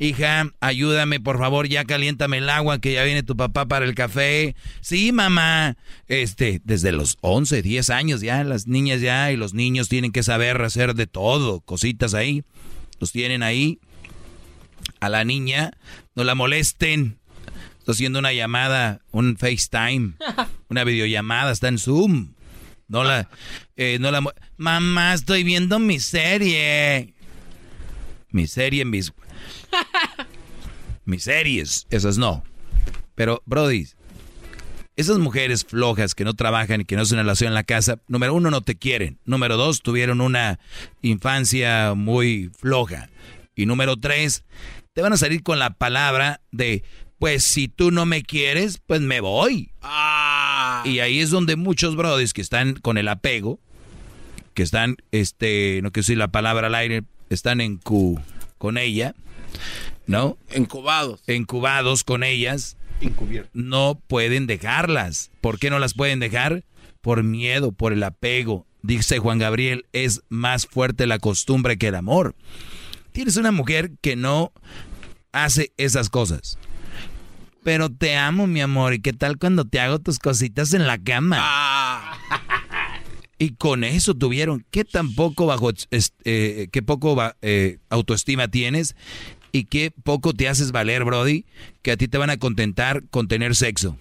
[0.00, 3.94] Hija, ayúdame, por favor, ya caliéntame el agua, que ya viene tu papá para el
[3.94, 4.56] café.
[4.80, 5.76] Sí, mamá.
[6.08, 10.24] Este, desde los 11, 10 años ya, las niñas ya y los niños tienen que
[10.24, 12.42] saber hacer de todo, cositas ahí.
[12.98, 13.78] Los tienen ahí
[15.00, 15.72] a la niña,
[16.14, 17.18] no la molesten.
[17.78, 20.14] Estoy haciendo una llamada, un FaceTime,
[20.68, 22.34] una videollamada, está en Zoom.
[22.88, 23.28] No la,
[23.76, 24.22] eh, no la,
[24.56, 27.14] mamá, estoy viendo mi serie.
[28.30, 29.12] Mi serie, mis,
[31.04, 32.42] mis series, esas no.
[33.14, 33.86] Pero, Brody,
[34.96, 38.34] esas mujeres flojas que no trabajan y que no hacen relación en la casa, número
[38.34, 39.18] uno, no te quieren.
[39.24, 40.58] Número dos, tuvieron una
[41.02, 43.08] infancia muy floja.
[43.56, 44.44] Y número tres,
[44.94, 46.84] te van a salir con la palabra de,
[47.18, 49.72] pues si tú no me quieres, pues me voy.
[49.82, 50.84] Ah.
[50.86, 53.58] Y ahí es donde muchos brothers que están con el apego,
[54.54, 58.20] que están, este, no quiero decir la palabra al aire, están en cu
[58.56, 59.16] con ella,
[60.06, 60.38] ¿no?
[60.50, 61.22] Encubados.
[61.26, 62.76] Encubados con ellas.
[63.52, 65.32] No pueden dejarlas.
[65.40, 66.62] ¿Por qué no las pueden dejar?
[67.00, 68.64] Por miedo, por el apego.
[68.82, 72.36] Dice Juan Gabriel, es más fuerte la costumbre que el amor.
[73.14, 74.50] Tienes una mujer que no
[75.30, 76.58] hace esas cosas.
[77.62, 78.92] Pero te amo, mi amor.
[78.92, 81.36] ¿Y qué tal cuando te hago tus cositas en la cama?
[81.40, 82.18] Ah.
[83.38, 84.66] Y con eso tuvieron.
[84.72, 85.70] ¿Qué tan poco bajo,
[86.24, 88.96] eh, qué poco eh, autoestima tienes?
[89.52, 91.46] Y qué poco te haces valer, Brody,
[91.82, 93.96] que a ti te van a contentar con tener sexo.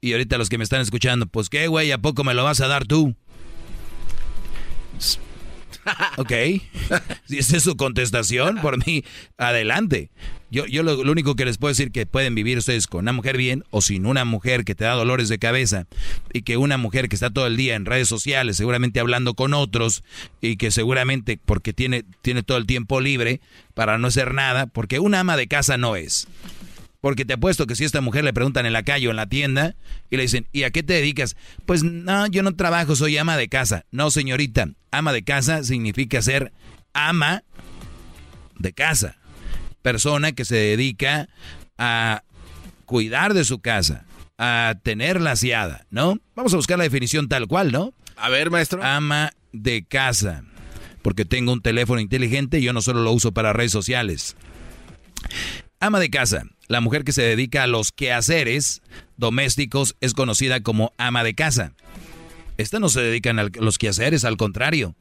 [0.00, 2.60] Y ahorita los que me están escuchando, pues qué, güey, ¿a poco me lo vas
[2.60, 3.16] a dar tú?
[6.16, 6.32] Ok.
[7.26, 9.04] si esa es su contestación, por mí,
[9.36, 10.10] adelante.
[10.50, 13.36] Yo, yo lo, único que les puedo decir que pueden vivir ustedes con una mujer
[13.36, 15.86] bien o sin una mujer que te da dolores de cabeza
[16.32, 19.54] y que una mujer que está todo el día en redes sociales, seguramente hablando con
[19.54, 20.04] otros
[20.40, 23.40] y que seguramente porque tiene, tiene todo el tiempo libre
[23.74, 26.28] para no hacer nada, porque una ama de casa no es.
[27.00, 29.16] Porque te apuesto que si a esta mujer le preguntan en la calle o en
[29.16, 29.76] la tienda
[30.10, 31.36] y le dicen, ¿y a qué te dedicas?
[31.64, 33.84] Pues no, yo no trabajo, soy ama de casa.
[33.90, 36.52] No, señorita, ama de casa significa ser
[36.92, 37.44] ama
[38.58, 39.16] de casa.
[39.82, 41.28] Persona que se dedica
[41.78, 42.22] a
[42.86, 44.04] cuidar de su casa,
[44.38, 46.18] a tenerla aseada, ¿no?
[46.34, 47.92] Vamos a buscar la definición tal cual, ¿no?
[48.16, 48.82] A ver, maestro.
[48.82, 50.42] Ama de casa.
[51.02, 54.34] Porque tengo un teléfono inteligente y yo no solo lo uso para redes sociales.
[55.78, 58.82] Ama de casa la mujer que se dedica a los quehaceres
[59.16, 61.72] domésticos es conocida como ama de casa.
[62.58, 64.96] Esta no se dedican a los quehaceres, al contrario.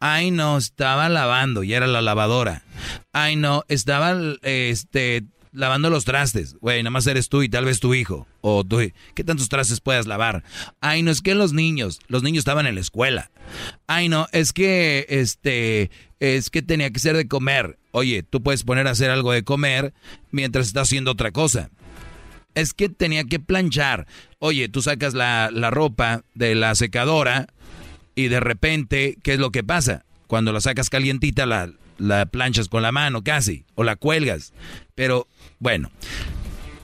[0.00, 2.64] Ay, no, estaba lavando y era la lavadora.
[3.12, 6.56] Ay, no, estaba este, lavando los trastes.
[6.60, 8.26] Güey, nada más eres tú y tal vez tu hijo.
[8.40, 8.78] O tú,
[9.14, 10.42] ¿qué tantos trastes puedas lavar?
[10.80, 13.30] Ay, no, es que los niños, los niños estaban en la escuela.
[13.86, 17.78] Ay, no, es que, este, es que tenía que ser de comer.
[17.96, 19.94] Oye, tú puedes poner a hacer algo de comer
[20.30, 21.70] mientras estás haciendo otra cosa.
[22.54, 24.06] Es que tenía que planchar.
[24.38, 27.46] Oye, tú sacas la, la ropa de la secadora
[28.14, 30.04] y de repente, ¿qué es lo que pasa?
[30.26, 34.52] Cuando la sacas calientita, la, la planchas con la mano casi, o la cuelgas.
[34.94, 35.26] Pero
[35.58, 35.90] bueno,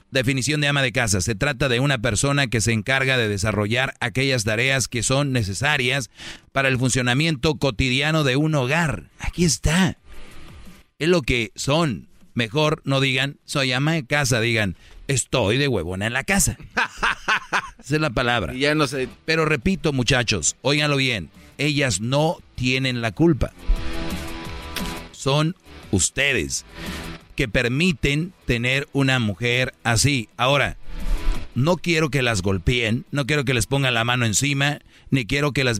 [0.09, 1.21] definición de ama de casa.
[1.21, 6.09] Se trata de una persona que se encarga de desarrollar aquellas tareas que son necesarias
[6.51, 9.11] para el funcionamiento cotidiano de un hogar.
[9.19, 9.97] Aquí está.
[10.99, 12.07] Es lo que son.
[12.35, 14.75] Mejor no digan, soy ama de casa, digan,
[15.07, 16.57] estoy de huevona en la casa.
[17.79, 18.53] Esa es la palabra.
[18.53, 19.07] ya no sé.
[19.25, 21.29] Pero repito, muchachos, óiganlo bien.
[21.59, 23.51] Ellas no tienen la culpa.
[25.11, 25.55] Son
[25.91, 26.65] ustedes
[27.35, 30.29] que permiten tener una mujer así.
[30.37, 30.77] Ahora,
[31.55, 35.51] no quiero que las golpeen, no quiero que les pongan la mano encima, ni quiero
[35.51, 35.79] que las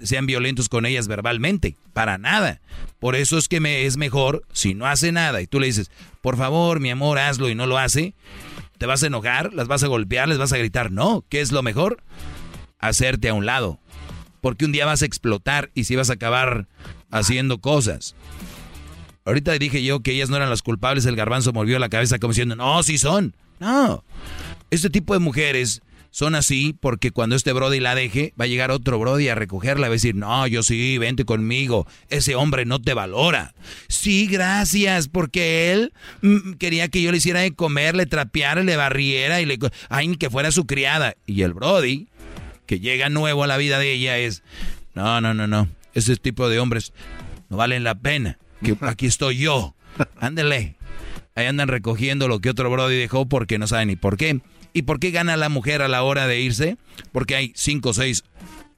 [0.00, 2.60] sean violentos con ellas verbalmente, para nada.
[2.98, 5.90] Por eso es que me es mejor si no hace nada y tú le dices,
[6.20, 8.14] por favor, mi amor, hazlo y no lo hace,
[8.78, 10.90] te vas a enojar, las vas a golpear, les vas a gritar.
[10.90, 12.02] No, ¿qué es lo mejor?
[12.78, 13.78] Hacerte a un lado.
[14.40, 16.66] Porque un día vas a explotar y si vas a acabar
[17.10, 18.14] haciendo cosas.
[19.24, 22.32] Ahorita dije yo que ellas no eran las culpables, el garbanzo movió la cabeza como
[22.32, 23.34] diciendo, no, sí son.
[23.58, 24.04] No.
[24.74, 28.72] Este tipo de mujeres son así porque cuando este Brody la deje, va a llegar
[28.72, 32.82] otro Brody a recogerla va a decir, no, yo sí, vente conmigo, ese hombre no
[32.82, 33.54] te valora.
[33.86, 35.92] Sí, gracias, porque él
[36.22, 39.60] mm, quería que yo le hiciera de comer, le trapeara, le barriera y le...
[39.90, 41.14] Ay, que fuera su criada.
[41.24, 42.08] Y el Brody,
[42.66, 44.42] que llega nuevo a la vida de ella, es,
[44.94, 46.92] no, no, no, no, ese tipo de hombres
[47.48, 49.76] no valen la pena que aquí estoy yo.
[50.18, 50.74] Ándele.
[51.36, 54.40] Ahí andan recogiendo lo que otro Brody dejó porque no saben ni por qué.
[54.74, 56.76] ¿Y por qué gana la mujer a la hora de irse?
[57.12, 58.24] Porque hay cinco o seis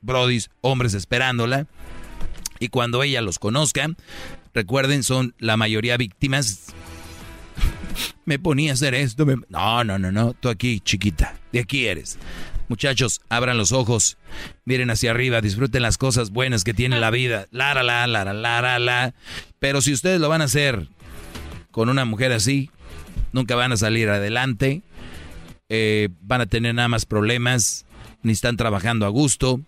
[0.02, 1.66] Brodis, hombres esperándola.
[2.60, 3.89] Y cuando ella los conozca,
[4.55, 6.66] recuerden, son la mayoría víctimas.
[8.27, 9.27] me ponía a hacer esto.
[9.48, 10.35] No, no, no, no.
[10.35, 11.35] Tú aquí, chiquita.
[11.51, 12.18] De aquí eres.
[12.68, 14.18] Muchachos, abran los ojos,
[14.64, 17.47] miren hacia arriba, disfruten las cosas buenas que tiene la vida.
[17.52, 19.14] La, la, la, la, la, la, la.
[19.60, 20.89] Pero si ustedes lo van a hacer
[21.70, 22.70] con una mujer así,
[23.32, 24.82] nunca van a salir adelante.
[25.68, 27.86] Eh, van a tener nada más problemas,
[28.22, 29.60] ni están trabajando a gusto.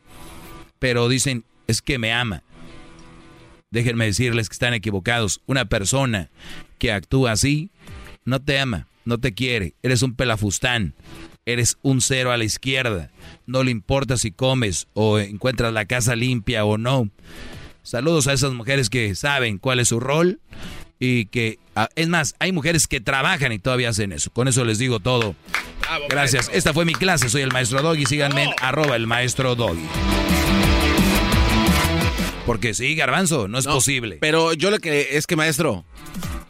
[0.78, 2.42] Pero dicen, es que me ama.
[3.70, 5.40] Déjenme decirles que están equivocados.
[5.46, 6.30] Una persona
[6.78, 7.70] que actúa así
[8.24, 9.74] no te ama, no te quiere.
[9.82, 10.94] Eres un pelafustán
[11.48, 13.10] eres un cero a la izquierda.
[13.46, 17.08] No le importa si comes o encuentras la casa limpia o no.
[17.82, 20.40] Saludos a esas mujeres que saben cuál es su rol
[20.98, 24.30] y que, ah, es más, hay mujeres que trabajan y todavía hacen eso.
[24.30, 25.36] Con eso les digo todo.
[26.08, 26.50] Gracias.
[26.52, 27.28] Esta fue mi clase.
[27.28, 28.06] Soy el maestro Doggy.
[28.06, 29.86] Síganme en arroba el maestro Doggy.
[32.46, 34.18] Porque sí, garbanzo, no es posible.
[34.20, 35.84] Pero yo lo que es que, maestro,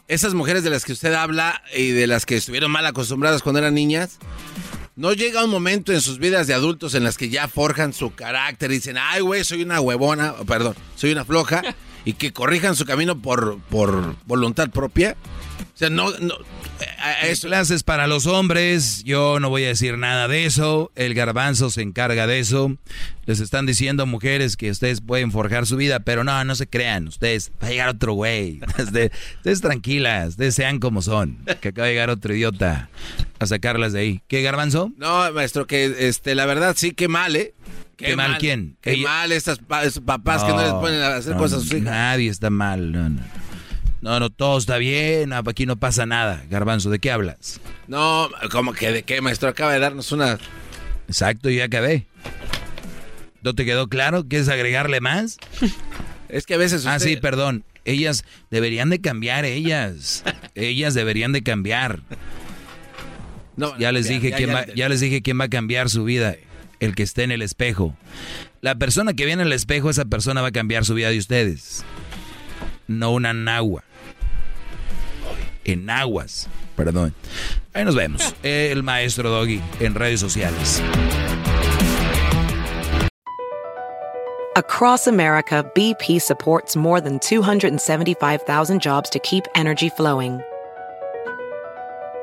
[0.07, 3.59] esas mujeres de las que usted habla y de las que estuvieron mal acostumbradas cuando
[3.59, 4.19] eran niñas,
[4.99, 8.16] ¿No llega un momento en sus vidas de adultos en las que ya forjan su
[8.16, 11.62] carácter y dicen, ay, güey, soy una huevona, perdón, soy una floja,
[12.09, 15.14] y que corrijan su camino por, por voluntad propia?
[15.60, 16.36] O sea, no, no,
[17.22, 17.48] eso.
[17.48, 21.82] Clases para los hombres, yo no voy a decir nada de eso, el garbanzo se
[21.82, 22.74] encarga de eso.
[23.26, 27.09] Les están diciendo mujeres que ustedes pueden forjar su vida, pero no, no se crean,
[27.09, 28.62] ustedes, va a llegar otro güey.
[28.78, 32.89] Ustedes, tranquilas, ustedes sean como son, que acaba de llegar otro idiota
[33.39, 34.22] a sacarlas de ahí.
[34.28, 34.93] ¿Qué garbanzo?
[34.97, 37.52] No, maestro, que este, la verdad sí, qué mal, ¿eh?
[37.99, 38.77] Qué, mal, quién?
[38.81, 41.83] Qué mal estas papás que no les ponen a hacer cosas a sus hijas.
[41.83, 43.23] Nadie está mal, no, no.
[44.01, 46.45] No, no, todo está bien, aquí no pasa nada.
[46.49, 47.61] Garbanzo, ¿de qué hablas?
[47.89, 49.49] No, como que de qué, maestro?
[49.49, 50.39] Acaba de darnos una...
[51.09, 52.07] Exacto, ya acabé.
[53.43, 54.29] ¿No te quedó claro?
[54.29, 55.39] ¿Quieres agregarle más?
[56.29, 56.87] es que a veces...
[56.87, 57.65] Ah, sí, perdón.
[57.85, 60.23] Ellas deberían de cambiar, ellas.
[60.55, 62.03] ellas deberían de cambiar.
[63.57, 66.37] No, ya les dije quién va, ya les dije quién va a cambiar su vida,
[66.81, 67.97] el que esté en el espejo.
[68.61, 71.19] La persona que viene en el espejo, esa persona va a cambiar su vida de
[71.19, 71.85] ustedes.
[72.87, 73.85] No una nagua
[75.65, 76.49] en aguas.
[76.77, 77.15] Perdón.
[77.75, 78.35] Ahí nos vemos.
[78.43, 80.83] El maestro Doggy en redes sociales.
[84.57, 90.41] Across America, BP supports more than 275,000 jobs to keep energy flowing.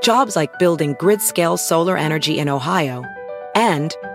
[0.02, 3.03] Jobs like building grid-scale solar energy in Ohio
[3.56, 3.95] and